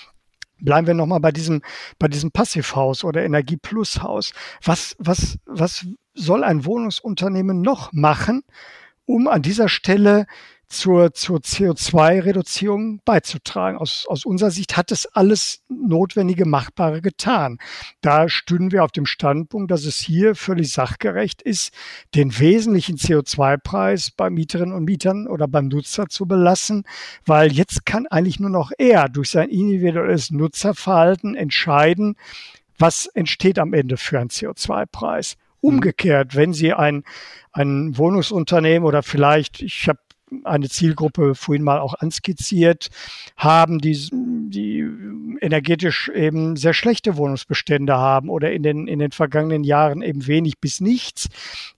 Bleiben 0.60 0.86
wir 0.86 0.94
nochmal 0.94 1.20
bei 1.20 1.30
diesem, 1.30 1.62
bei 1.98 2.08
diesem 2.08 2.32
Passivhaus 2.32 3.04
oder 3.04 3.24
Energieplushaus. 3.24 4.32
Was, 4.62 4.96
was, 4.98 5.38
was 5.46 5.86
soll 6.14 6.42
ein 6.42 6.64
Wohnungsunternehmen 6.64 7.62
noch 7.62 7.92
machen, 7.92 8.42
um 9.06 9.28
an 9.28 9.42
dieser 9.42 9.68
Stelle 9.68 10.26
zur, 10.68 11.14
zur 11.14 11.38
CO2-Reduzierung 11.38 13.00
beizutragen. 13.04 13.78
Aus, 13.78 14.06
aus 14.06 14.24
unserer 14.24 14.50
Sicht 14.50 14.76
hat 14.76 14.92
es 14.92 15.06
alles 15.06 15.62
notwendige 15.68 16.46
Machbare 16.46 17.00
getan. 17.00 17.58
Da 18.00 18.28
stünden 18.28 18.70
wir 18.70 18.84
auf 18.84 18.92
dem 18.92 19.06
Standpunkt, 19.06 19.70
dass 19.70 19.84
es 19.84 19.96
hier 19.96 20.34
völlig 20.34 20.72
sachgerecht 20.72 21.42
ist, 21.42 21.72
den 22.14 22.38
wesentlichen 22.38 22.96
CO2-Preis 22.96 24.10
bei 24.10 24.30
Mieterinnen 24.30 24.74
und 24.74 24.84
Mietern 24.84 25.26
oder 25.26 25.48
beim 25.48 25.68
Nutzer 25.68 26.08
zu 26.08 26.26
belassen, 26.26 26.84
weil 27.24 27.52
jetzt 27.52 27.86
kann 27.86 28.06
eigentlich 28.06 28.40
nur 28.40 28.50
noch 28.50 28.70
er 28.76 29.08
durch 29.08 29.30
sein 29.30 29.48
individuelles 29.48 30.30
Nutzerverhalten 30.30 31.34
entscheiden, 31.34 32.16
was 32.78 33.06
entsteht 33.06 33.58
am 33.58 33.72
Ende 33.72 33.96
für 33.96 34.20
einen 34.20 34.30
CO2-Preis. 34.30 35.36
Umgekehrt, 35.60 36.36
wenn 36.36 36.52
Sie 36.52 36.72
ein, 36.72 37.02
ein 37.52 37.98
Wohnungsunternehmen 37.98 38.86
oder 38.86 39.02
vielleicht, 39.02 39.60
ich 39.60 39.88
habe 39.88 39.98
eine 40.44 40.68
Zielgruppe 40.68 41.34
vorhin 41.34 41.64
mal 41.64 41.78
auch 41.78 41.94
anskizziert 41.94 42.88
haben, 43.36 43.78
die, 43.78 44.08
die 44.12 44.80
energetisch 45.40 46.08
eben 46.08 46.56
sehr 46.56 46.74
schlechte 46.74 47.16
Wohnungsbestände 47.16 47.96
haben 47.96 48.28
oder 48.28 48.52
in 48.52 48.62
den, 48.62 48.88
in 48.88 48.98
den 48.98 49.12
vergangenen 49.12 49.64
Jahren 49.64 50.02
eben 50.02 50.26
wenig 50.26 50.58
bis 50.58 50.80
nichts 50.80 51.28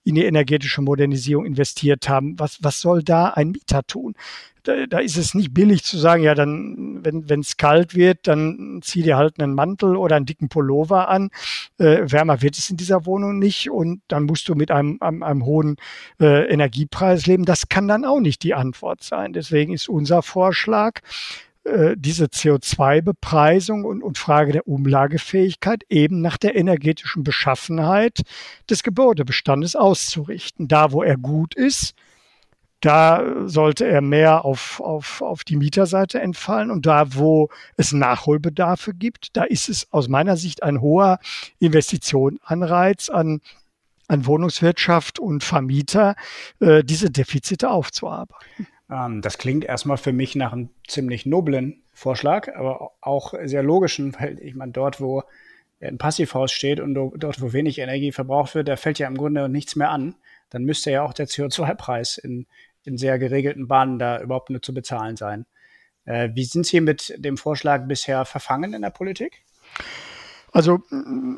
in 0.04 0.14
die 0.14 0.24
energetische 0.24 0.82
Modernisierung 0.82 1.44
investiert 1.44 2.08
haben. 2.08 2.38
Was, 2.38 2.62
was 2.62 2.80
soll 2.80 3.02
da 3.02 3.28
ein 3.28 3.50
Mieter 3.50 3.82
tun? 3.86 4.14
Da, 4.62 4.86
da 4.86 4.98
ist 4.98 5.16
es 5.16 5.34
nicht 5.34 5.54
billig 5.54 5.84
zu 5.84 5.98
sagen, 5.98 6.22
ja, 6.22 6.34
dann, 6.34 7.00
wenn 7.02 7.40
es 7.40 7.56
kalt 7.56 7.94
wird, 7.94 8.26
dann 8.26 8.80
zieh 8.82 9.02
dir 9.02 9.16
halt 9.16 9.40
einen 9.40 9.54
Mantel 9.54 9.96
oder 9.96 10.16
einen 10.16 10.26
dicken 10.26 10.48
Pullover 10.48 11.08
an. 11.08 11.30
Äh, 11.78 12.10
wärmer 12.10 12.42
wird 12.42 12.58
es 12.58 12.70
in 12.70 12.76
dieser 12.76 13.06
Wohnung 13.06 13.38
nicht 13.38 13.70
und 13.70 14.02
dann 14.08 14.24
musst 14.24 14.48
du 14.48 14.54
mit 14.54 14.70
einem, 14.70 14.98
einem, 15.00 15.22
einem 15.22 15.44
hohen 15.44 15.76
äh, 16.20 16.50
Energiepreis 16.52 17.26
leben. 17.26 17.44
Das 17.44 17.68
kann 17.68 17.88
dann 17.88 18.04
auch 18.04 18.20
nicht 18.20 18.42
die 18.42 18.54
Antwort 18.54 19.02
sein. 19.02 19.32
Deswegen 19.32 19.72
ist 19.72 19.88
unser 19.88 20.22
Vorschlag, 20.22 21.00
äh, 21.64 21.94
diese 21.96 22.24
CO2-Bepreisung 22.26 23.84
und, 23.84 24.02
und 24.02 24.16
Frage 24.16 24.52
der 24.52 24.66
Umlagefähigkeit 24.66 25.84
eben 25.90 26.22
nach 26.22 26.38
der 26.38 26.56
energetischen 26.56 27.22
Beschaffenheit 27.22 28.22
des 28.70 28.82
Gebäudebestandes 28.82 29.76
auszurichten. 29.76 30.68
Da, 30.68 30.92
wo 30.92 31.02
er 31.02 31.18
gut 31.18 31.54
ist, 31.54 31.94
da 32.80 33.46
sollte 33.46 33.86
er 33.86 34.00
mehr 34.00 34.44
auf, 34.44 34.80
auf, 34.80 35.20
auf 35.22 35.44
die 35.44 35.56
Mieterseite 35.56 36.20
entfallen. 36.20 36.70
Und 36.70 36.86
da, 36.86 37.14
wo 37.14 37.50
es 37.76 37.92
Nachholbedarfe 37.92 38.94
gibt, 38.94 39.36
da 39.36 39.44
ist 39.44 39.68
es 39.68 39.92
aus 39.92 40.08
meiner 40.08 40.36
Sicht 40.36 40.62
ein 40.62 40.80
hoher 40.80 41.18
Investitionanreiz 41.58 43.10
an, 43.10 43.40
an 44.08 44.26
Wohnungswirtschaft 44.26 45.18
und 45.18 45.44
Vermieter, 45.44 46.16
äh, 46.60 46.82
diese 46.82 47.10
Defizite 47.10 47.70
aufzuarbeiten. 47.70 48.66
Ähm, 48.90 49.20
das 49.20 49.38
klingt 49.38 49.64
erstmal 49.64 49.98
für 49.98 50.12
mich 50.12 50.34
nach 50.34 50.52
einem 50.52 50.70
ziemlich 50.88 51.26
noblen 51.26 51.82
Vorschlag, 51.92 52.48
aber 52.56 52.92
auch 53.00 53.34
sehr 53.44 53.62
logischen, 53.62 54.14
weil 54.18 54.38
ich 54.40 54.54
meine, 54.54 54.72
dort, 54.72 55.00
wo 55.00 55.22
ein 55.80 55.98
Passivhaus 55.98 56.52
steht 56.52 56.80
und 56.80 56.94
dort, 56.94 57.40
wo 57.40 57.52
wenig 57.52 57.78
Energie 57.78 58.12
verbraucht 58.12 58.54
wird, 58.54 58.68
da 58.68 58.76
fällt 58.76 58.98
ja 58.98 59.08
im 59.08 59.16
Grunde 59.16 59.48
nichts 59.48 59.76
mehr 59.76 59.90
an. 59.90 60.14
Dann 60.50 60.64
müsste 60.64 60.90
ja 60.90 61.02
auch 61.02 61.14
der 61.14 61.26
CO2-Preis 61.28 62.18
in, 62.18 62.46
in 62.84 62.96
sehr 62.96 63.18
geregelten 63.18 63.68
Bahnen 63.68 63.98
da 63.98 64.20
überhaupt 64.20 64.50
nur 64.50 64.62
zu 64.62 64.74
bezahlen 64.74 65.16
sein. 65.16 65.46
Äh, 66.04 66.30
wie 66.34 66.44
sind 66.44 66.66
Sie 66.66 66.80
mit 66.80 67.14
dem 67.18 67.36
Vorschlag 67.36 67.86
bisher 67.86 68.24
verfangen 68.24 68.74
in 68.74 68.82
der 68.82 68.90
Politik? 68.90 69.44
Also 70.52 70.80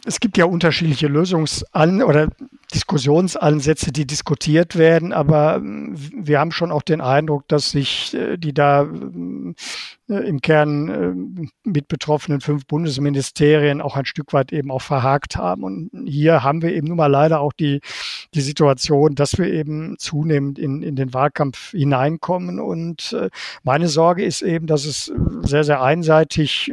es 0.06 0.20
gibt 0.20 0.38
ja 0.38 0.46
unterschiedliche 0.46 1.08
Lösungsan- 1.08 2.02
oder 2.02 2.28
Diskussionsansätze, 2.72 3.92
die 3.92 4.06
diskutiert 4.06 4.76
werden, 4.76 5.12
aber 5.12 5.60
wir 5.62 6.40
haben 6.40 6.52
schon 6.52 6.72
auch 6.72 6.82
den 6.82 7.00
Eindruck, 7.00 7.46
dass 7.48 7.70
sich 7.70 8.14
äh, 8.14 8.38
die 8.38 8.54
da 8.54 8.82
äh, 8.82 10.14
im 10.14 10.40
Kern 10.40 10.88
äh, 10.88 11.68
mit 11.68 11.88
betroffenen 11.88 12.40
fünf 12.40 12.66
Bundesministerien 12.66 13.82
auch 13.82 13.96
ein 13.96 14.06
Stück 14.06 14.32
weit 14.32 14.52
eben 14.52 14.70
auch 14.70 14.80
verhakt 14.80 15.36
haben. 15.36 15.64
Und 15.64 15.90
hier 16.06 16.42
haben 16.42 16.62
wir 16.62 16.72
eben 16.72 16.88
nun 16.88 16.96
mal 16.96 17.08
leider 17.08 17.40
auch 17.40 17.52
die, 17.52 17.80
die 18.34 18.40
Situation, 18.40 19.14
dass 19.14 19.36
wir 19.36 19.52
eben 19.52 19.96
zunehmend 19.98 20.58
in, 20.58 20.82
in 20.82 20.96
den 20.96 21.12
Wahlkampf 21.12 21.72
hineinkommen. 21.72 22.58
Und 22.58 23.16
meine 23.62 23.88
Sorge 23.88 24.24
ist 24.24 24.42
eben, 24.42 24.66
dass 24.66 24.84
es 24.84 25.12
sehr, 25.42 25.64
sehr 25.64 25.82
einseitig 25.82 26.70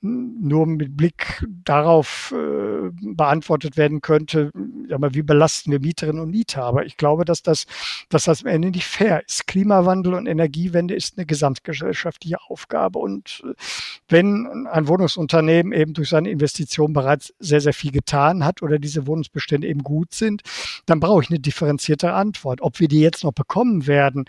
nur 0.00 0.66
mit 0.66 0.96
Blick 0.96 1.44
darauf 1.64 2.34
äh, 2.36 2.90
beantwortet 3.02 3.76
werden 3.76 4.00
könnte, 4.00 4.50
ja, 4.88 4.98
wie 5.14 5.22
belasten 5.22 5.72
wir 5.72 5.80
Mieterinnen 5.80 6.22
und 6.22 6.30
Mieter. 6.30 6.64
Aber 6.64 6.84
ich 6.84 6.96
glaube, 6.96 7.24
dass 7.24 7.42
das, 7.42 7.66
dass 8.08 8.24
das 8.24 8.42
am 8.42 8.48
Ende 8.48 8.70
nicht 8.70 8.86
fair 8.86 9.22
ist. 9.26 9.46
Klimawandel 9.46 10.14
und 10.14 10.26
Energiewende 10.26 10.94
ist 10.94 11.16
eine 11.16 11.26
Gesamtgesellschaft 11.26 12.22
die 12.24 12.36
Aufgabe. 12.36 12.98
Und 12.98 13.42
äh, 13.44 13.54
wenn 14.08 14.66
ein 14.66 14.88
Wohnungsunternehmen 14.88 15.72
eben 15.72 15.94
durch 15.94 16.08
seine 16.08 16.30
Investition 16.30 16.92
bereits 16.92 17.34
sehr, 17.38 17.60
sehr 17.60 17.74
viel 17.74 17.92
getan 17.92 18.44
hat 18.44 18.62
oder 18.62 18.78
diese 18.78 19.06
Wohnungsbestände 19.06 19.66
eben 19.66 19.82
gut 19.82 20.12
sind, 20.14 20.42
dann 20.86 21.00
brauche 21.00 21.22
ich 21.22 21.30
eine 21.30 21.40
differenzierte 21.40 22.12
Antwort. 22.12 22.60
Ob 22.60 22.80
wir 22.80 22.88
die 22.88 23.00
jetzt 23.00 23.24
noch 23.24 23.32
bekommen 23.32 23.86
werden 23.86 24.24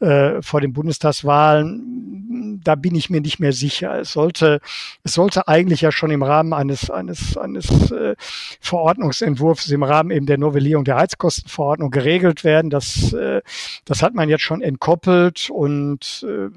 äh, 0.00 0.42
vor 0.42 0.60
den 0.60 0.72
Bundestagswahlen, 0.72 2.60
da 2.62 2.74
bin 2.74 2.94
ich 2.94 3.10
mir 3.10 3.20
nicht 3.20 3.38
mehr 3.38 3.52
sicher. 3.52 4.00
Es 4.00 4.12
sollte, 4.12 4.60
es 5.02 5.14
sollte 5.14 5.48
eigentlich 5.48 5.80
ja 5.80 5.92
schon 5.92 6.10
im 6.10 6.22
Rahmen 6.22 6.52
eines, 6.52 6.90
eines, 6.90 7.36
eines 7.36 7.90
äh, 7.90 8.16
Verordnungsentwurfs, 8.60 9.70
im 9.70 9.82
Rahmen 9.82 10.10
eben 10.10 10.26
der 10.26 10.38
Novellierung 10.38 10.84
der 10.84 10.96
Heizkostenverordnung 10.96 11.90
geregelt 11.90 12.44
werden. 12.44 12.70
Das, 12.70 13.12
äh, 13.12 13.42
das 13.84 14.02
hat 14.02 14.14
man 14.14 14.28
jetzt 14.28 14.42
schon 14.42 14.62
entkoppelt 14.62 15.50
und 15.50 16.26
äh, 16.28 16.48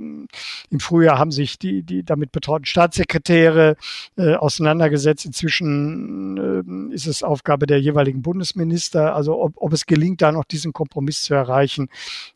im 0.70 0.80
Frühjahr 0.80 1.18
haben 1.18 1.32
sich 1.32 1.58
die, 1.58 1.84
die 1.84 2.04
damit 2.04 2.32
betrauten 2.32 2.66
Staatssekretäre 2.66 3.76
äh, 4.18 4.36
auseinandergesetzt. 4.36 5.26
Inzwischen 5.26 6.92
äh, 6.92 6.94
ist 6.94 7.08
es 7.08 7.24
Aufgabe 7.24 7.66
der 7.66 7.82
jeweiligen 7.82 8.22
Bundesminister. 8.22 9.16
Also 9.16 9.42
ob, 9.42 9.54
ob 9.56 9.74
es 9.74 9.86
gelingt, 9.86 10.22
da 10.22 10.32
noch 10.32 10.46
diesen 10.46 10.74
Kompromiss 10.74 11.24
zu 11.24 11.34
erreichen. 11.34 11.90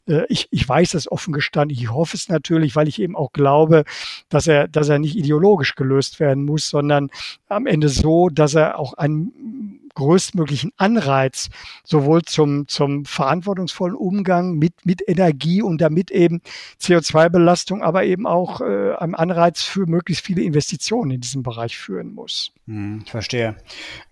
Äh, 0.07 0.25
ich, 0.29 0.47
ich 0.51 0.67
weiß 0.67 0.95
es 0.95 1.11
offen 1.11 1.34
gestanden. 1.34 1.77
Ich 1.77 1.91
hoffe 1.91 2.17
es 2.17 2.29
natürlich, 2.29 2.75
weil 2.75 2.88
ich 2.88 2.99
eben 2.99 3.15
auch 3.15 3.34
glaube, 3.34 3.84
dass 4.29 4.47
er, 4.47 4.67
dass 4.67 4.89
er 4.89 4.99
nicht 4.99 5.15
ideologisch 5.15 5.75
gelöst 5.75 6.19
werden 6.19 6.45
muss, 6.45 6.69
sondern 6.69 7.09
am 7.47 7.67
Ende 7.67 7.89
so, 7.89 8.29
dass 8.29 8.55
er 8.55 8.79
auch 8.79 8.93
ein 8.93 9.79
größtmöglichen 9.93 10.71
Anreiz 10.77 11.49
sowohl 11.83 12.23
zum, 12.23 12.67
zum 12.67 13.05
verantwortungsvollen 13.05 13.95
Umgang 13.95 14.53
mit, 14.53 14.85
mit 14.85 15.07
Energie 15.07 15.61
und 15.61 15.81
damit 15.81 16.11
eben 16.11 16.41
CO2-Belastung, 16.79 17.83
aber 17.83 18.03
eben 18.03 18.27
auch 18.27 18.61
äh, 18.61 18.93
einem 18.95 19.15
Anreiz 19.15 19.61
für 19.61 19.85
möglichst 19.85 20.25
viele 20.25 20.41
Investitionen 20.41 21.11
in 21.11 21.21
diesem 21.21 21.43
Bereich 21.43 21.77
führen 21.77 22.13
muss. 22.13 22.53
Hm, 22.67 23.01
ich 23.05 23.11
verstehe. 23.11 23.55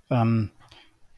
Ähm 0.10 0.52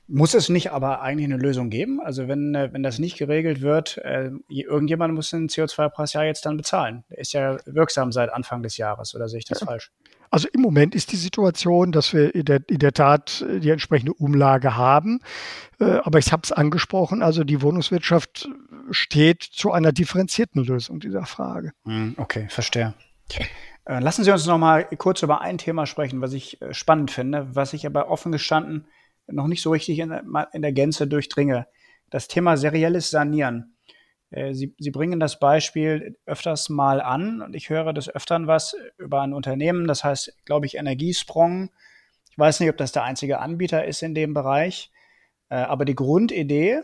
Muss 0.08 0.34
es 0.34 0.50
nicht 0.50 0.72
aber 0.72 1.02
eigentlich 1.02 1.26
eine 1.26 1.38
Lösung 1.38 1.70
geben? 1.70 2.02
Also 2.02 2.28
wenn, 2.28 2.54
äh, 2.54 2.72
wenn 2.74 2.84
das 2.84 3.00
nicht 3.00 3.18
geregelt 3.18 3.62
wird, 3.62 3.98
äh, 4.00 4.32
irgendjemand 4.50 5.14
muss 5.14 5.30
den 5.30 5.48
CO2-Preis 5.48 6.14
ja 6.14 6.24
jetzt 6.24 6.46
dann 6.46 6.58
bezahlen. 6.58 7.04
Der 7.10 7.20
ist 7.20 7.34
ja 7.34 7.58
wirksam 7.66 8.12
seit 8.12 8.30
Anfang 8.32 8.62
des 8.64 8.78
Jahres, 8.78 9.16
oder 9.16 9.30
sehe 9.30 9.40
ich 9.40 9.46
das 9.46 9.62
ja. 9.62 9.66
falsch? 9.66 9.92
Also 10.34 10.48
im 10.52 10.62
Moment 10.62 10.96
ist 10.96 11.12
die 11.12 11.16
Situation, 11.16 11.92
dass 11.92 12.12
wir 12.12 12.34
in 12.34 12.46
der, 12.46 12.62
in 12.68 12.80
der 12.80 12.92
Tat 12.92 13.46
die 13.48 13.70
entsprechende 13.70 14.14
Umlage 14.16 14.76
haben. 14.76 15.20
Äh, 15.80 16.00
aber 16.04 16.18
ich 16.18 16.32
habe 16.32 16.42
es 16.44 16.52
angesprochen, 16.52 17.22
also 17.22 17.44
die 17.44 17.62
Wohnungswirtschaft 17.62 18.50
steht 18.90 19.44
zu 19.44 19.72
einer 19.72 19.92
differenzierten 19.92 20.64
Lösung 20.64 21.00
dieser 21.00 21.28
Frage. 21.28 21.74
Hm, 21.86 22.16
okay, 22.18 22.48
verstehe. 22.50 22.96
Äh, 23.86 24.00
lassen 24.00 24.24
Sie 24.24 24.32
uns 24.32 24.48
noch 24.48 24.58
mal 24.58 24.86
kurz 24.98 25.22
über 25.22 25.42
ein 25.42 25.60
Thema 25.60 25.86
sprechen, 25.86 26.20
was 26.22 26.34
ich 26.34 26.60
äh, 26.64 26.74
spannend 26.74 27.12
finde, 27.12 27.56
was 27.56 27.74
ich 27.74 27.86
aber 27.86 28.10
offen 28.10 28.32
gestanden 28.32 28.88
noch 29.28 29.46
nicht 29.46 29.62
so 29.62 29.70
richtig 29.70 30.00
in, 30.00 30.12
in 30.52 30.62
der 30.64 30.74
Gänze 30.74 31.06
durchdringe. 31.06 31.68
Das 32.10 32.28
Thema 32.28 32.58
serielles 32.58 33.12
Sanieren. 33.12 33.73
Äh, 34.34 34.54
Sie, 34.54 34.74
Sie 34.78 34.92
bringen 34.92 35.20
das 35.20 35.40
Beispiel 35.40 36.18
öfters 36.26 36.70
mal 36.70 37.02
an 37.02 37.42
und 37.42 37.56
ich 37.56 37.70
höre 37.70 37.94
des 37.94 38.10
Öfteren 38.10 38.48
was 38.48 38.76
über 38.98 39.22
ein 39.22 39.34
Unternehmen, 39.34 39.88
das 39.88 40.04
heißt, 40.04 40.46
glaube 40.46 40.66
ich, 40.66 40.76
Energiesprong. 40.76 41.70
Ich 42.30 42.38
weiß 42.38 42.60
nicht, 42.60 42.70
ob 42.70 42.78
das 42.78 42.92
der 42.92 43.04
einzige 43.04 43.40
Anbieter 43.40 43.86
ist 43.86 44.02
in 44.02 44.16
dem 44.16 44.34
Bereich, 44.34 44.92
äh, 45.50 45.56
aber 45.56 45.86
die 45.86 45.96
Grundidee 45.96 46.82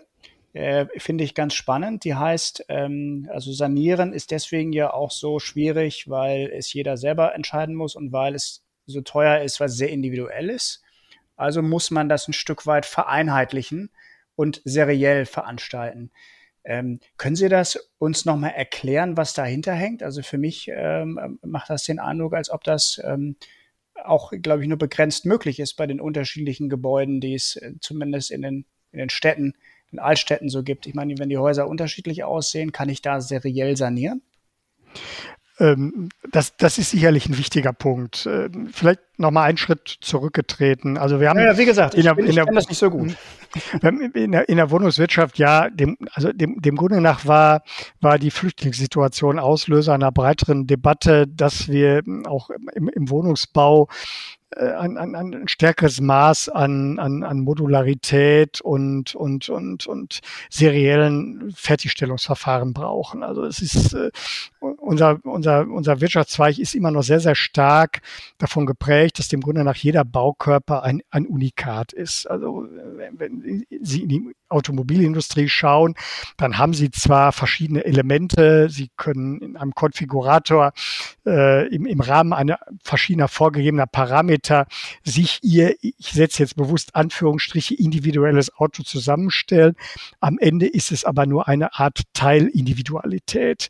äh, 0.53 0.85
finde 0.97 1.23
ich 1.23 1.33
ganz 1.33 1.55
spannend. 1.55 2.03
Die 2.03 2.15
heißt, 2.15 2.65
ähm, 2.69 3.27
also 3.33 3.51
sanieren 3.51 4.13
ist 4.13 4.29
deswegen 4.31 4.71
ja 4.71 4.93
auch 4.93 5.11
so 5.11 5.39
schwierig, 5.39 6.07
weil 6.09 6.51
es 6.53 6.71
jeder 6.71 6.97
selber 6.97 7.33
entscheiden 7.33 7.73
muss 7.73 7.95
und 7.95 8.11
weil 8.11 8.35
es 8.35 8.63
so 8.85 9.01
teuer 9.01 9.41
ist, 9.41 9.59
weil 9.59 9.69
es 9.69 9.77
sehr 9.77 9.89
individuell 9.89 10.49
ist. 10.49 10.83
Also 11.35 11.61
muss 11.61 11.89
man 11.89 12.09
das 12.09 12.27
ein 12.27 12.33
Stück 12.33 12.67
weit 12.67 12.85
vereinheitlichen 12.85 13.89
und 14.35 14.61
seriell 14.65 15.25
veranstalten. 15.25 16.11
Ähm, 16.63 16.99
können 17.17 17.35
Sie 17.35 17.49
das 17.49 17.91
uns 17.97 18.25
nochmal 18.25 18.51
erklären, 18.51 19.17
was 19.17 19.33
dahinter 19.33 19.73
hängt? 19.73 20.03
Also 20.03 20.21
für 20.21 20.37
mich 20.37 20.69
ähm, 20.73 21.39
macht 21.41 21.69
das 21.69 21.83
den 21.83 21.99
Eindruck, 21.99 22.33
als 22.33 22.49
ob 22.49 22.63
das 22.63 23.01
ähm, 23.03 23.35
auch, 24.05 24.31
glaube 24.41 24.61
ich, 24.61 24.69
nur 24.69 24.77
begrenzt 24.77 25.25
möglich 25.25 25.59
ist 25.59 25.75
bei 25.75 25.87
den 25.87 26.01
unterschiedlichen 26.01 26.69
Gebäuden, 26.69 27.21
die 27.21 27.33
es 27.33 27.55
äh, 27.55 27.73
zumindest 27.79 28.31
in 28.31 28.41
den, 28.41 28.65
in 28.91 28.99
den 28.99 29.09
Städten, 29.09 29.53
in 29.91 29.99
Altstädten 29.99 30.49
so 30.49 30.63
gibt. 30.63 30.85
Ich 30.85 30.93
meine, 30.93 31.17
wenn 31.17 31.29
die 31.29 31.37
Häuser 31.37 31.67
unterschiedlich 31.67 32.23
aussehen, 32.23 32.71
kann 32.71 32.89
ich 32.89 33.01
da 33.01 33.21
seriell 33.21 33.75
sanieren? 33.77 34.21
Ähm, 35.59 36.09
das, 36.31 36.55
das 36.57 36.77
ist 36.77 36.91
sicherlich 36.91 37.27
ein 37.27 37.37
wichtiger 37.37 37.73
Punkt. 37.73 38.25
Ähm, 38.25 38.69
vielleicht 38.71 39.01
noch 39.17 39.31
mal 39.31 39.43
einen 39.43 39.57
Schritt 39.57 39.97
zurückgetreten. 40.01 40.97
Also 40.97 41.19
wir 41.19 41.29
haben, 41.29 41.39
ja, 41.39 41.57
wie 41.57 41.65
gesagt, 41.65 41.95
ich, 41.95 41.99
in 41.99 42.03
der, 42.05 42.17
in 42.17 42.35
der, 42.35 42.45
das 42.45 42.69
nicht 42.69 42.77
so 42.77 42.89
gut. 42.89 43.15
In 44.13 44.31
der, 44.31 44.47
in 44.47 44.57
der 44.57 44.69
Wohnungswirtschaft, 44.71 45.37
ja, 45.37 45.69
dem, 45.69 45.97
also 46.13 46.31
dem, 46.31 46.61
dem 46.61 46.75
Grunde 46.75 47.01
nach 47.01 47.25
war, 47.25 47.63
war 47.99 48.19
die 48.19 48.31
Flüchtlingssituation 48.31 49.39
Auslöser 49.39 49.93
einer 49.93 50.11
breiteren 50.11 50.67
Debatte, 50.67 51.27
dass 51.27 51.67
wir 51.67 52.03
auch 52.25 52.49
im, 52.49 52.89
im 52.89 53.09
Wohnungsbau 53.09 53.87
ein, 54.55 54.97
ein, 54.97 55.15
ein 55.15 55.47
stärkeres 55.47 56.01
Maß 56.01 56.49
an, 56.49 56.99
an, 56.99 57.23
an 57.23 57.39
Modularität 57.41 58.61
und, 58.61 59.15
und, 59.15 59.49
und, 59.49 59.87
und 59.87 60.19
seriellen 60.49 61.51
Fertigstellungsverfahren 61.55 62.73
brauchen. 62.73 63.23
Also 63.23 63.45
es 63.45 63.61
ist 63.61 63.93
äh, 63.93 64.09
unser, 64.59 65.19
unser, 65.23 65.67
unser 65.67 66.01
Wirtschaftszweig 66.01 66.57
ist 66.57 66.75
immer 66.75 66.91
noch 66.91 67.03
sehr, 67.03 67.19
sehr 67.19 67.35
stark 67.35 68.01
davon 68.37 68.65
geprägt, 68.65 69.19
dass 69.19 69.27
dem 69.27 69.41
Grunde 69.41 69.63
nach 69.63 69.75
jeder 69.75 70.03
Baukörper 70.03 70.83
ein, 70.83 71.01
ein 71.11 71.25
Unikat 71.27 71.93
ist. 71.93 72.25
Also 72.25 72.67
wenn 73.11 73.65
Sie 73.81 74.01
in 74.03 74.09
die 74.09 74.35
Automobilindustrie 74.49 75.49
schauen, 75.49 75.95
dann 76.37 76.57
haben 76.57 76.73
Sie 76.73 76.91
zwar 76.91 77.31
verschiedene 77.31 77.85
Elemente, 77.85 78.69
Sie 78.69 78.89
können 78.97 79.39
in 79.41 79.57
einem 79.57 79.73
Konfigurator 79.73 80.73
äh, 81.25 81.67
im, 81.73 81.85
im 81.85 82.01
Rahmen 82.01 82.33
einer 82.33 82.59
verschiedener 82.83 83.27
vorgegebener 83.27 83.87
Parameter 83.87 84.67
sich 85.03 85.39
ihr, 85.43 85.75
ich 85.81 86.11
setze 86.11 86.43
jetzt 86.43 86.55
bewusst 86.55 86.95
Anführungsstriche, 86.95 87.75
individuelles 87.75 88.55
Auto 88.55 88.83
zusammenstellen. 88.83 89.75
Am 90.19 90.37
Ende 90.39 90.67
ist 90.67 90.91
es 90.91 91.05
aber 91.05 91.25
nur 91.25 91.47
eine 91.47 91.73
Art 91.75 92.01
Teilindividualität. 92.13 93.69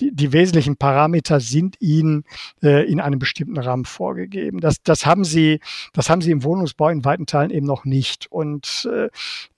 Die, 0.00 0.12
die 0.12 0.32
wesentlichen 0.32 0.76
Parameter 0.76 1.40
sind 1.40 1.76
ihnen 1.80 2.24
äh, 2.62 2.90
in 2.90 3.00
einem 3.00 3.18
bestimmten 3.18 3.58
Rahmen 3.58 3.84
vorgegeben. 3.84 4.60
Das, 4.60 4.82
das 4.82 5.06
haben 5.06 5.24
sie, 5.24 5.60
das 5.92 6.08
haben 6.08 6.22
sie 6.22 6.30
im 6.30 6.42
Wohnungsbau 6.42 6.88
in 6.88 7.04
weiten 7.04 7.26
Teilen 7.26 7.50
eben 7.50 7.66
noch 7.66 7.84
nicht. 7.84 8.26
Und 8.30 8.88
äh, 8.90 9.08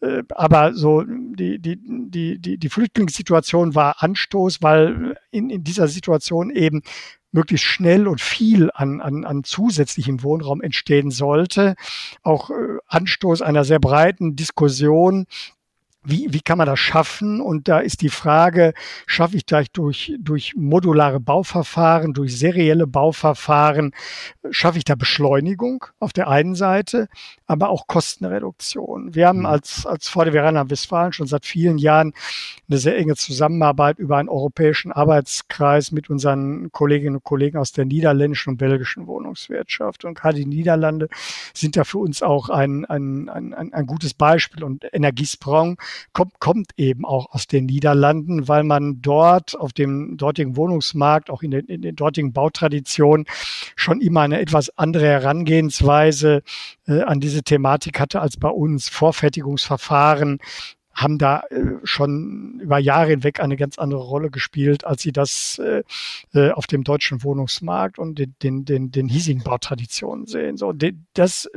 äh 0.06 0.22
aber 0.30 0.74
so 0.74 1.04
die, 1.04 1.58
die, 1.58 1.78
die, 1.80 2.38
die, 2.38 2.58
die 2.58 2.68
Flüchtlingssituation 2.68 3.74
war 3.74 4.02
Anstoß, 4.02 4.62
weil 4.62 5.16
in, 5.30 5.50
in 5.50 5.64
dieser 5.64 5.88
Situation 5.88 6.50
eben 6.50 6.82
möglichst 7.32 7.66
schnell 7.66 8.06
und 8.06 8.20
viel 8.20 8.70
an, 8.74 9.00
an, 9.00 9.24
an 9.24 9.42
zusätzlichem 9.42 10.22
Wohnraum 10.22 10.60
entstehen 10.60 11.10
sollte. 11.10 11.74
Auch 12.22 12.50
äh, 12.50 12.54
Anstoß 12.86 13.42
einer 13.42 13.64
sehr 13.64 13.80
breiten 13.80 14.36
Diskussion 14.36 15.26
wie, 16.04 16.32
wie 16.32 16.40
kann 16.40 16.58
man 16.58 16.66
das 16.66 16.80
schaffen? 16.80 17.40
Und 17.40 17.68
da 17.68 17.78
ist 17.78 18.02
die 18.02 18.08
Frage, 18.08 18.74
schaffe 19.06 19.36
ich 19.36 19.46
das 19.46 19.66
durch, 19.72 20.14
durch 20.18 20.54
modulare 20.56 21.20
Bauverfahren, 21.20 22.12
durch 22.12 22.36
serielle 22.36 22.86
Bauverfahren, 22.86 23.92
schaffe 24.50 24.78
ich 24.78 24.84
da 24.84 24.94
Beschleunigung 24.94 25.86
auf 26.00 26.12
der 26.12 26.28
einen 26.28 26.54
Seite, 26.54 27.08
aber 27.46 27.70
auch 27.70 27.86
Kostenreduktion. 27.86 29.14
Wir 29.14 29.28
haben 29.28 29.40
mhm. 29.40 29.46
als, 29.46 29.86
als 29.86 30.08
VDW 30.08 30.42
Westfalen 30.42 31.12
schon 31.12 31.26
seit 31.26 31.46
vielen 31.46 31.78
Jahren 31.78 32.12
eine 32.68 32.78
sehr 32.78 32.96
enge 32.96 33.14
Zusammenarbeit 33.14 33.98
über 33.98 34.16
einen 34.16 34.28
europäischen 34.28 34.90
Arbeitskreis 34.90 35.92
mit 35.92 36.10
unseren 36.10 36.72
Kolleginnen 36.72 37.16
und 37.16 37.24
Kollegen 37.24 37.58
aus 37.58 37.72
der 37.72 37.84
niederländischen 37.84 38.50
und 38.50 38.56
belgischen 38.56 39.06
Wohnungswirtschaft. 39.06 40.04
Und 40.04 40.14
gerade 40.14 40.36
die 40.38 40.46
Niederlande 40.46 41.08
sind 41.54 41.76
da 41.76 41.84
für 41.84 41.98
uns 41.98 42.22
auch 42.22 42.48
ein, 42.48 42.84
ein, 42.86 43.28
ein, 43.28 43.72
ein 43.72 43.86
gutes 43.86 44.14
Beispiel. 44.14 44.64
Und 44.64 44.86
Energiesprong 44.92 45.78
kommt, 46.12 46.38
kommt 46.40 46.72
eben 46.76 47.04
auch 47.04 47.32
aus 47.32 47.46
den 47.46 47.66
Niederlanden, 47.66 48.48
weil 48.48 48.64
man 48.64 49.00
dort 49.02 49.58
auf 49.58 49.72
dem 49.72 50.16
dortigen 50.16 50.56
Wohnungsmarkt, 50.56 51.30
auch 51.30 51.42
in 51.42 51.50
den, 51.50 51.66
in 51.66 51.82
den 51.82 51.96
dortigen 51.96 52.32
Bautraditionen, 52.32 53.26
schon 53.76 54.00
immer 54.00 54.22
eine 54.22 54.40
etwas 54.40 54.76
andere 54.78 55.06
Herangehensweise 55.06 56.42
äh, 56.86 57.02
an 57.02 57.20
diese 57.20 57.42
Thematik 57.42 58.00
hatte 58.00 58.20
als 58.20 58.36
bei 58.36 58.48
uns. 58.48 58.88
Vorfertigungsverfahren, 58.88 60.38
haben 60.94 61.18
da 61.18 61.40
äh, 61.50 61.78
schon 61.84 62.60
über 62.60 62.78
Jahre 62.78 63.10
hinweg 63.10 63.40
eine 63.40 63.56
ganz 63.56 63.78
andere 63.78 64.02
Rolle 64.02 64.30
gespielt, 64.30 64.84
als 64.84 65.02
sie 65.02 65.12
das 65.12 65.58
äh, 65.58 65.82
äh, 66.34 66.50
auf 66.50 66.66
dem 66.66 66.84
deutschen 66.84 67.22
Wohnungsmarkt 67.22 67.98
und 67.98 68.18
den, 68.18 68.34
den, 68.42 68.64
den, 68.64 68.90
den 68.90 69.08
hiesigen 69.08 69.42
Bautraditionen 69.42 70.26
sehen. 70.26 70.56
So, 70.56 70.72
das, 71.14 71.48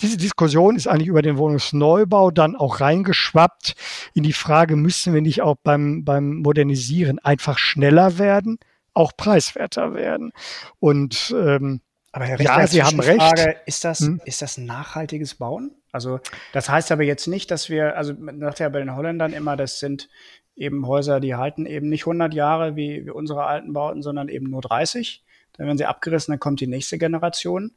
diese 0.00 0.16
Diskussion 0.16 0.76
ist 0.76 0.86
eigentlich 0.86 1.08
über 1.08 1.22
den 1.22 1.36
Wohnungsneubau 1.36 2.30
dann 2.30 2.56
auch 2.56 2.80
reingeschwappt 2.80 3.74
in 4.14 4.22
die 4.22 4.32
Frage, 4.32 4.76
müssen 4.76 5.14
wir 5.14 5.22
nicht 5.22 5.42
auch 5.42 5.56
beim, 5.62 6.04
beim 6.04 6.36
Modernisieren 6.36 7.18
einfach 7.18 7.58
schneller 7.58 8.18
werden, 8.18 8.58
auch 8.92 9.12
preiswerter 9.16 9.94
werden? 9.94 10.32
Und 10.78 11.34
ähm, 11.36 11.80
aber 12.12 12.26
Herr 12.26 12.38
Richter, 12.38 12.60
ja, 12.60 12.66
Sie 12.68 12.82
haben 12.84 13.00
recht. 13.00 13.58
ist 13.66 13.84
das, 13.84 13.98
hm? 13.98 14.20
ist 14.24 14.40
das 14.40 14.56
nachhaltiges 14.56 15.34
Bauen? 15.34 15.72
Also 15.94 16.18
das 16.52 16.68
heißt 16.68 16.90
aber 16.90 17.04
jetzt 17.04 17.28
nicht, 17.28 17.52
dass 17.52 17.70
wir, 17.70 17.96
also 17.96 18.14
man 18.14 18.40
sagt 18.40 18.58
ja 18.58 18.68
bei 18.68 18.80
den 18.80 18.96
Holländern 18.96 19.32
immer, 19.32 19.56
das 19.56 19.78
sind 19.78 20.08
eben 20.56 20.88
Häuser, 20.88 21.20
die 21.20 21.36
halten 21.36 21.66
eben 21.66 21.88
nicht 21.88 22.02
100 22.02 22.34
Jahre 22.34 22.74
wie, 22.74 23.06
wie 23.06 23.10
unsere 23.10 23.44
alten 23.44 23.72
Bauten, 23.72 24.02
sondern 24.02 24.28
eben 24.28 24.50
nur 24.50 24.60
30. 24.60 25.22
Dann 25.52 25.66
werden 25.68 25.78
sie 25.78 25.84
abgerissen, 25.84 26.32
dann 26.32 26.40
kommt 26.40 26.60
die 26.60 26.66
nächste 26.66 26.98
Generation. 26.98 27.76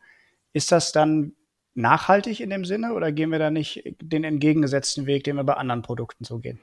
Ist 0.51 0.71
das 0.71 0.91
dann 0.91 1.33
nachhaltig 1.77 2.39
in 2.39 2.49
dem 2.49 2.65
Sinne 2.65 2.93
oder 2.93 3.11
gehen 3.11 3.31
wir 3.31 3.39
da 3.39 3.49
nicht 3.49 3.83
den 4.01 4.23
entgegengesetzten 4.23 5.05
Weg, 5.05 5.23
den 5.23 5.35
wir 5.35 5.43
bei 5.43 5.53
anderen 5.53 5.81
Produkten 5.81 6.23
so 6.23 6.39
gehen? 6.39 6.59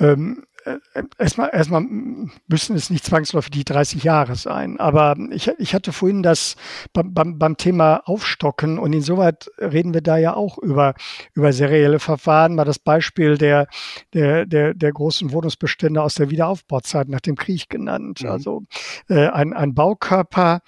Ähm, 0.00 0.44
äh, 0.64 0.78
erstmal, 1.18 1.50
erstmal 1.52 1.82
müssen 1.82 2.74
es 2.74 2.90
nicht 2.90 3.04
zwangsläufig 3.04 3.50
die 3.50 3.64
30 3.64 4.02
Jahre 4.02 4.34
sein. 4.34 4.80
Aber 4.80 5.16
ich, 5.30 5.48
ich 5.58 5.74
hatte 5.74 5.92
vorhin 5.92 6.22
das 6.22 6.56
beim, 6.92 7.12
beim, 7.12 7.38
beim 7.38 7.56
Thema 7.56 8.02
Aufstocken 8.06 8.78
und 8.78 8.92
insoweit 8.92 9.50
reden 9.58 9.92
wir 9.94 10.00
da 10.00 10.16
ja 10.16 10.34
auch 10.34 10.58
über, 10.58 10.94
über 11.34 11.52
serielle 11.52 12.00
Verfahren. 12.00 12.54
Mal 12.54 12.64
das 12.64 12.78
Beispiel 12.78 13.36
der, 13.36 13.68
der, 14.14 14.46
der, 14.46 14.74
der 14.74 14.92
großen 14.92 15.32
Wohnungsbestände 15.32 16.02
aus 16.02 16.14
der 16.14 16.30
Wiederaufbauzeit 16.30 17.08
nach 17.08 17.20
dem 17.20 17.36
Krieg 17.36 17.68
genannt. 17.68 18.22
Mhm. 18.22 18.30
Also 18.30 18.62
äh, 19.08 19.28
ein, 19.28 19.52
ein 19.52 19.74
Baukörper 19.74 20.62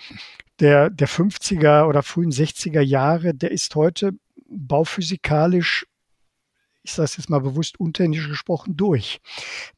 der, 0.61 0.90
der 0.90 1.09
50er 1.09 1.86
oder 1.86 2.02
frühen 2.02 2.30
60er 2.30 2.80
Jahre, 2.80 3.34
der 3.34 3.50
ist 3.50 3.74
heute 3.74 4.12
bauphysikalisch 4.48 5.86
ich 6.86 6.92
sage 6.92 7.04
es 7.07 7.16
jetzt 7.16 7.30
mal 7.30 7.40
bewusst 7.40 7.80
untechnisch 7.80 8.28
gesprochen, 8.28 8.76
durch. 8.76 9.20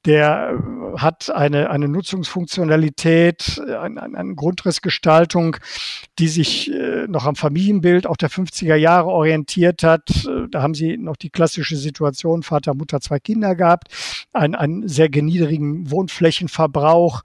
Der 0.05 0.53
äh, 0.53 0.99
hat 0.99 1.31
eine, 1.31 1.71
eine 1.71 1.89
Nutzungsfunktionalität, 1.89 3.61
eine, 3.61 4.03
eine 4.03 4.35
Grundrissgestaltung, 4.35 5.57
die 6.19 6.29
sich 6.29 6.71
äh, 6.71 7.07
noch 7.09 7.25
am 7.25 7.35
Familienbild 7.35 8.07
auch 8.07 8.19
der 8.19 8.31
50er 8.31 8.75
Jahre 8.75 9.09
orientiert 9.09 9.83
hat. 9.83 10.11
Äh, 10.27 10.49
da 10.51 10.63
haben 10.63 10.75
sie 10.75 10.99
noch 10.99 11.17
die 11.17 11.31
klassische 11.31 11.77
Situation, 11.77 12.43
Vater, 12.43 12.75
Mutter, 12.75 13.01
zwei 13.01 13.19
Kinder 13.19 13.55
gehabt, 13.55 13.89
einen, 14.35 14.55
einen 14.55 14.87
sehr 14.87 15.09
niedrigen 15.09 15.91
Wohnflächenverbrauch, 15.91 17.23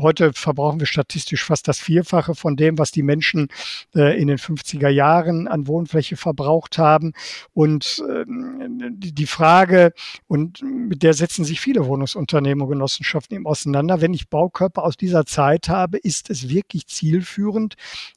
Heute 0.00 0.32
verbrauchen 0.32 0.78
wir 0.78 0.86
statistisch 0.86 1.44
fast 1.44 1.66
das 1.66 1.80
Vierfache 1.80 2.36
von 2.36 2.56
dem, 2.56 2.78
was 2.78 2.92
die 2.92 3.02
Menschen 3.02 3.48
äh, 3.96 4.20
in 4.20 4.28
den 4.28 4.38
50er 4.38 4.88
Jahren 4.88 5.48
an 5.48 5.66
Wohnfläche 5.66 6.16
verbraucht 6.16 6.78
haben. 6.78 7.12
Und 7.52 8.04
äh, 8.08 8.24
die 8.26 9.26
Frage, 9.26 9.92
und 10.28 10.62
mit 10.62 11.02
der 11.02 11.14
setzen 11.14 11.44
sich 11.44 11.60
viele 11.60 11.86
Wohnungsunternehmen 11.86 12.62
und 12.62 12.70
Genossenschaften 12.70 13.34
eben 13.34 13.46
auseinander, 13.46 14.00
wenn 14.00 14.14
ich 14.14 14.28
Baukörper 14.28 14.84
aus 14.84 14.96
dieser 14.96 15.26
Zeit 15.26 15.68
habe, 15.68 15.98
ist 15.98 16.30
es 16.30 16.48
wirklich 16.48 16.86
zielführend, 16.86 17.74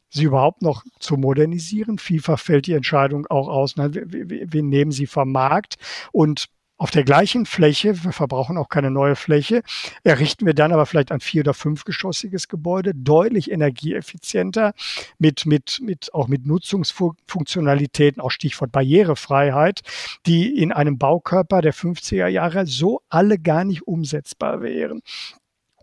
sie 0.09 0.25
überhaupt 0.25 0.61
noch 0.61 0.83
zu 0.99 1.17
modernisieren. 1.17 1.97
Vielfach 1.97 2.39
fällt 2.39 2.67
die 2.67 2.73
Entscheidung 2.73 3.25
auch 3.27 3.47
aus, 3.47 3.75
wen 3.75 4.69
nehmen 4.69 4.91
sie 4.91 5.07
vom 5.07 5.31
Markt 5.31 5.75
und 6.11 6.47
auf 6.77 6.91
der 6.91 7.03
gleichen 7.03 7.45
Fläche, 7.45 8.03
wir 8.03 8.11
verbrauchen 8.11 8.57
auch 8.57 8.67
keine 8.67 8.91
neue 8.91 9.15
Fläche, 9.15 9.61
errichten 10.03 10.45
wir 10.45 10.53
dann 10.53 10.73
aber 10.73 10.85
vielleicht 10.85 11.11
ein 11.11 11.21
vier- 11.21 11.41
oder 11.41 11.53
fünfgeschossiges 11.53 12.47
Gebäude, 12.49 12.93
deutlich 12.93 13.49
energieeffizienter, 13.49 14.73
mit, 15.17 15.45
mit, 15.45 15.79
mit, 15.81 16.13
auch 16.13 16.27
mit 16.27 16.45
Nutzungsfunktionalitäten, 16.45 18.21
auch 18.21 18.31
Stichwort 18.31 18.71
Barrierefreiheit, 18.71 19.81
die 20.25 20.57
in 20.57 20.71
einem 20.73 20.97
Baukörper 20.97 21.61
der 21.61 21.73
50er 21.73 22.27
Jahre 22.27 22.65
so 22.65 23.01
alle 23.09 23.39
gar 23.39 23.63
nicht 23.63 23.87
umsetzbar 23.87 24.61
wären. 24.61 25.01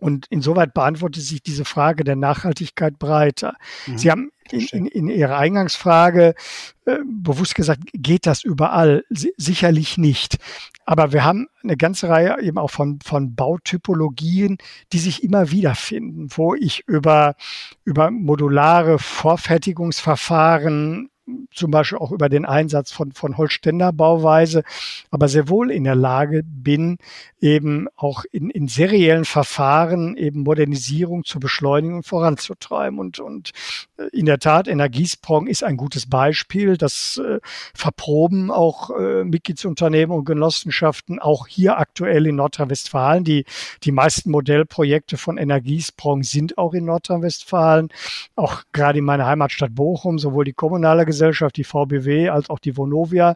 Und 0.03 0.27
insoweit 0.29 0.73
beantwortet 0.73 1.23
sich 1.23 1.41
diese 1.41 1.63
Frage 1.63 2.03
der 2.03 2.17
Nachhaltigkeit 2.17 2.99
breiter. 2.99 3.55
Mhm. 3.87 3.97
Sie 3.97 4.11
haben 4.11 4.31
in, 4.51 4.67
in, 4.73 4.85
in, 4.85 5.07
Ihrer 5.07 5.37
Eingangsfrage 5.37 6.35
äh, 6.83 6.97
bewusst 7.05 7.55
gesagt, 7.55 7.83
geht 7.93 8.25
das 8.25 8.43
überall? 8.43 9.05
S 9.09 9.27
sicherlich 9.37 9.97
nicht. 9.97 10.39
Aber 10.85 11.13
wir 11.13 11.23
haben 11.23 11.47
eine 11.63 11.77
ganze 11.77 12.09
Reihe 12.09 12.37
eben 12.41 12.57
auch 12.57 12.69
von, 12.69 12.99
von 13.01 13.33
Bautypologien, 13.33 14.57
die 14.91 14.99
sich 14.99 15.23
immer 15.23 15.51
wiederfinden, 15.51 16.27
wo 16.31 16.53
ich 16.53 16.83
über, 16.85 17.35
über 17.85 18.11
modulare 18.11 18.99
Vorfertigungsverfahren 18.99 21.11
zum 21.53 21.71
Beispiel 21.71 21.97
auch 21.99 22.11
über 22.11 22.29
den 22.29 22.45
Einsatz 22.45 22.91
von, 22.91 23.11
von 23.13 23.37
Holzständerbauweise, 23.37 24.63
aber 25.09 25.27
sehr 25.27 25.47
wohl 25.47 25.71
in 25.71 25.83
der 25.83 25.95
Lage 25.95 26.43
bin, 26.43 26.97
eben 27.39 27.87
auch 27.95 28.23
in, 28.31 28.49
in 28.49 28.67
seriellen 28.67 29.25
Verfahren 29.25 30.15
eben 30.15 30.43
Modernisierung 30.43 31.25
zu 31.25 31.39
beschleunigen 31.39 31.97
und 31.97 32.05
voranzutreiben. 32.05 32.99
Und, 32.99 33.19
und 33.19 33.51
äh, 33.97 34.07
in 34.13 34.25
der 34.25 34.39
Tat, 34.39 34.67
Energiesprong 34.67 35.47
ist 35.47 35.63
ein 35.63 35.77
gutes 35.77 36.09
Beispiel. 36.09 36.77
Das 36.77 37.21
äh, 37.23 37.39
verproben 37.73 38.51
auch 38.51 38.89
äh, 38.91 39.23
Mitgliedsunternehmen 39.23 40.15
und 40.15 40.25
Genossenschaften, 40.25 41.19
auch 41.19 41.47
hier 41.47 41.77
aktuell 41.77 42.27
in 42.27 42.37
Nordrhein-Westfalen. 42.37 43.23
Die, 43.23 43.45
die 43.83 43.91
meisten 43.91 44.31
Modellprojekte 44.31 45.17
von 45.17 45.37
Energiesprong 45.37 46.23
sind 46.23 46.57
auch 46.57 46.73
in 46.73 46.85
Nordrhein-Westfalen. 46.85 47.89
Auch 48.35 48.63
gerade 48.71 48.99
in 48.99 49.05
meiner 49.05 49.25
Heimatstadt 49.25 49.75
Bochum, 49.75 50.17
sowohl 50.17 50.45
die 50.45 50.53
kommunale 50.53 51.05
Gesellschaft, 51.13 51.57
die 51.57 51.63
VBW, 51.63 52.29
als 52.29 52.49
auch 52.49 52.59
die 52.59 52.75
Vonovia 52.75 53.35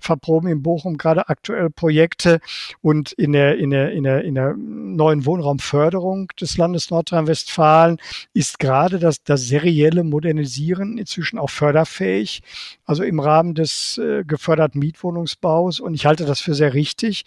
verproben 0.00 0.48
in 0.48 0.62
Bochum 0.62 0.96
gerade 0.96 1.28
aktuell 1.28 1.70
Projekte 1.70 2.40
und 2.80 3.12
in 3.12 3.32
der, 3.32 3.58
in 3.58 3.70
der, 3.70 3.92
in 3.92 4.04
der, 4.04 4.24
in 4.24 4.34
der 4.34 4.54
neuen 4.56 5.26
Wohnraumförderung 5.26 6.28
des 6.40 6.56
Landes 6.56 6.90
Nordrhein-Westfalen 6.90 7.98
ist 8.32 8.58
gerade 8.58 8.98
das, 8.98 9.22
das 9.22 9.46
serielle 9.46 10.04
Modernisieren 10.04 10.96
inzwischen 10.96 11.38
auch 11.38 11.50
förderfähig, 11.50 12.42
also 12.86 13.02
im 13.02 13.20
Rahmen 13.20 13.54
des 13.54 13.98
äh, 13.98 14.24
geförderten 14.24 14.80
Mietwohnungsbaus. 14.80 15.80
Und 15.80 15.94
ich 15.94 16.06
halte 16.06 16.24
das 16.24 16.40
für 16.40 16.54
sehr 16.54 16.72
richtig, 16.72 17.24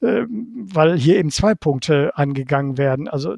äh, 0.00 0.22
weil 0.28 0.98
hier 0.98 1.18
eben 1.18 1.30
zwei 1.30 1.54
Punkte 1.54 2.16
angegangen 2.16 2.78
werden. 2.78 3.06
Also 3.08 3.36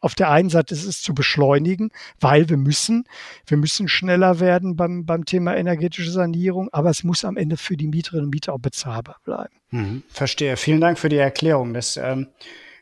auf 0.00 0.14
der 0.14 0.30
einen 0.30 0.50
Seite 0.50 0.74
ist 0.74 0.84
es 0.84 1.02
zu 1.02 1.14
beschleunigen, 1.14 1.90
weil 2.20 2.48
wir 2.48 2.56
müssen, 2.56 3.04
wir 3.46 3.56
müssen 3.56 3.88
schneller 3.88 4.40
werden 4.40 4.76
beim, 4.76 5.04
beim 5.04 5.24
Thema 5.24 5.56
energetische 5.56 6.10
Sanierung, 6.10 6.68
aber 6.72 6.90
es 6.90 7.04
muss 7.04 7.24
am 7.24 7.36
Ende 7.36 7.56
für 7.56 7.76
die 7.76 7.88
Mieterinnen 7.88 8.26
und 8.26 8.34
Mieter 8.34 8.52
auch 8.52 8.60
bezahlbar 8.60 9.16
bleiben. 9.24 9.54
Mhm, 9.70 10.02
verstehe. 10.08 10.56
Vielen 10.56 10.80
Dank 10.80 10.98
für 10.98 11.08
die 11.08 11.16
Erklärung. 11.16 11.74
Das 11.74 11.96
ähm, 11.96 12.28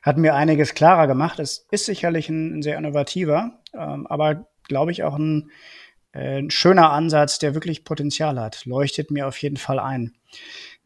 hat 0.02 0.18
mir 0.18 0.34
einiges 0.34 0.74
klarer 0.74 1.06
gemacht. 1.06 1.38
Es 1.38 1.66
ist 1.70 1.86
sicherlich 1.86 2.28
ein, 2.28 2.58
ein 2.58 2.62
sehr 2.62 2.78
innovativer, 2.78 3.58
ähm, 3.74 4.06
aber 4.06 4.46
glaube 4.64 4.92
ich 4.92 5.02
auch 5.02 5.16
ein, 5.16 5.50
äh, 6.12 6.38
ein 6.38 6.50
schöner 6.50 6.90
Ansatz, 6.90 7.38
der 7.38 7.54
wirklich 7.54 7.84
Potenzial 7.84 8.40
hat. 8.40 8.64
Leuchtet 8.64 9.10
mir 9.10 9.26
auf 9.26 9.40
jeden 9.42 9.56
Fall 9.56 9.78
ein. 9.78 10.14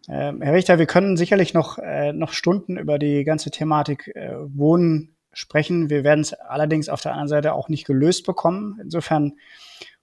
Ähm, 0.08 0.40
Herr 0.42 0.54
Richter, 0.54 0.78
wir 0.78 0.86
können 0.86 1.16
sicherlich 1.16 1.54
noch, 1.54 1.78
äh, 1.78 2.12
noch 2.12 2.32
Stunden 2.32 2.78
über 2.78 2.98
die 2.98 3.24
ganze 3.24 3.50
Thematik 3.50 4.08
äh, 4.14 4.34
Wohnen 4.38 5.14
sprechen. 5.32 5.90
Wir 5.90 6.04
werden 6.04 6.20
es 6.20 6.32
allerdings 6.32 6.88
auf 6.88 7.00
der 7.00 7.12
anderen 7.12 7.28
Seite 7.28 7.54
auch 7.54 7.68
nicht 7.68 7.86
gelöst 7.86 8.26
bekommen. 8.26 8.78
Insofern 8.82 9.34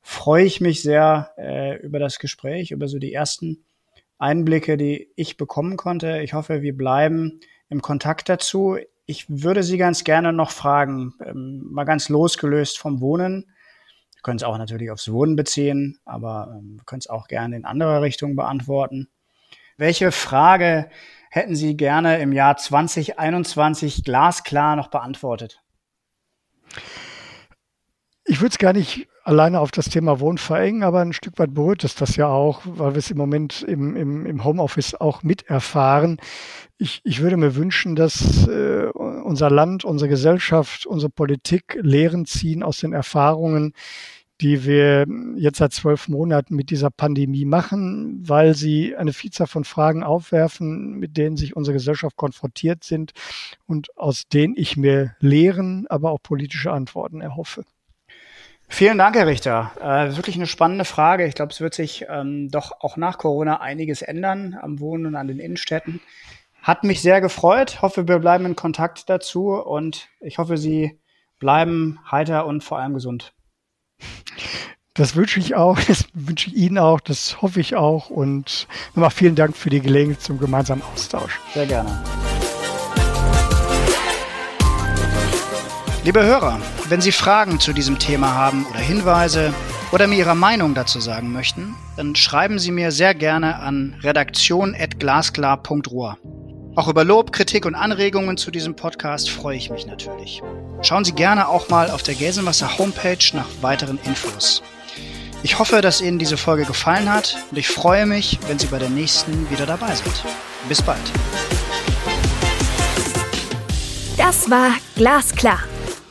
freue 0.02 0.46
ich 0.46 0.62
mich 0.62 0.82
sehr 0.82 1.32
äh, 1.38 1.78
über 1.82 2.00
das 2.00 2.20
Gespräch, 2.20 2.72
über 2.72 2.88
so 2.88 2.98
die 2.98 3.14
ersten 3.14 3.66
Einblicke, 4.18 4.78
die 4.78 5.10
ich 5.16 5.38
bekommen 5.38 5.78
konnte. 5.78 6.22
Ich 6.22 6.34
hoffe, 6.34 6.62
wir 6.62 6.76
bleiben 6.76 7.40
im 7.70 7.82
Kontakt 7.82 8.30
dazu. 8.30 8.78
Ich 9.06 9.26
würde 9.30 9.64
Sie 9.64 9.78
ganz 9.78 10.04
gerne 10.04 10.34
noch 10.34 10.52
fragen, 10.52 11.14
ähm, 11.24 11.64
mal 11.70 11.84
ganz 11.84 12.10
losgelöst 12.10 12.78
vom 12.78 13.02
Wohnen. 13.02 13.46
Wir 14.14 14.22
können 14.22 14.38
es 14.38 14.44
auch 14.44 14.58
natürlich 14.58 14.92
aufs 14.92 15.12
Wohnen 15.12 15.36
beziehen, 15.36 16.00
aber 16.06 16.58
ähm, 16.58 16.78
wir 16.78 16.86
können 16.86 17.00
es 17.00 17.08
auch 17.10 17.28
gerne 17.28 17.56
in 17.56 17.66
andere 17.66 18.02
Richtungen 18.02 18.36
beantworten. 18.36 19.10
Welche 19.78 20.12
Frage 20.12 20.90
hätten 21.30 21.56
Sie 21.56 21.78
gerne 21.78 22.20
im 22.20 22.32
Jahr 22.32 22.58
2021 22.58 24.04
glasklar 24.04 24.76
noch 24.76 24.90
beantwortet? 24.90 25.62
Ich 28.26 28.42
würde 28.42 28.52
es 28.52 28.58
gar 28.58 28.74
nicht 28.74 29.08
alleine 29.24 29.60
auf 29.60 29.72
das 29.72 29.90
Thema 29.90 30.20
Wohnen 30.20 30.38
verengen, 30.38 30.84
aber 30.84 31.00
ein 31.00 31.14
Stück 31.14 31.38
weit 31.40 31.54
berührt 31.54 31.84
es 31.84 31.96
das 31.96 32.16
ja 32.16 32.28
auch, 32.28 32.62
weil 32.66 32.94
wir 32.94 33.00
es 33.00 33.12
im 33.12 33.18
Moment 33.18 33.62
im, 33.62 33.96
im, 33.96 34.26
im 34.26 34.44
Homeoffice 34.44 34.96
auch 34.96 35.24
miterfahren. 35.24 36.18
Ich, 36.78 37.02
ich 37.04 37.22
würde 37.22 37.38
mir 37.38 37.56
wünschen, 37.56 37.96
dass 37.96 38.48
äh, 38.48 38.88
unser 38.88 39.50
Land, 39.50 39.84
unsere 39.84 40.10
Gesellschaft, 40.10 40.86
unsere 40.86 41.10
Politik 41.10 41.78
Lehren 41.82 42.26
ziehen 42.26 42.64
aus 42.64 42.80
den 42.80 42.94
Erfahrungen, 42.94 43.74
die 44.42 44.66
wir 44.66 45.06
jetzt 45.36 45.58
seit 45.58 45.74
zwölf 45.74 46.08
Monaten 46.08 46.56
mit 46.56 46.70
dieser 46.70 46.90
Pandemie 46.90 47.46
machen, 47.46 48.20
weil 48.28 48.54
sie 48.54 48.96
eine 48.96 49.14
Vielzahl 49.14 49.48
von 49.48 49.64
Fragen 49.64 50.04
aufwerfen, 50.04 51.00
mit 51.00 51.18
denen 51.18 51.38
sich 51.38 51.56
unsere 51.56 51.74
Gesellschaft 51.74 52.16
konfrontiert 52.16 52.84
sind 52.84 53.14
und 53.66 53.98
aus 53.98 54.28
denen 54.28 54.54
ich 54.56 54.78
mir 54.78 55.16
Lehren, 55.20 55.88
aber 55.88 56.12
auch 56.12 56.22
politische 56.22 56.72
Antworten 56.72 57.22
erhoffe. 57.22 57.64
Vielen 58.70 58.98
Dank, 58.98 59.16
Herr 59.16 59.28
Richter. 59.28 59.72
Äh, 59.82 60.16
wirklich 60.18 60.36
eine 60.36 60.46
spannende 60.46 60.86
Frage. 60.86 61.26
Ich 61.26 61.36
glaube, 61.36 61.54
es 61.54 61.62
wird 61.62 61.74
sich 61.74 62.06
ähm, 62.10 62.50
doch 62.52 62.82
auch 62.82 62.98
nach 62.98 63.18
Corona 63.18 63.62
einiges 63.62 64.02
ändern 64.02 64.58
am 64.62 64.80
Wohnen 64.80 65.06
und 65.06 65.16
an 65.16 65.28
den 65.28 65.40
Innenstädten. 65.40 66.02
Hat 66.62 66.84
mich 66.84 67.02
sehr 67.02 67.22
gefreut. 67.22 67.82
Hoffe, 67.82 68.08
wir 68.10 68.20
bleiben 68.20 68.46
in 68.46 68.56
Kontakt 68.58 69.10
dazu 69.10 69.54
und 69.54 70.10
ich 70.20 70.38
hoffe, 70.38 70.58
Sie 70.58 71.00
bleiben 71.40 72.00
heiter 72.12 72.46
und 72.46 72.64
vor 72.64 72.78
allem 72.78 72.94
gesund. 72.94 73.34
Das 74.98 75.16
wünsche 75.16 75.40
ich 75.40 75.56
auch, 75.56 75.80
das 75.88 76.06
wünsche 76.14 76.50
ich 76.50 76.56
Ihnen 76.56 76.78
auch, 76.80 77.00
das 77.00 77.42
hoffe 77.42 77.62
ich 77.62 77.76
auch 77.76 78.10
und 78.10 78.68
nochmal 78.96 79.12
vielen 79.12 79.36
Dank 79.36 79.56
für 79.56 79.70
die 79.70 79.80
Gelegenheit 79.80 80.22
zum 80.22 80.40
gemeinsamen 80.40 80.82
Austausch. 80.94 81.40
Sehr 81.54 81.68
gerne. 81.68 82.04
Liebe 86.04 86.24
Hörer, 86.24 86.60
wenn 86.88 87.02
Sie 87.02 87.12
Fragen 87.12 87.60
zu 87.60 87.74
diesem 87.74 88.00
Thema 88.00 88.34
haben 88.34 88.66
oder 88.68 88.80
Hinweise 88.80 89.54
oder 89.92 90.08
mir 90.08 90.16
Ihre 90.16 90.36
Meinung 90.36 90.74
dazu 90.74 91.02
sagen 91.02 91.34
möchten, 91.34 91.76
dann 91.98 92.16
schreiben 92.16 92.60
Sie 92.60 92.72
mir 92.72 92.92
sehr 92.92 93.14
gerne 93.14 93.60
an 93.60 93.98
redaktion.glasklar.ruhr. 94.02 96.18
Auch 96.78 96.88
über 96.88 97.04
Lob, 97.04 97.32
Kritik 97.32 97.66
und 97.66 97.74
Anregungen 97.74 98.38
zu 98.38 98.52
diesem 98.52 98.76
Podcast 98.76 99.32
freue 99.32 99.58
ich 99.58 99.72
mich 99.72 99.88
natürlich. 99.88 100.44
Schauen 100.84 101.04
Sie 101.04 101.12
gerne 101.12 101.48
auch 101.48 101.70
mal 101.70 101.90
auf 101.90 102.04
der 102.04 102.14
Gelsenwasser 102.14 102.78
Homepage 102.78 103.18
nach 103.34 103.48
weiteren 103.62 103.98
Infos. 104.06 104.62
Ich 105.42 105.58
hoffe, 105.58 105.82
dass 105.82 106.02
Ihnen 106.02 106.20
diese 106.20 106.38
Folge 106.38 106.66
gefallen 106.66 107.12
hat 107.12 107.36
und 107.50 107.58
ich 107.58 107.68
freue 107.68 108.06
mich, 108.06 108.38
wenn 108.48 108.60
Sie 108.60 108.68
bei 108.68 108.78
der 108.78 108.92
nächsten 108.92 109.50
wieder 109.50 109.66
dabei 109.66 109.96
sind. 109.96 110.24
Bis 110.70 110.80
bald. 110.84 111.02
Das 114.16 114.48
war 114.52 114.70
Glasklar, 114.96 115.62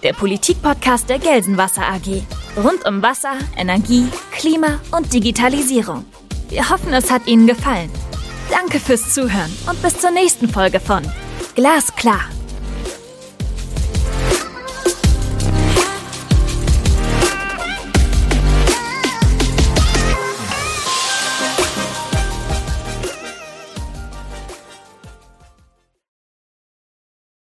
der 0.02 0.14
Politikpodcast 0.14 1.08
der 1.08 1.20
Gelsenwasser 1.20 1.82
AG. 1.82 2.24
Rund 2.56 2.84
um 2.88 3.02
Wasser, 3.02 3.34
Energie, 3.56 4.08
Klima 4.32 4.80
und 4.90 5.12
Digitalisierung. 5.12 6.04
Wir 6.48 6.68
hoffen, 6.68 6.92
es 6.92 7.08
hat 7.08 7.28
Ihnen 7.28 7.46
gefallen. 7.46 7.90
Danke 8.50 8.80
fürs 8.80 9.12
Zuhören 9.12 9.52
und 9.68 9.80
bis 9.82 9.98
zur 9.98 10.10
nächsten 10.10 10.48
Folge 10.48 10.80
von 10.80 11.02
Glasklar 11.54 12.28